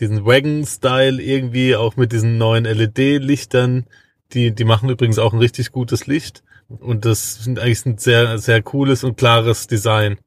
diesen 0.00 0.24
Wagon-Style 0.24 1.20
irgendwie 1.20 1.76
auch 1.76 1.96
mit 1.96 2.12
diesen 2.12 2.38
neuen 2.38 2.64
LED-Lichtern. 2.64 3.84
Die 4.32 4.54
die 4.54 4.64
machen 4.64 4.88
übrigens 4.88 5.18
auch 5.18 5.34
ein 5.34 5.40
richtig 5.40 5.72
gutes 5.72 6.06
Licht. 6.06 6.42
Und 6.68 7.04
das 7.04 7.44
sind 7.44 7.58
eigentlich 7.58 7.84
ein 7.84 7.98
sehr 7.98 8.38
sehr 8.38 8.62
cooles 8.62 9.04
und 9.04 9.18
klares 9.18 9.66
Design. 9.66 10.18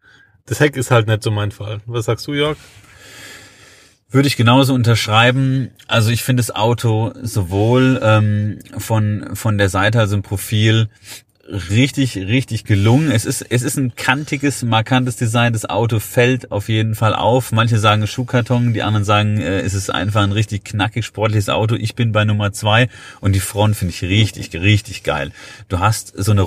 Das 0.52 0.60
Heck 0.60 0.76
ist 0.76 0.92
halt 0.92 1.08
nicht 1.08 1.24
so 1.24 1.32
mein 1.32 1.52
Fall. 1.52 1.80
Was 1.86 2.08
sagst 2.08 2.28
du, 2.28 2.34
Jörg? 2.34 2.58
Würde 4.10 4.28
ich 4.28 4.36
genauso 4.36 4.74
unterschreiben. 4.74 5.70
Also 5.88 6.10
ich 6.10 6.24
finde 6.24 6.42
das 6.42 6.54
Auto 6.54 7.14
sowohl 7.22 8.02
ähm, 8.04 8.60
von, 8.78 9.30
von 9.34 9.58
der 9.58 9.70
Seite, 9.70 10.02
also 10.02 10.18
im 10.18 10.24
Profil, 10.24 10.90
richtig, 11.70 12.18
richtig 12.18 12.66
gelungen. 12.66 13.12
Es 13.12 13.26
ist, 13.26 13.42
es 13.50 13.62
ist 13.62 13.78
ein 13.78 13.96
kantiges, 13.96 14.64
markantes 14.64 15.16
Design. 15.16 15.54
Das 15.54 15.70
Auto 15.70 16.00
fällt 16.00 16.52
auf 16.52 16.70
jeden 16.70 16.96
Fall 16.96 17.14
auf. 17.14 17.52
Manche 17.52 17.80
sagen 17.80 18.06
Schuhkarton, 18.08 18.74
die 18.74 18.84
anderen 18.84 19.04
sagen, 19.04 19.40
äh, 19.40 19.62
es 19.62 19.74
ist 19.74 19.90
einfach 19.90 20.22
ein 20.22 20.32
richtig 20.32 20.64
knackig 20.64 21.06
sportliches 21.06 21.50
Auto. 21.50 21.76
Ich 21.76 21.96
bin 21.96 22.12
bei 22.12 22.26
Nummer 22.26 22.52
zwei 22.54 22.90
und 23.20 23.34
die 23.34 23.40
Front 23.40 23.76
finde 23.76 23.94
ich 23.94 24.02
richtig, 24.02 24.54
richtig 24.54 25.04
geil. 25.04 25.32
Du 25.68 25.80
hast 25.80 26.14
so 26.16 26.32
eine 26.32 26.42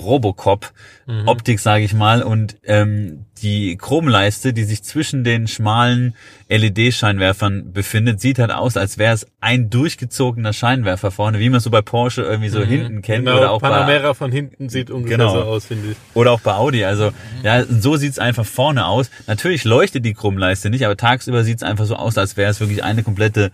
Robocop-Optik, 1.06 1.60
sage 1.60 1.84
ich 1.84 1.94
mal, 1.94 2.22
und 2.22 2.56
ähm, 2.64 3.26
die 3.42 3.76
Chromleiste, 3.76 4.52
die 4.52 4.64
sich 4.64 4.82
zwischen 4.82 5.24
den 5.24 5.46
schmalen 5.48 6.14
LED-Scheinwerfern 6.48 7.72
befindet, 7.72 8.20
sieht 8.20 8.38
halt 8.38 8.50
aus, 8.50 8.76
als 8.76 8.98
wäre 8.98 9.14
es 9.14 9.26
ein 9.40 9.70
durchgezogener 9.70 10.52
Scheinwerfer 10.52 11.10
vorne, 11.10 11.38
wie 11.38 11.48
man 11.50 11.60
so 11.60 11.70
bei 11.70 11.82
Porsche 11.82 12.22
irgendwie 12.22 12.48
so 12.48 12.62
hinten 12.62 13.02
kennt 13.02 13.26
Genau, 13.26 13.38
oder 13.38 13.50
auch 13.50 13.60
bei 13.60 13.68
Panamera 13.70 14.14
von 14.14 14.30
hinten 14.32 14.68
sieht 14.68 14.90
ungefähr 14.90 15.18
Genau. 15.18 15.34
so 15.34 15.42
aus, 15.42 15.66
finde 15.66 15.90
ich. 15.92 15.96
oder 16.14 16.32
auch 16.32 16.40
bei 16.40 16.54
Audi. 16.54 16.84
Also 16.84 17.12
ja, 17.42 17.64
so 17.64 17.96
sieht's 17.96 18.18
einfach 18.18 18.44
vorne 18.46 18.86
aus. 18.86 19.10
Natürlich 19.26 19.64
leuchtet 19.64 20.04
die 20.04 20.14
Chromleiste 20.14 20.70
nicht, 20.70 20.84
aber 20.84 20.96
tagsüber 20.96 21.44
sieht's 21.44 21.62
einfach 21.62 21.86
so 21.86 21.96
aus, 21.96 22.16
als 22.18 22.36
wäre 22.36 22.50
es 22.50 22.60
wirklich 22.60 22.84
eine 22.84 23.02
komplette 23.02 23.50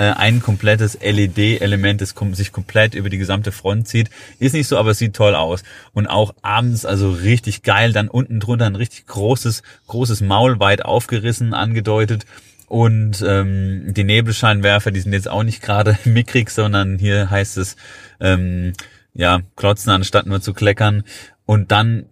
ein 0.00 0.42
komplettes 0.42 0.98
LED-Element, 1.00 2.00
das 2.00 2.14
sich 2.32 2.52
komplett 2.52 2.94
über 2.94 3.08
die 3.08 3.18
gesamte 3.18 3.52
Front 3.52 3.88
zieht. 3.88 4.10
Ist 4.38 4.54
nicht 4.54 4.68
so, 4.68 4.76
aber 4.78 4.90
es 4.90 4.98
sieht 4.98 5.14
toll 5.14 5.34
aus. 5.34 5.62
Und 5.92 6.06
auch 6.06 6.34
abends, 6.42 6.84
also 6.84 7.10
richtig 7.10 7.62
geil, 7.62 7.92
dann 7.92 8.08
unten 8.08 8.40
drunter 8.40 8.66
ein 8.66 8.76
richtig 8.76 9.06
großes, 9.06 9.62
großes 9.86 10.20
Maul 10.20 10.60
weit 10.60 10.84
aufgerissen, 10.84 11.54
angedeutet. 11.54 12.26
Und 12.68 13.24
ähm, 13.26 13.94
die 13.94 14.04
Nebelscheinwerfer, 14.04 14.90
die 14.90 15.00
sind 15.00 15.12
jetzt 15.12 15.28
auch 15.28 15.44
nicht 15.44 15.62
gerade 15.62 15.98
mickrig, 16.04 16.50
sondern 16.50 16.98
hier 16.98 17.30
heißt 17.30 17.56
es, 17.58 17.76
ähm, 18.20 18.72
ja, 19.14 19.40
klotzen 19.56 19.92
anstatt 19.92 20.26
nur 20.26 20.40
zu 20.40 20.52
kleckern. 20.52 21.04
Und 21.46 21.70
dann, 21.70 22.06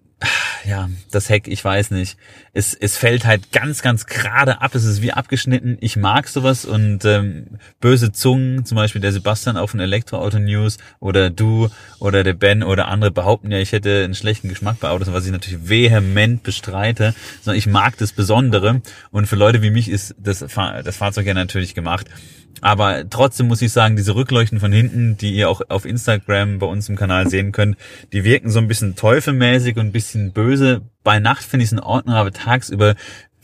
ja, 0.64 0.88
das 1.10 1.28
Heck, 1.28 1.48
ich 1.48 1.64
weiß 1.64 1.90
nicht. 1.90 2.16
Es, 2.52 2.74
es 2.74 2.96
fällt 2.96 3.24
halt 3.24 3.52
ganz, 3.52 3.82
ganz 3.82 4.06
gerade 4.06 4.60
ab. 4.60 4.74
Es 4.74 4.84
ist 4.84 5.02
wie 5.02 5.12
abgeschnitten. 5.12 5.76
Ich 5.80 5.96
mag 5.96 6.28
sowas 6.28 6.64
und 6.64 7.04
ähm, 7.04 7.58
böse 7.80 8.12
Zungen, 8.12 8.64
zum 8.64 8.76
Beispiel 8.76 9.00
der 9.00 9.12
Sebastian 9.12 9.56
auf 9.56 9.72
den 9.72 9.80
Elektroauto 9.80 10.38
News 10.38 10.78
oder 11.00 11.30
du 11.30 11.68
oder 11.98 12.22
der 12.24 12.34
Ben 12.34 12.62
oder 12.62 12.88
andere 12.88 13.10
behaupten 13.10 13.50
ja, 13.50 13.58
ich 13.58 13.72
hätte 13.72 14.04
einen 14.04 14.14
schlechten 14.14 14.48
Geschmack 14.48 14.80
bei 14.80 14.88
Autos, 14.88 15.12
was 15.12 15.26
ich 15.26 15.32
natürlich 15.32 15.68
vehement 15.68 16.42
bestreite. 16.42 17.14
Sondern 17.42 17.58
ich 17.58 17.66
mag 17.66 17.96
das 17.98 18.12
Besondere 18.12 18.82
und 19.10 19.26
für 19.26 19.36
Leute 19.36 19.62
wie 19.62 19.70
mich 19.70 19.88
ist 19.88 20.14
das, 20.18 20.44
Fahr 20.48 20.82
das 20.82 20.96
Fahrzeug 20.96 21.26
ja 21.26 21.34
natürlich 21.34 21.74
gemacht. 21.74 22.08
Aber 22.64 23.08
trotzdem 23.10 23.48
muss 23.48 23.62
ich 23.62 23.72
sagen, 23.72 23.96
diese 23.96 24.14
Rückleuchten 24.14 24.60
von 24.60 24.72
hinten, 24.72 25.18
die 25.18 25.34
ihr 25.34 25.50
auch 25.50 25.60
auf 25.68 25.84
Instagram 25.84 26.58
bei 26.58 26.66
uns 26.66 26.88
im 26.88 26.96
Kanal 26.96 27.28
sehen 27.28 27.52
könnt, 27.52 27.76
die 28.12 28.24
wirken 28.24 28.50
so 28.50 28.58
ein 28.58 28.68
bisschen 28.68 28.96
teufelmäßig 28.96 29.76
und 29.76 29.86
ein 29.86 29.92
bisschen 29.92 30.13
böse. 30.14 30.82
Bei 31.02 31.18
Nacht 31.18 31.44
finde 31.44 31.64
ich 31.64 31.68
es 31.68 31.72
in 31.72 31.80
Ordnung, 31.80 32.14
aber 32.14 32.32
tagsüber 32.32 32.94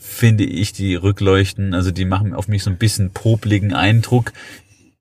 finde 0.01 0.43
ich 0.43 0.73
die 0.73 0.95
Rückleuchten, 0.95 1.73
also 1.75 1.91
die 1.91 2.05
machen 2.05 2.33
auf 2.33 2.47
mich 2.47 2.63
so 2.63 2.71
ein 2.71 2.77
bisschen 2.77 3.11
popligen 3.11 3.73
Eindruck. 3.73 4.33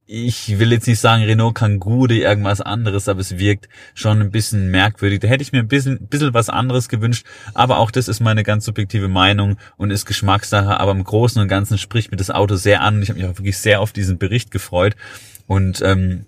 Ich 0.06 0.58
will 0.58 0.72
jetzt 0.72 0.88
nicht 0.88 0.98
sagen 0.98 1.22
Renault 1.22 1.54
Kangoo 1.54 2.02
oder 2.02 2.16
irgendwas 2.16 2.60
anderes, 2.60 3.08
aber 3.08 3.20
es 3.20 3.38
wirkt 3.38 3.68
schon 3.94 4.20
ein 4.20 4.30
bisschen 4.30 4.70
merkwürdig. 4.70 5.20
Da 5.20 5.28
hätte 5.28 5.42
ich 5.42 5.52
mir 5.52 5.60
ein 5.60 5.68
bisschen, 5.68 6.06
bisschen 6.08 6.34
was 6.34 6.50
anderes 6.50 6.88
gewünscht, 6.88 7.24
aber 7.54 7.78
auch 7.78 7.90
das 7.90 8.08
ist 8.08 8.20
meine 8.20 8.42
ganz 8.42 8.64
subjektive 8.64 9.08
Meinung 9.08 9.56
und 9.76 9.90
ist 9.90 10.04
Geschmackssache, 10.04 10.78
aber 10.78 10.90
im 10.90 11.04
Großen 11.04 11.40
und 11.40 11.48
Ganzen 11.48 11.78
spricht 11.78 12.10
mir 12.10 12.16
das 12.16 12.30
Auto 12.30 12.56
sehr 12.56 12.82
an 12.82 13.00
ich 13.02 13.08
habe 13.08 13.20
mich 13.20 13.28
auch 13.28 13.38
wirklich 13.38 13.56
sehr 13.56 13.80
auf 13.80 13.92
diesen 13.92 14.18
Bericht 14.18 14.50
gefreut 14.50 14.96
und 15.46 15.80
ähm, 15.82 16.26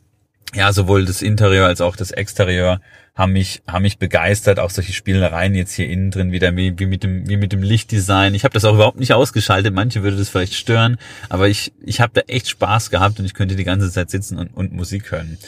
ja, 0.55 0.73
sowohl 0.73 1.05
das 1.05 1.23
Interieur 1.23 1.67
als 1.67 1.81
auch 1.81 1.97
das 1.97 2.11
Exterieur 2.11 2.81
haben 3.15 3.33
mich, 3.33 3.63
haben 3.67 3.83
mich 3.83 3.99
begeistert. 3.99 4.59
Auch 4.59 4.71
solche 4.71 4.93
Spielereien 4.93 5.55
jetzt 5.55 5.75
hier 5.75 5.89
innen 5.89 6.11
drin 6.11 6.33
wieder, 6.33 6.57
wie, 6.57 6.79
wie 6.79 6.87
mit 6.87 7.03
dem, 7.03 7.29
wie 7.29 7.37
mit 7.37 7.53
dem 7.53 7.63
Lichtdesign. 7.63 8.35
Ich 8.35 8.45
habe 8.45 8.55
das 8.55 8.65
auch 8.65 8.75
überhaupt 8.75 8.99
nicht 8.99 9.13
ausgeschaltet. 9.13 9.75
Manche 9.75 10.03
würde 10.03 10.17
das 10.17 10.29
vielleicht 10.29 10.55
stören, 10.55 10.97
aber 11.29 11.49
ich, 11.49 11.73
ich 11.85 12.01
habe 12.01 12.13
da 12.15 12.23
echt 12.23 12.49
Spaß 12.49 12.91
gehabt 12.91 13.19
und 13.19 13.27
ich 13.27 13.35
könnte 13.35 13.57
die 13.57 13.65
ganze 13.65 13.91
Zeit 13.91 14.11
sitzen 14.11 14.39
und, 14.39 14.49
und 14.55 14.73
Musik 14.73 15.11
hören. 15.11 15.39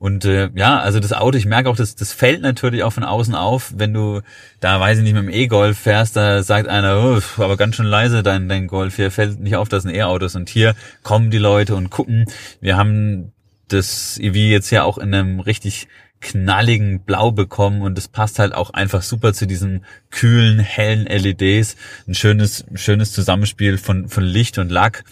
Und 0.00 0.24
äh, 0.24 0.50
ja, 0.54 0.80
also 0.80 0.98
das 0.98 1.12
Auto, 1.12 1.38
ich 1.38 1.46
merke 1.46 1.68
auch, 1.70 1.76
das, 1.76 1.94
das 1.94 2.12
fällt 2.12 2.42
natürlich 2.42 2.82
auch 2.82 2.92
von 2.92 3.04
außen 3.04 3.34
auf. 3.34 3.72
Wenn 3.76 3.94
du 3.94 4.20
da, 4.60 4.80
weiß 4.80 4.98
ich 4.98 5.04
nicht, 5.04 5.14
mit 5.14 5.22
dem 5.22 5.30
E-Golf 5.30 5.78
fährst, 5.78 6.16
da 6.16 6.42
sagt 6.42 6.68
einer, 6.68 7.00
oh, 7.00 7.42
aber 7.42 7.56
ganz 7.56 7.76
schön 7.76 7.86
leise 7.86 8.22
dein, 8.22 8.48
dein 8.48 8.66
Golf 8.66 8.96
hier, 8.96 9.10
fällt 9.10 9.40
nicht 9.40 9.56
auf, 9.56 9.68
das 9.68 9.84
ein 9.84 9.94
E-Auto 9.94 10.26
ist. 10.26 10.36
Und 10.36 10.48
hier 10.48 10.74
kommen 11.02 11.30
die 11.30 11.38
Leute 11.38 11.76
und 11.76 11.90
gucken. 11.90 12.26
Wir 12.60 12.76
haben 12.76 13.33
das 13.68 14.18
EV 14.18 14.36
jetzt 14.36 14.70
ja 14.70 14.84
auch 14.84 14.98
in 14.98 15.14
einem 15.14 15.40
richtig 15.40 15.88
knalligen 16.20 17.00
Blau 17.00 17.30
bekommen 17.30 17.82
und 17.82 17.98
es 17.98 18.08
passt 18.08 18.38
halt 18.38 18.54
auch 18.54 18.70
einfach 18.70 19.02
super 19.02 19.34
zu 19.34 19.46
diesen 19.46 19.84
kühlen, 20.10 20.58
hellen 20.58 21.04
LEDs. 21.06 21.76
Ein 22.08 22.14
schönes, 22.14 22.64
schönes 22.74 23.12
Zusammenspiel 23.12 23.78
von, 23.78 24.08
von 24.08 24.24
Licht 24.24 24.58
und 24.58 24.70
Lack. 24.70 25.04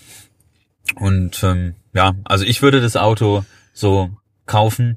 Und 0.96 1.42
ähm, 1.44 1.74
ja, 1.92 2.14
also 2.24 2.44
ich 2.44 2.62
würde 2.62 2.80
das 2.80 2.96
Auto 2.96 3.44
so 3.72 4.10
kaufen. 4.46 4.96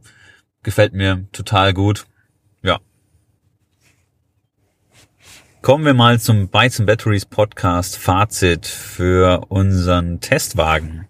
Gefällt 0.64 0.94
mir 0.94 1.28
total 1.32 1.74
gut. 1.74 2.06
Ja. 2.64 2.80
Kommen 5.62 5.86
wir 5.86 5.94
mal 5.94 6.20
zum 6.20 6.48
Bytes 6.48 6.80
and 6.80 6.88
Batteries 6.88 7.26
Podcast 7.26 7.98
Fazit 7.98 8.66
für 8.66 9.46
unseren 9.50 10.22
Testwagen. 10.22 11.05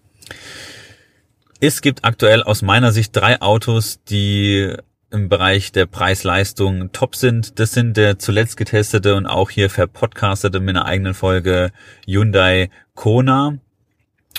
Es 1.62 1.82
gibt 1.82 2.04
aktuell 2.04 2.44
aus 2.44 2.62
meiner 2.62 2.92
Sicht 2.92 3.16
drei 3.16 3.42
Autos, 3.42 4.04
die 4.10 4.74
im 5.10 5.30
Bereich 5.30 5.72
der 5.72 5.86
Preis-Leistung 5.86 6.92
top 6.92 7.16
sind. 7.16 7.60
Das 7.60 7.72
sind 7.72 7.96
der 7.96 8.20
zuletzt 8.20 8.58
getestete 8.58 9.16
und 9.16 9.26
auch 9.26 9.50
hier 9.50 9.70
verpodcastete 9.70 10.60
mit 10.60 10.76
einer 10.76 10.86
eigenen 10.86 11.14
Folge 11.14 11.72
Hyundai 12.06 12.70
Kona. 12.94 13.58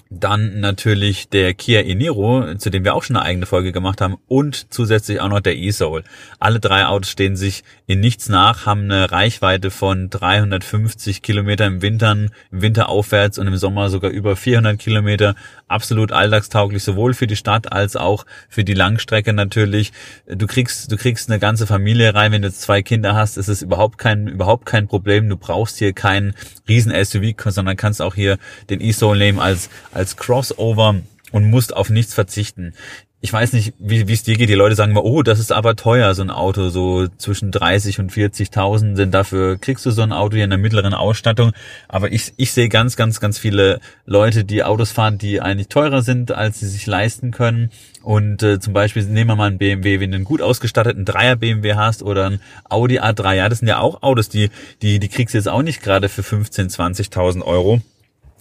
Dann 0.08 0.60
natürlich 0.60 1.30
der 1.30 1.54
Kia 1.54 1.80
e-Niro, 1.80 2.54
zu 2.56 2.70
dem 2.70 2.84
wir 2.84 2.94
auch 2.94 3.02
schon 3.02 3.16
eine 3.16 3.24
eigene 3.24 3.46
Folge 3.46 3.72
gemacht 3.72 4.00
haben 4.00 4.18
und 4.28 4.72
zusätzlich 4.72 5.20
auch 5.20 5.28
noch 5.28 5.40
der 5.40 5.56
e-Soul. 5.56 6.04
Alle 6.38 6.60
drei 6.60 6.86
Autos 6.86 7.10
stehen 7.10 7.34
sich 7.34 7.64
in 7.86 7.98
nichts 7.98 8.28
nach, 8.28 8.66
haben 8.66 8.82
eine 8.82 9.10
Reichweite 9.10 9.72
von 9.72 10.08
350 10.08 11.22
Kilometer 11.22 11.66
im 11.66 11.82
Winter, 11.82 12.12
im 12.12 12.30
Winter 12.50 12.88
aufwärts 12.88 13.38
und 13.38 13.48
im 13.48 13.56
Sommer 13.56 13.90
sogar 13.90 14.12
über 14.12 14.36
400 14.36 14.78
Kilometer. 14.78 15.34
Absolut 15.68 16.12
alltagstauglich, 16.12 16.84
sowohl 16.84 17.12
für 17.12 17.26
die 17.26 17.34
Stadt 17.34 17.72
als 17.72 17.96
auch 17.96 18.24
für 18.48 18.62
die 18.62 18.74
Langstrecke 18.74 19.32
natürlich. 19.32 19.92
Du 20.28 20.46
kriegst, 20.46 20.92
du 20.92 20.96
kriegst 20.96 21.28
eine 21.28 21.40
ganze 21.40 21.66
Familie 21.66 22.14
rein. 22.14 22.30
Wenn 22.30 22.42
du 22.42 22.52
zwei 22.52 22.82
Kinder 22.82 23.16
hast, 23.16 23.36
ist 23.36 23.48
es 23.48 23.62
überhaupt 23.62 23.98
kein, 23.98 24.28
überhaupt 24.28 24.64
kein 24.64 24.86
Problem. 24.86 25.28
Du 25.28 25.36
brauchst 25.36 25.78
hier 25.78 25.92
kein 25.92 26.34
riesen 26.68 26.92
SUV, 26.92 27.34
sondern 27.46 27.76
kannst 27.76 28.00
auch 28.00 28.14
hier 28.14 28.38
den 28.70 28.80
e-Soul 28.80 29.18
nehmen 29.18 29.40
als 29.40 29.68
als 29.92 30.16
Crossover 30.16 31.00
und 31.32 31.50
musst 31.50 31.74
auf 31.74 31.90
nichts 31.90 32.14
verzichten. 32.14 32.72
Ich 33.26 33.32
weiß 33.32 33.54
nicht, 33.54 33.74
wie 33.80 34.02
es 34.02 34.22
dir 34.22 34.36
geht. 34.36 34.50
Die 34.50 34.54
Leute 34.54 34.76
sagen 34.76 34.92
mal, 34.92 35.00
oh, 35.00 35.24
das 35.24 35.40
ist 35.40 35.50
aber 35.50 35.74
teuer, 35.74 36.14
so 36.14 36.22
ein 36.22 36.30
Auto, 36.30 36.68
so 36.68 37.08
zwischen 37.18 37.50
30 37.50 37.98
und 37.98 38.12
40.000, 38.12 38.94
denn 38.94 39.10
dafür 39.10 39.58
kriegst 39.58 39.84
du 39.84 39.90
so 39.90 40.02
ein 40.02 40.12
Auto 40.12 40.36
hier 40.36 40.44
in 40.44 40.50
der 40.50 40.60
mittleren 40.60 40.94
Ausstattung. 40.94 41.50
Aber 41.88 42.12
ich, 42.12 42.34
ich 42.36 42.52
sehe 42.52 42.68
ganz, 42.68 42.94
ganz, 42.94 43.18
ganz 43.18 43.36
viele 43.36 43.80
Leute, 44.04 44.44
die 44.44 44.62
Autos 44.62 44.92
fahren, 44.92 45.18
die 45.18 45.40
eigentlich 45.40 45.66
teurer 45.66 46.02
sind, 46.02 46.30
als 46.30 46.60
sie 46.60 46.68
sich 46.68 46.86
leisten 46.86 47.32
können. 47.32 47.70
Und 48.04 48.44
äh, 48.44 48.60
zum 48.60 48.72
Beispiel 48.72 49.02
nehmen 49.02 49.30
wir 49.30 49.34
mal 49.34 49.48
einen 49.48 49.58
BMW, 49.58 49.98
wenn 49.98 50.12
du 50.12 50.18
einen 50.18 50.24
gut 50.24 50.40
ausgestatteten 50.40 51.04
Dreier 51.04 51.34
BMW 51.34 51.74
hast 51.74 52.04
oder 52.04 52.26
ein 52.26 52.40
Audi 52.70 53.00
A3, 53.00 53.34
ja, 53.34 53.48
das 53.48 53.58
sind 53.58 53.66
ja 53.66 53.80
auch 53.80 54.04
Autos, 54.04 54.28
die, 54.28 54.50
die, 54.82 55.00
die 55.00 55.08
kriegst 55.08 55.34
du 55.34 55.38
jetzt 55.38 55.48
auch 55.48 55.62
nicht 55.62 55.82
gerade 55.82 56.08
für 56.08 56.22
15, 56.22 56.68
20.000 56.68 57.42
Euro. 57.42 57.80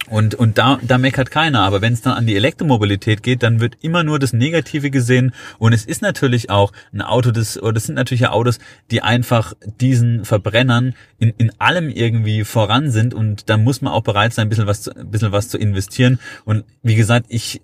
Und, 0.10 0.36
und 0.36 0.58
da, 0.58 0.80
da 0.84 0.98
meckert 0.98 1.32
keiner. 1.32 1.62
Aber 1.62 1.82
wenn 1.82 1.94
es 1.94 2.02
dann 2.02 2.14
an 2.14 2.28
die 2.28 2.36
Elektromobilität 2.36 3.24
geht, 3.24 3.44
dann 3.44 3.60
wird 3.60 3.78
immer 3.82 4.04
nur 4.04 4.20
das 4.20 4.34
Negative 4.34 4.92
gesehen. 4.92 5.34
Und 5.58 5.74
es 5.74 5.86
ist 5.86 6.02
natürlich 6.02 6.50
auch 6.50 6.72
ein 6.94 7.02
Auto, 7.02 7.32
das, 7.32 7.62
oder 7.62 7.74
das 7.74 7.86
sind 7.86 7.96
natürlich 7.96 8.28
Autos, 8.28 8.60
die 8.92 9.02
einfach 9.02 9.54
diesen 9.80 10.26
Verbrennern 10.26 10.94
in, 11.18 11.34
in 11.38 11.52
allem 11.60 11.90
irgendwie 11.90 12.44
voran 12.44 12.92
sind. 12.92 13.14
Und 13.14 13.50
da 13.50 13.58
muss 13.58 13.82
man 13.82 13.94
auch 13.94 14.04
bereit 14.04 14.34
sein, 14.34 14.48
ein 14.48 14.50
bisschen 14.50 14.68
was, 14.68 14.88
ein 14.88 15.10
bisschen 15.10 15.32
was 15.32 15.50
zu 15.50 15.58
investieren. 15.58 16.20
Und 16.46 16.66
wie 16.84 16.96
gesagt, 16.96 17.26
ich 17.30 17.62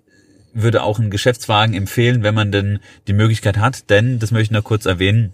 würde 0.54 0.82
auch 0.82 0.98
einen 0.98 1.10
Geschäftswagen 1.10 1.74
empfehlen, 1.74 2.22
wenn 2.22 2.34
man 2.34 2.52
denn 2.52 2.80
die 3.06 3.14
Möglichkeit 3.14 3.58
hat. 3.58 3.88
Denn, 3.90 4.18
das 4.18 4.32
möchte 4.32 4.44
ich 4.44 4.50
noch 4.50 4.64
kurz 4.64 4.86
erwähnen, 4.86 5.32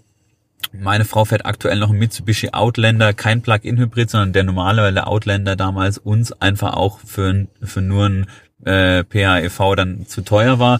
meine 0.71 1.05
Frau 1.05 1.25
fährt 1.25 1.45
aktuell 1.45 1.79
noch 1.79 1.89
ein 1.89 1.97
Mitsubishi 1.97 2.49
Outlander, 2.51 3.13
kein 3.13 3.41
Plug-in-Hybrid, 3.41 4.09
sondern 4.09 4.33
der 4.33 4.43
normale, 4.43 4.83
weil 4.83 4.93
der 4.93 5.07
Outlander 5.07 5.55
damals 5.55 5.97
uns 5.97 6.31
einfach 6.33 6.73
auch 6.73 6.99
für, 6.99 7.47
für 7.61 7.81
nur 7.81 8.05
ein 8.05 8.27
äh, 8.65 9.03
PHEV 9.03 9.75
dann 9.75 10.05
zu 10.05 10.21
teuer 10.21 10.59
war. 10.59 10.79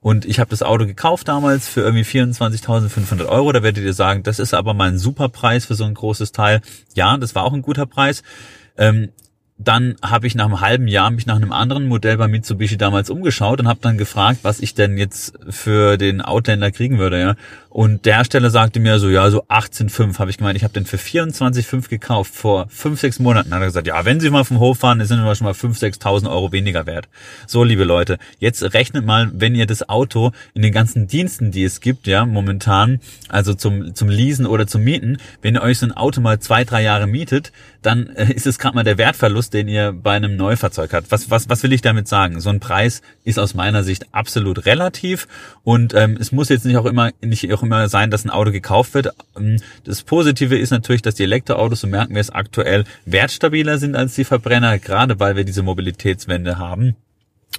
Und 0.00 0.24
ich 0.24 0.40
habe 0.40 0.50
das 0.50 0.62
Auto 0.62 0.86
gekauft 0.86 1.28
damals 1.28 1.68
für 1.68 1.82
irgendwie 1.82 2.04
24.500 2.04 3.26
Euro. 3.26 3.52
Da 3.52 3.62
werdet 3.62 3.84
ihr 3.84 3.92
sagen, 3.92 4.22
das 4.22 4.38
ist 4.38 4.54
aber 4.54 4.72
mal 4.72 4.88
ein 4.88 4.98
super 4.98 5.28
Preis 5.28 5.66
für 5.66 5.74
so 5.74 5.84
ein 5.84 5.94
großes 5.94 6.32
Teil. 6.32 6.62
Ja, 6.94 7.16
das 7.18 7.34
war 7.34 7.44
auch 7.44 7.52
ein 7.52 7.62
guter 7.62 7.86
Preis. 7.86 8.22
Ähm, 8.78 9.10
dann 9.62 9.96
habe 10.02 10.26
ich 10.26 10.34
nach 10.34 10.46
einem 10.46 10.62
halben 10.62 10.88
Jahr 10.88 11.10
mich 11.10 11.26
nach 11.26 11.36
einem 11.36 11.52
anderen 11.52 11.86
Modell 11.86 12.16
bei 12.16 12.28
Mitsubishi 12.28 12.78
damals 12.78 13.10
umgeschaut 13.10 13.60
und 13.60 13.68
habe 13.68 13.80
dann 13.82 13.98
gefragt, 13.98 14.38
was 14.42 14.60
ich 14.60 14.74
denn 14.74 14.96
jetzt 14.96 15.34
für 15.50 15.98
den 15.98 16.22
Outlander 16.22 16.70
kriegen 16.70 16.98
würde, 16.98 17.20
ja. 17.20 17.34
Und 17.70 18.04
der 18.04 18.16
Hersteller 18.16 18.50
sagte 18.50 18.80
mir 18.80 18.98
so, 18.98 19.08
ja, 19.08 19.30
so 19.30 19.44
18,5 19.44 20.18
habe 20.18 20.28
ich 20.28 20.38
gemeint, 20.38 20.56
ich 20.56 20.64
habe 20.64 20.74
den 20.74 20.86
für 20.86 20.96
24,5 20.96 21.88
gekauft 21.88 22.34
vor 22.34 22.66
5, 22.68 22.98
6 22.98 23.20
Monaten. 23.20 23.50
Dann 23.50 23.60
hat 23.60 23.62
er 23.62 23.66
gesagt, 23.66 23.86
ja, 23.86 24.04
wenn 24.04 24.18
Sie 24.18 24.28
mal 24.28 24.44
vom 24.44 24.58
Hof 24.58 24.78
fahren, 24.78 25.02
sind 25.04 25.22
wir 25.22 25.34
schon 25.36 25.44
mal 25.44 25.54
5, 25.54 25.78
6.000 25.78 26.28
Euro 26.28 26.50
weniger 26.50 26.86
wert. 26.86 27.08
So, 27.46 27.62
liebe 27.62 27.84
Leute, 27.84 28.18
jetzt 28.40 28.74
rechnet 28.74 29.06
mal, 29.06 29.30
wenn 29.32 29.54
ihr 29.54 29.66
das 29.66 29.88
Auto 29.88 30.32
in 30.52 30.62
den 30.62 30.72
ganzen 30.72 31.06
Diensten, 31.06 31.52
die 31.52 31.62
es 31.62 31.80
gibt, 31.80 32.08
ja, 32.08 32.26
momentan, 32.26 32.98
also 33.28 33.54
zum, 33.54 33.94
zum 33.94 34.08
Leasen 34.08 34.46
oder 34.46 34.66
zum 34.66 34.82
Mieten, 34.82 35.18
wenn 35.40 35.54
ihr 35.54 35.62
euch 35.62 35.78
so 35.78 35.86
ein 35.86 35.92
Auto 35.92 36.20
mal 36.20 36.40
zwei, 36.40 36.64
drei 36.64 36.82
Jahre 36.82 37.06
mietet, 37.06 37.52
dann 37.82 38.08
äh, 38.16 38.32
ist 38.32 38.46
es 38.46 38.58
gerade 38.58 38.74
mal 38.74 38.84
der 38.84 38.98
Wertverlust, 38.98 39.54
den 39.54 39.68
ihr 39.68 39.92
bei 39.92 40.12
einem 40.12 40.36
Neufahrzeug 40.36 40.92
habt. 40.92 41.12
Was, 41.12 41.30
was, 41.30 41.48
was 41.48 41.62
will 41.62 41.72
ich 41.72 41.82
damit 41.82 42.08
sagen? 42.08 42.40
So 42.40 42.50
ein 42.50 42.58
Preis 42.58 43.00
ist 43.24 43.38
aus 43.38 43.54
meiner 43.54 43.84
Sicht 43.84 44.06
absolut 44.12 44.66
relativ 44.66 45.28
und 45.62 45.94
ähm, 45.94 46.16
es 46.20 46.32
muss 46.32 46.48
jetzt 46.48 46.64
nicht 46.64 46.76
auch 46.76 46.86
immer, 46.86 47.10
nicht 47.20 47.44
auch 47.60 47.62
immer 47.62 47.88
sein, 47.88 48.10
dass 48.10 48.24
ein 48.24 48.30
Auto 48.30 48.50
gekauft 48.50 48.94
wird. 48.94 49.08
Ähm, 49.36 49.56
das 49.84 50.02
Positive 50.02 50.58
ist 50.58 50.70
natürlich, 50.70 51.02
dass 51.02 51.14
die 51.14 51.24
Elektroautos, 51.24 51.80
so 51.80 51.86
merken 51.86 52.14
wir 52.14 52.20
es 52.20 52.30
aktuell, 52.30 52.84
wertstabiler 53.04 53.78
sind 53.78 53.96
als 53.96 54.14
die 54.14 54.24
Verbrenner, 54.24 54.78
gerade 54.78 55.20
weil 55.20 55.36
wir 55.36 55.44
diese 55.44 55.62
Mobilitätswende 55.62 56.58
haben. 56.58 56.96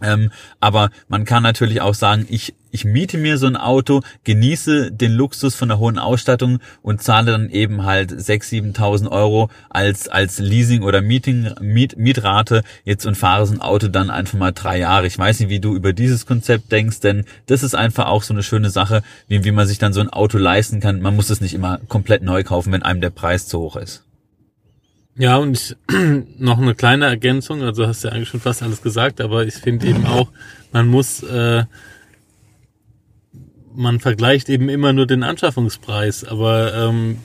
Ähm, 0.01 0.31
aber 0.59 0.89
man 1.09 1.25
kann 1.25 1.43
natürlich 1.43 1.81
auch 1.81 1.93
sagen, 1.93 2.25
ich, 2.29 2.55
ich 2.71 2.85
miete 2.85 3.17
mir 3.17 3.37
so 3.37 3.45
ein 3.45 3.57
Auto, 3.57 4.01
genieße 4.23 4.91
den 4.91 5.11
Luxus 5.11 5.55
von 5.55 5.67
der 5.67 5.77
hohen 5.79 5.99
Ausstattung 5.99 6.59
und 6.81 7.03
zahle 7.03 7.31
dann 7.31 7.49
eben 7.49 7.83
halt 7.83 8.11
6.000, 8.11 8.75
7.000 8.75 9.11
Euro 9.11 9.49
als, 9.69 10.07
als 10.07 10.39
Leasing 10.39 10.81
oder 10.81 11.01
Meeting, 11.01 11.53
Miet, 11.59 11.97
Mietrate 11.97 12.63
jetzt 12.83 13.05
und 13.05 13.15
fahre 13.15 13.45
so 13.45 13.53
ein 13.53 13.61
Auto 13.61 13.89
dann 13.89 14.09
einfach 14.09 14.39
mal 14.39 14.51
drei 14.53 14.79
Jahre. 14.79 15.05
Ich 15.05 15.17
weiß 15.17 15.39
nicht, 15.39 15.49
wie 15.49 15.59
du 15.59 15.75
über 15.75 15.93
dieses 15.93 16.25
Konzept 16.25 16.71
denkst, 16.71 17.01
denn 17.01 17.25
das 17.45 17.61
ist 17.61 17.75
einfach 17.75 18.07
auch 18.07 18.23
so 18.23 18.33
eine 18.33 18.43
schöne 18.43 18.69
Sache, 18.69 19.03
wie, 19.27 19.43
wie 19.43 19.51
man 19.51 19.67
sich 19.67 19.77
dann 19.77 19.93
so 19.93 20.01
ein 20.01 20.09
Auto 20.09 20.37
leisten 20.37 20.79
kann. 20.79 21.01
Man 21.01 21.15
muss 21.15 21.29
es 21.29 21.41
nicht 21.41 21.53
immer 21.53 21.79
komplett 21.89 22.23
neu 22.23 22.43
kaufen, 22.43 22.71
wenn 22.71 22.83
einem 22.83 23.01
der 23.01 23.09
Preis 23.11 23.47
zu 23.47 23.59
hoch 23.59 23.75
ist. 23.75 24.03
Ja, 25.15 25.37
und 25.37 25.57
ich, 25.57 25.75
noch 26.37 26.57
eine 26.57 26.75
kleine 26.75 27.05
Ergänzung, 27.05 27.61
also 27.63 27.85
hast 27.87 28.03
du 28.03 28.07
ja 28.07 28.13
eigentlich 28.13 28.29
schon 28.29 28.39
fast 28.39 28.63
alles 28.63 28.81
gesagt, 28.81 29.21
aber 29.21 29.45
ich 29.45 29.55
finde 29.55 29.87
eben 29.87 30.05
auch, 30.05 30.29
man 30.71 30.87
muss, 30.87 31.21
äh, 31.23 31.65
man 33.75 33.99
vergleicht 33.99 34.49
eben 34.49 34.69
immer 34.69 34.93
nur 34.93 35.07
den 35.07 35.23
Anschaffungspreis, 35.23 36.23
aber 36.23 36.73
ähm, 36.73 37.19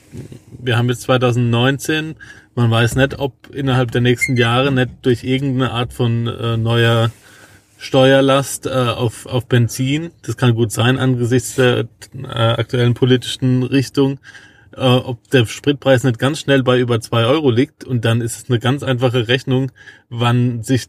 wir 0.59 0.77
haben 0.77 0.89
jetzt 0.89 1.03
2019, 1.03 2.15
man 2.55 2.71
weiß 2.71 2.95
nicht, 2.95 3.19
ob 3.19 3.53
innerhalb 3.53 3.91
der 3.91 4.01
nächsten 4.01 4.35
Jahre 4.35 4.71
nicht 4.71 4.89
durch 5.03 5.23
irgendeine 5.23 5.71
Art 5.71 5.93
von 5.93 6.27
äh, 6.27 6.57
neuer 6.57 7.11
Steuerlast 7.77 8.65
äh, 8.65 8.69
auf, 8.69 9.27
auf 9.27 9.45
Benzin, 9.47 10.11
das 10.23 10.35
kann 10.35 10.55
gut 10.55 10.71
sein 10.71 10.97
angesichts 10.97 11.55
der 11.55 11.87
äh, 12.13 12.27
aktuellen 12.27 12.95
politischen 12.95 13.63
Richtung, 13.63 14.19
äh, 14.77 14.81
ob 14.81 15.29
der 15.29 15.45
Spritpreis 15.45 16.03
nicht 16.03 16.19
ganz 16.19 16.39
schnell 16.39 16.63
bei 16.63 16.79
über 16.79 17.01
zwei 17.01 17.25
Euro 17.25 17.49
liegt 17.49 17.83
und 17.83 18.05
dann 18.05 18.21
ist 18.21 18.37
es 18.37 18.49
eine 18.49 18.59
ganz 18.59 18.83
einfache 18.83 19.27
Rechnung, 19.27 19.71
wann 20.09 20.63
sich 20.63 20.87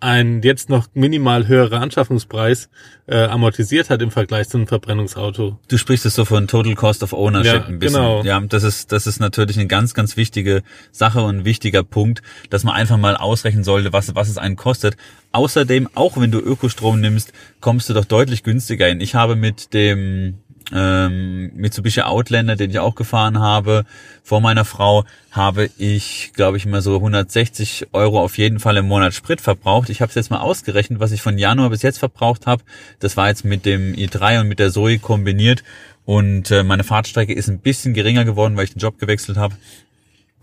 ein 0.00 0.40
jetzt 0.42 0.70
noch 0.70 0.88
minimal 0.94 1.46
höherer 1.46 1.80
Anschaffungspreis 1.80 2.70
äh, 3.06 3.24
amortisiert 3.24 3.90
hat 3.90 4.00
im 4.00 4.10
Vergleich 4.10 4.48
zu 4.48 4.56
einem 4.56 4.66
Verbrennungsauto. 4.66 5.58
Du 5.68 5.78
sprichst 5.78 6.06
es 6.06 6.14
so 6.14 6.24
von 6.24 6.48
Total 6.48 6.74
Cost 6.74 7.02
of 7.02 7.12
Ownership 7.12 7.52
ja, 7.52 7.66
ein 7.66 7.78
bisschen. 7.78 8.00
Genau. 8.00 8.22
Ja, 8.22 8.40
das 8.40 8.62
ist 8.62 8.92
das 8.92 9.06
ist 9.06 9.20
natürlich 9.20 9.58
eine 9.58 9.66
ganz 9.66 9.92
ganz 9.92 10.16
wichtige 10.16 10.62
Sache 10.90 11.20
und 11.20 11.40
ein 11.40 11.44
wichtiger 11.44 11.82
Punkt, 11.82 12.22
dass 12.48 12.64
man 12.64 12.74
einfach 12.74 12.96
mal 12.96 13.16
ausrechnen 13.16 13.62
sollte, 13.62 13.92
was 13.92 14.14
was 14.14 14.30
es 14.30 14.38
einen 14.38 14.56
kostet. 14.56 14.96
Außerdem, 15.32 15.88
auch 15.94 16.18
wenn 16.18 16.30
du 16.30 16.38
Ökostrom 16.38 17.00
nimmst, 17.00 17.32
kommst 17.60 17.90
du 17.90 17.94
doch 17.94 18.06
deutlich 18.06 18.42
günstiger 18.42 18.86
hin. 18.86 19.00
Ich 19.00 19.14
habe 19.14 19.36
mit 19.36 19.74
dem 19.74 20.38
ähm, 20.72 21.50
Mitsubishi 21.54 22.02
Outlander, 22.02 22.56
den 22.56 22.70
ich 22.70 22.78
auch 22.78 22.94
gefahren 22.94 23.38
habe, 23.38 23.84
vor 24.22 24.40
meiner 24.40 24.64
Frau, 24.64 25.04
habe 25.30 25.70
ich, 25.78 26.32
glaube 26.34 26.56
ich, 26.56 26.66
mal 26.66 26.82
so 26.82 26.96
160 26.96 27.88
Euro 27.92 28.20
auf 28.20 28.38
jeden 28.38 28.60
Fall 28.60 28.76
im 28.76 28.86
Monat 28.86 29.14
Sprit 29.14 29.40
verbraucht. 29.40 29.90
Ich 29.90 30.00
habe 30.00 30.10
es 30.10 30.14
jetzt 30.14 30.30
mal 30.30 30.40
ausgerechnet, 30.40 31.00
was 31.00 31.12
ich 31.12 31.22
von 31.22 31.38
Januar 31.38 31.70
bis 31.70 31.82
jetzt 31.82 31.98
verbraucht 31.98 32.46
habe. 32.46 32.62
Das 32.98 33.16
war 33.16 33.28
jetzt 33.28 33.44
mit 33.44 33.64
dem 33.66 33.94
i3 33.94 34.40
und 34.40 34.48
mit 34.48 34.58
der 34.58 34.70
Zoe 34.70 34.98
kombiniert. 34.98 35.62
Und 36.04 36.50
äh, 36.50 36.62
meine 36.62 36.84
Fahrtstrecke 36.84 37.32
ist 37.32 37.48
ein 37.48 37.60
bisschen 37.60 37.94
geringer 37.94 38.24
geworden, 38.24 38.56
weil 38.56 38.64
ich 38.64 38.72
den 38.72 38.80
Job 38.80 38.98
gewechselt 38.98 39.36
habe. 39.36 39.54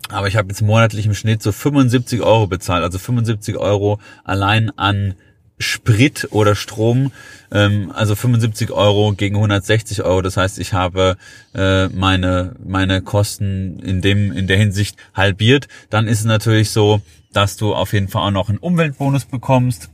Aber 0.08 0.28
ich 0.28 0.36
habe 0.36 0.48
jetzt 0.48 0.62
monatlich 0.62 1.04
im 1.06 1.14
Schnitt 1.14 1.42
so 1.42 1.52
75 1.52 2.22
Euro 2.22 2.46
bezahlt. 2.46 2.82
Also 2.82 2.98
75 2.98 3.56
Euro 3.56 3.98
allein 4.24 4.70
an 4.78 5.14
Sprit 5.58 6.28
oder 6.30 6.54
Strom, 6.54 7.12
ähm, 7.50 7.90
also 7.94 8.14
75 8.14 8.70
Euro 8.70 9.12
gegen 9.12 9.36
160 9.36 10.02
Euro. 10.02 10.22
Das 10.22 10.36
heißt, 10.36 10.58
ich 10.58 10.72
habe 10.72 11.16
äh, 11.54 11.88
meine 11.88 12.54
meine 12.64 13.02
Kosten 13.02 13.80
in 13.80 14.00
dem 14.00 14.32
in 14.32 14.46
der 14.46 14.56
Hinsicht 14.56 14.96
halbiert. 15.14 15.68
Dann 15.90 16.06
ist 16.06 16.20
es 16.20 16.24
natürlich 16.24 16.70
so, 16.70 17.00
dass 17.32 17.56
du 17.56 17.74
auf 17.74 17.92
jeden 17.92 18.08
Fall 18.08 18.22
auch 18.22 18.30
noch 18.30 18.48
einen 18.48 18.58
Umweltbonus 18.58 19.24
bekommst. 19.24 19.90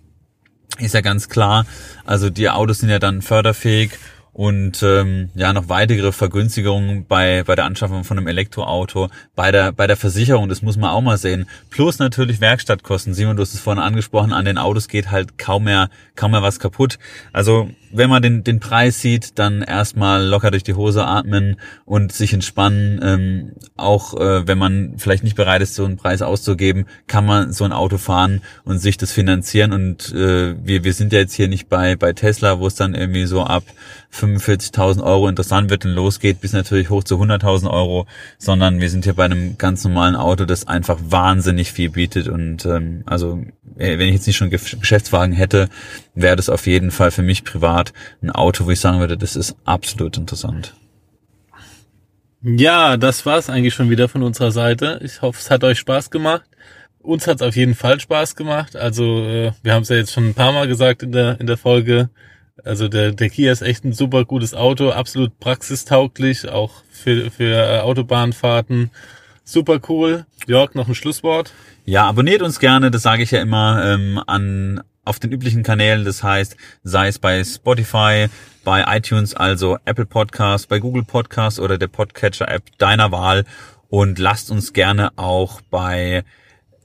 ist 0.79 0.95
ja 0.95 1.01
ganz 1.01 1.29
klar. 1.29 1.67
Also 2.05 2.31
die 2.31 2.51
Autos 2.51 2.79
sind 2.79 2.91
ja 2.91 2.99
dann 2.99 3.23
förderfähig 3.23 3.93
und 4.35 4.83
ähm, 4.83 5.31
ja 5.35 5.53
noch 5.53 5.69
weitere 5.69 6.13
Vergünstigungen 6.13 7.07
bei 7.07 7.45
bei 7.45 7.55
der 7.55 7.65
Anschaffung 7.65 8.03
von 8.03 8.19
einem 8.19 8.27
Elektroauto, 8.27 9.09
bei 9.35 9.53
der 9.53 9.73
bei 9.73 9.87
der 9.87 9.97
Versicherung, 9.97 10.49
das 10.49 10.61
muss 10.61 10.77
man 10.77 10.91
auch 10.91 11.01
mal 11.01 11.17
sehen. 11.17 11.47
Plus 11.71 12.01
natürlich 12.01 12.41
Werkstattkosten. 12.41 13.15
Simon, 13.15 13.37
du 13.37 13.43
hast 13.43 13.55
es 13.55 13.61
vorhin 13.61 13.83
angesprochen, 13.83 14.33
an 14.33 14.45
den 14.45 14.59
Autos 14.59 14.89
geht 14.89 15.11
halt 15.13 15.39
kaum 15.39 15.65
mehr 15.65 15.89
kaum 16.17 16.33
mehr 16.33 16.43
was 16.43 16.59
kaputt. 16.59 16.99
Also 17.33 17.71
wenn 17.97 18.11
man 18.11 18.23
den 18.23 18.45
den 18.45 18.61
Preis 18.61 19.01
sieht, 19.01 19.39
dann 19.39 19.63
erstmal 19.63 20.25
locker 20.25 20.51
durch 20.51 20.65
die 20.65 20.75
Hose 20.75 21.07
atmen 21.07 21.57
und 21.85 22.13
sich 22.13 22.33
entspannen. 22.33 23.01
Ähm, 23.03 23.53
auch 23.77 24.15
äh, 24.21 24.47
wenn 24.47 24.59
man 24.59 24.95
vielleicht 24.99 25.25
nicht 25.25 25.37
bereit 25.37 25.63
ist, 25.63 25.75
so 25.75 25.85
einen 25.85 25.97
Preis 25.97 26.23
auszugeben, 26.23 26.87
kann 27.07 27.25
man 27.25 27.53
so 27.53 27.65
ein 27.65 27.73
Auto 27.73 27.99
fahren 27.99 28.43
und 28.65 28.79
sich 28.79 28.97
das 28.97 29.13
finanzieren. 29.13 29.73
Und 29.73 30.13
äh, 30.13 30.55
wir 30.63 30.85
wir 30.85 30.93
sind 30.93 31.13
ja 31.13 31.21
jetzt 31.21 31.35
hier 31.35 31.49
nicht 31.49 31.69
bei 31.69 31.97
bei 31.97 32.13
Tesla, 32.13 32.59
wo 32.59 32.67
es 32.67 32.75
dann 32.75 32.95
irgendwie 32.95 33.27
so 33.27 33.43
ab 33.43 33.65
45.000 34.13 35.03
Euro 35.03 35.29
interessant 35.29 35.71
wird 35.71 35.85
und 35.85 35.93
losgeht, 35.93 36.41
bis 36.41 36.53
natürlich 36.53 36.91
hoch 36.91 37.05
zu 37.05 37.17
100.000 37.17 37.71
Euro, 37.71 38.07
sondern 38.39 38.81
wir 38.81 38.91
sind 38.91 39.05
hier 39.05 39.15
bei 39.15 39.25
einem 39.25 39.59
ganz 39.59 39.85
normalen 39.85 40.17
Auto, 40.17 40.45
das 40.45 40.67
einfach 40.69 40.99
wahnsinnig 41.09 41.73
viel 41.73 41.91
bietet 41.91 42.29
und 42.29 42.65
ähm, 42.65 43.03
also 43.07 43.43
äh, 43.77 43.99
wenn 43.99 44.09
ich 44.09 44.15
jetzt 44.15 44.27
nicht 44.27 44.37
schon 44.37 44.51
Geschäftswagen 44.51 45.35
hätte, 45.35 45.69
wäre 46.15 46.37
das 46.37 46.49
auf 46.49 46.67
jeden 46.67 46.91
Fall 46.91 47.11
für 47.11 47.23
mich 47.23 47.45
privat 47.45 47.93
ein 48.23 48.31
Auto, 48.31 48.67
wo 48.67 48.71
ich 48.71 48.81
sagen 48.81 49.01
würde, 49.01 49.19
das 49.19 49.37
ist 49.37 49.57
absolut 49.65 50.17
interessant. 50.17 50.75
Ja, 52.43 52.97
das 52.97 53.25
war's 53.25 53.49
eigentlich 53.49 53.75
schon 53.75 53.91
wieder 53.91 54.09
von 54.09 54.23
unserer 54.23 54.53
Seite. 54.53 55.01
Ich 55.03 55.23
hoffe, 55.23 55.39
es 55.41 55.51
hat 55.51 55.65
euch 55.65 55.79
Spaß 55.79 56.11
gemacht. 56.11 56.45
Uns 57.01 57.27
hat's 57.27 57.43
auf 57.43 57.57
jeden 57.57 57.75
Fall 57.75 58.01
Spaß 58.01 58.37
gemacht. 58.37 58.77
Also 58.77 59.25
äh, 59.25 59.53
wir 59.63 59.73
haben 59.73 59.83
es 59.83 59.89
ja 59.89 59.97
jetzt 59.97 60.13
schon 60.13 60.29
ein 60.29 60.35
paar 60.35 60.53
Mal 60.53 60.69
gesagt 60.69 61.03
in 61.03 61.13
der 61.13 61.41
in 61.41 61.47
der 61.47 61.57
Folge. 61.57 62.11
Also 62.63 62.89
der, 62.89 63.13
der 63.13 63.31
Kia 63.31 63.51
ist 63.51 63.63
echt 63.63 63.85
ein 63.85 63.93
super 63.93 64.25
gutes 64.25 64.55
Auto, 64.55 64.91
absolut 64.91 65.39
praxistauglich, 65.41 66.49
auch 66.49 66.71
für, 66.91 67.31
für 67.31 67.53
äh, 67.53 67.81
Autobahnfahrten. 67.81 68.91
Super 69.43 69.81
cool. 69.89 70.25
Jörg, 70.47 70.75
noch 70.75 70.89
ein 70.89 70.95
Schlusswort? 70.95 71.53
Ja, 71.85 72.05
abonniert 72.07 72.43
uns 72.43 72.61
gerne, 72.61 72.91
das 72.91 73.03
sage 73.03 73.23
ich 73.23 73.33
ja 73.33 73.43
immer, 73.43 73.85
ähm, 73.85 74.23
an 74.27 74.83
auf 75.05 75.19
den 75.19 75.33
üblichen 75.33 75.63
Kanälen, 75.63 76.05
das 76.05 76.23
heißt, 76.23 76.57
sei 76.83 77.09
es 77.09 77.19
bei 77.19 77.43
Spotify, 77.45 78.29
bei 78.65 78.85
iTunes, 78.97 79.35
also 79.35 79.79
Apple 79.85 80.07
Podcast, 80.07 80.69
bei 80.69 80.79
Google 80.79 81.05
Podcast 81.05 81.61
oder 81.61 81.79
der 81.79 81.89
Podcatcher-App 81.89 82.63
deiner 82.79 83.13
Wahl 83.13 83.45
und 83.89 84.19
lasst 84.19 84.51
uns 84.51 84.73
gerne 84.73 85.13
auch 85.17 85.61
bei 85.71 86.25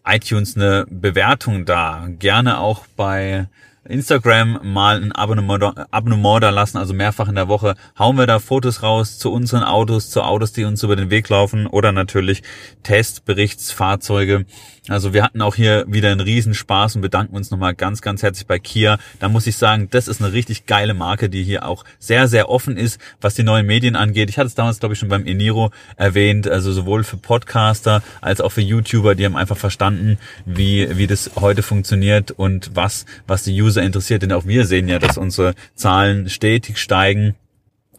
iTunes 0.06 0.56
eine 0.56 0.86
Bewertung 0.90 1.66
da. 1.66 2.08
Gerne 2.20 2.60
auch 2.60 2.86
bei 2.96 3.48
Instagram 3.90 4.60
mal 4.64 5.02
ein 5.02 5.12
Abonnement, 5.12 5.64
Abonnement 5.92 6.44
da 6.44 6.50
lassen, 6.50 6.78
also 6.78 6.94
mehrfach 6.94 7.28
in 7.28 7.36
der 7.36 7.48
Woche 7.48 7.76
hauen 7.98 8.18
wir 8.18 8.28
da 8.28 8.40
Fotos 8.40 8.84
raus 8.84 9.18
zu 9.18 9.32
unseren 9.32 9.64
Autos, 9.64 10.10
zu 10.10 10.22
Autos, 10.22 10.52
die 10.54 10.64
uns 10.64 10.84
über 10.84 10.96
den 10.96 11.10
Weg 11.10 11.30
laufen 11.30 11.68
oder 11.68 11.92
natürlich 11.92 12.44
Testberichtsfahrzeuge. 12.84 14.46
Also 14.90 15.14
wir 15.14 15.24
hatten 15.24 15.42
auch 15.42 15.56
hier 15.56 15.86
wieder 15.88 16.12
einen 16.12 16.20
Riesenspaß 16.20 16.96
und 16.96 17.02
bedanken 17.02 17.36
uns 17.36 17.52
nochmal 17.52 17.76
ganz, 17.76 18.02
ganz 18.02 18.24
herzlich 18.24 18.48
bei 18.48 18.60
Kia. 18.60 18.98
Da 19.20 19.30
muss 19.30 19.46
ich 19.46 19.56
sagen, 19.56 19.88
das 19.92 20.08
ist 20.08 20.22
eine 20.22 20.34
richtig 20.34 20.66
geile 20.66 20.94
Marke, 20.94 21.30
die 21.30 21.44
hier 21.44 21.66
auch 21.66 21.86
sehr, 22.00 22.28
sehr 22.28 22.50
offen 22.50 22.76
ist, 22.76 23.00
was 23.22 23.36
die 23.36 23.44
neuen 23.44 23.68
Medien 23.68 23.96
angeht. 23.96 24.30
Ich 24.30 24.38
hatte 24.38 24.48
es 24.48 24.56
damals, 24.56 24.80
glaube 24.80 24.94
ich, 24.94 25.00
schon 25.00 25.10
beim 25.10 25.26
Eniro 25.26 25.72
erwähnt, 25.96 26.48
also 26.48 26.72
sowohl 26.72 27.04
für 27.04 27.18
Podcaster 27.18 28.02
als 28.22 28.42
auch 28.42 28.52
für 28.52 28.62
YouTuber, 28.62 29.16
die 29.16 29.26
haben 29.26 29.36
einfach 29.36 29.58
verstanden, 29.58 30.18
wie, 30.46 30.98
wie 30.98 31.08
das 31.08 31.32
heute 31.40 31.62
funktioniert 31.62 32.32
und 32.32 32.72
was, 32.74 33.06
was 33.28 33.44
die 33.44 33.56
User 33.80 33.84
interessiert. 33.84 34.22
Denn 34.22 34.32
auch 34.32 34.46
wir 34.46 34.66
sehen 34.66 34.88
ja, 34.88 35.00
dass 35.00 35.18
unsere 35.18 35.56
Zahlen 35.76 36.30
stetig 36.30 36.78
steigen 36.78 37.36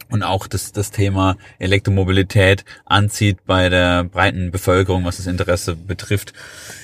und 0.09 0.23
auch 0.23 0.47
das, 0.47 0.73
das 0.73 0.91
Thema 0.91 1.37
Elektromobilität 1.57 2.65
anzieht 2.85 3.45
bei 3.45 3.69
der 3.69 4.03
breiten 4.03 4.51
Bevölkerung, 4.51 5.05
was 5.05 5.17
das 5.17 5.27
Interesse 5.27 5.75
betrifft. 5.75 6.33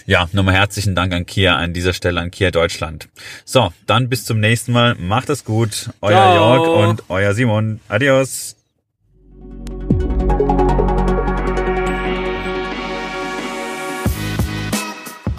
Ja, 0.06 0.30
nochmal 0.32 0.56
herzlichen 0.56 0.96
Dank 0.96 1.14
an 1.14 1.26
Kia 1.26 1.58
an 1.58 1.74
dieser 1.74 1.92
Stelle, 1.92 2.22
an 2.22 2.32
Kia 2.32 2.52
Deutschland. 2.52 3.10
So, 3.44 3.74
dann 3.86 4.08
bis 4.08 4.24
zum 4.24 4.40
nächsten 4.40 4.72
Mal. 4.72 4.96
Macht 4.96 5.30
es 5.30 5.44
gut. 5.44 5.90
Euer 6.02 6.12
Ciao. 6.12 6.56
Jörg 6.56 6.90
und 6.90 7.04
euer 7.10 7.34
Simon. 7.34 7.82
Adios. 7.90 8.56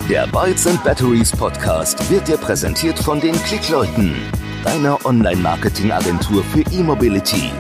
Der 0.09 0.27
Bytes 0.27 0.67
and 0.67 0.83
Batteries 0.85 1.31
Podcast 1.31 2.11
wird 2.11 2.29
dir 2.29 2.39
präsentiert 2.39 2.99
von 2.99 3.21
den 3.21 3.35
Klickleuten, 3.43 4.17
deiner 4.65 5.05
Online-Marketing-Agentur 5.05 6.43
für 6.45 6.63
E-Mobility. 6.73 7.53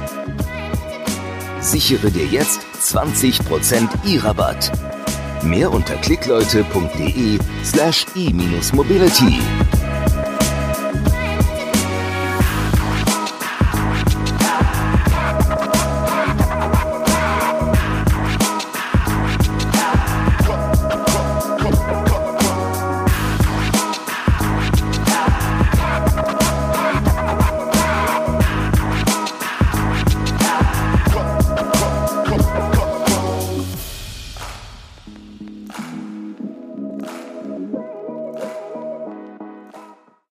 Sichere 1.61 2.11
dir 2.11 2.24
jetzt 2.24 2.61
20% 2.80 3.88
E-Rabatt. 4.07 4.72
Mehr 5.42 5.70
unter 5.70 5.96
klickleute.de 5.96 7.38
slash 7.62 8.07
e-mobility. 8.16 9.40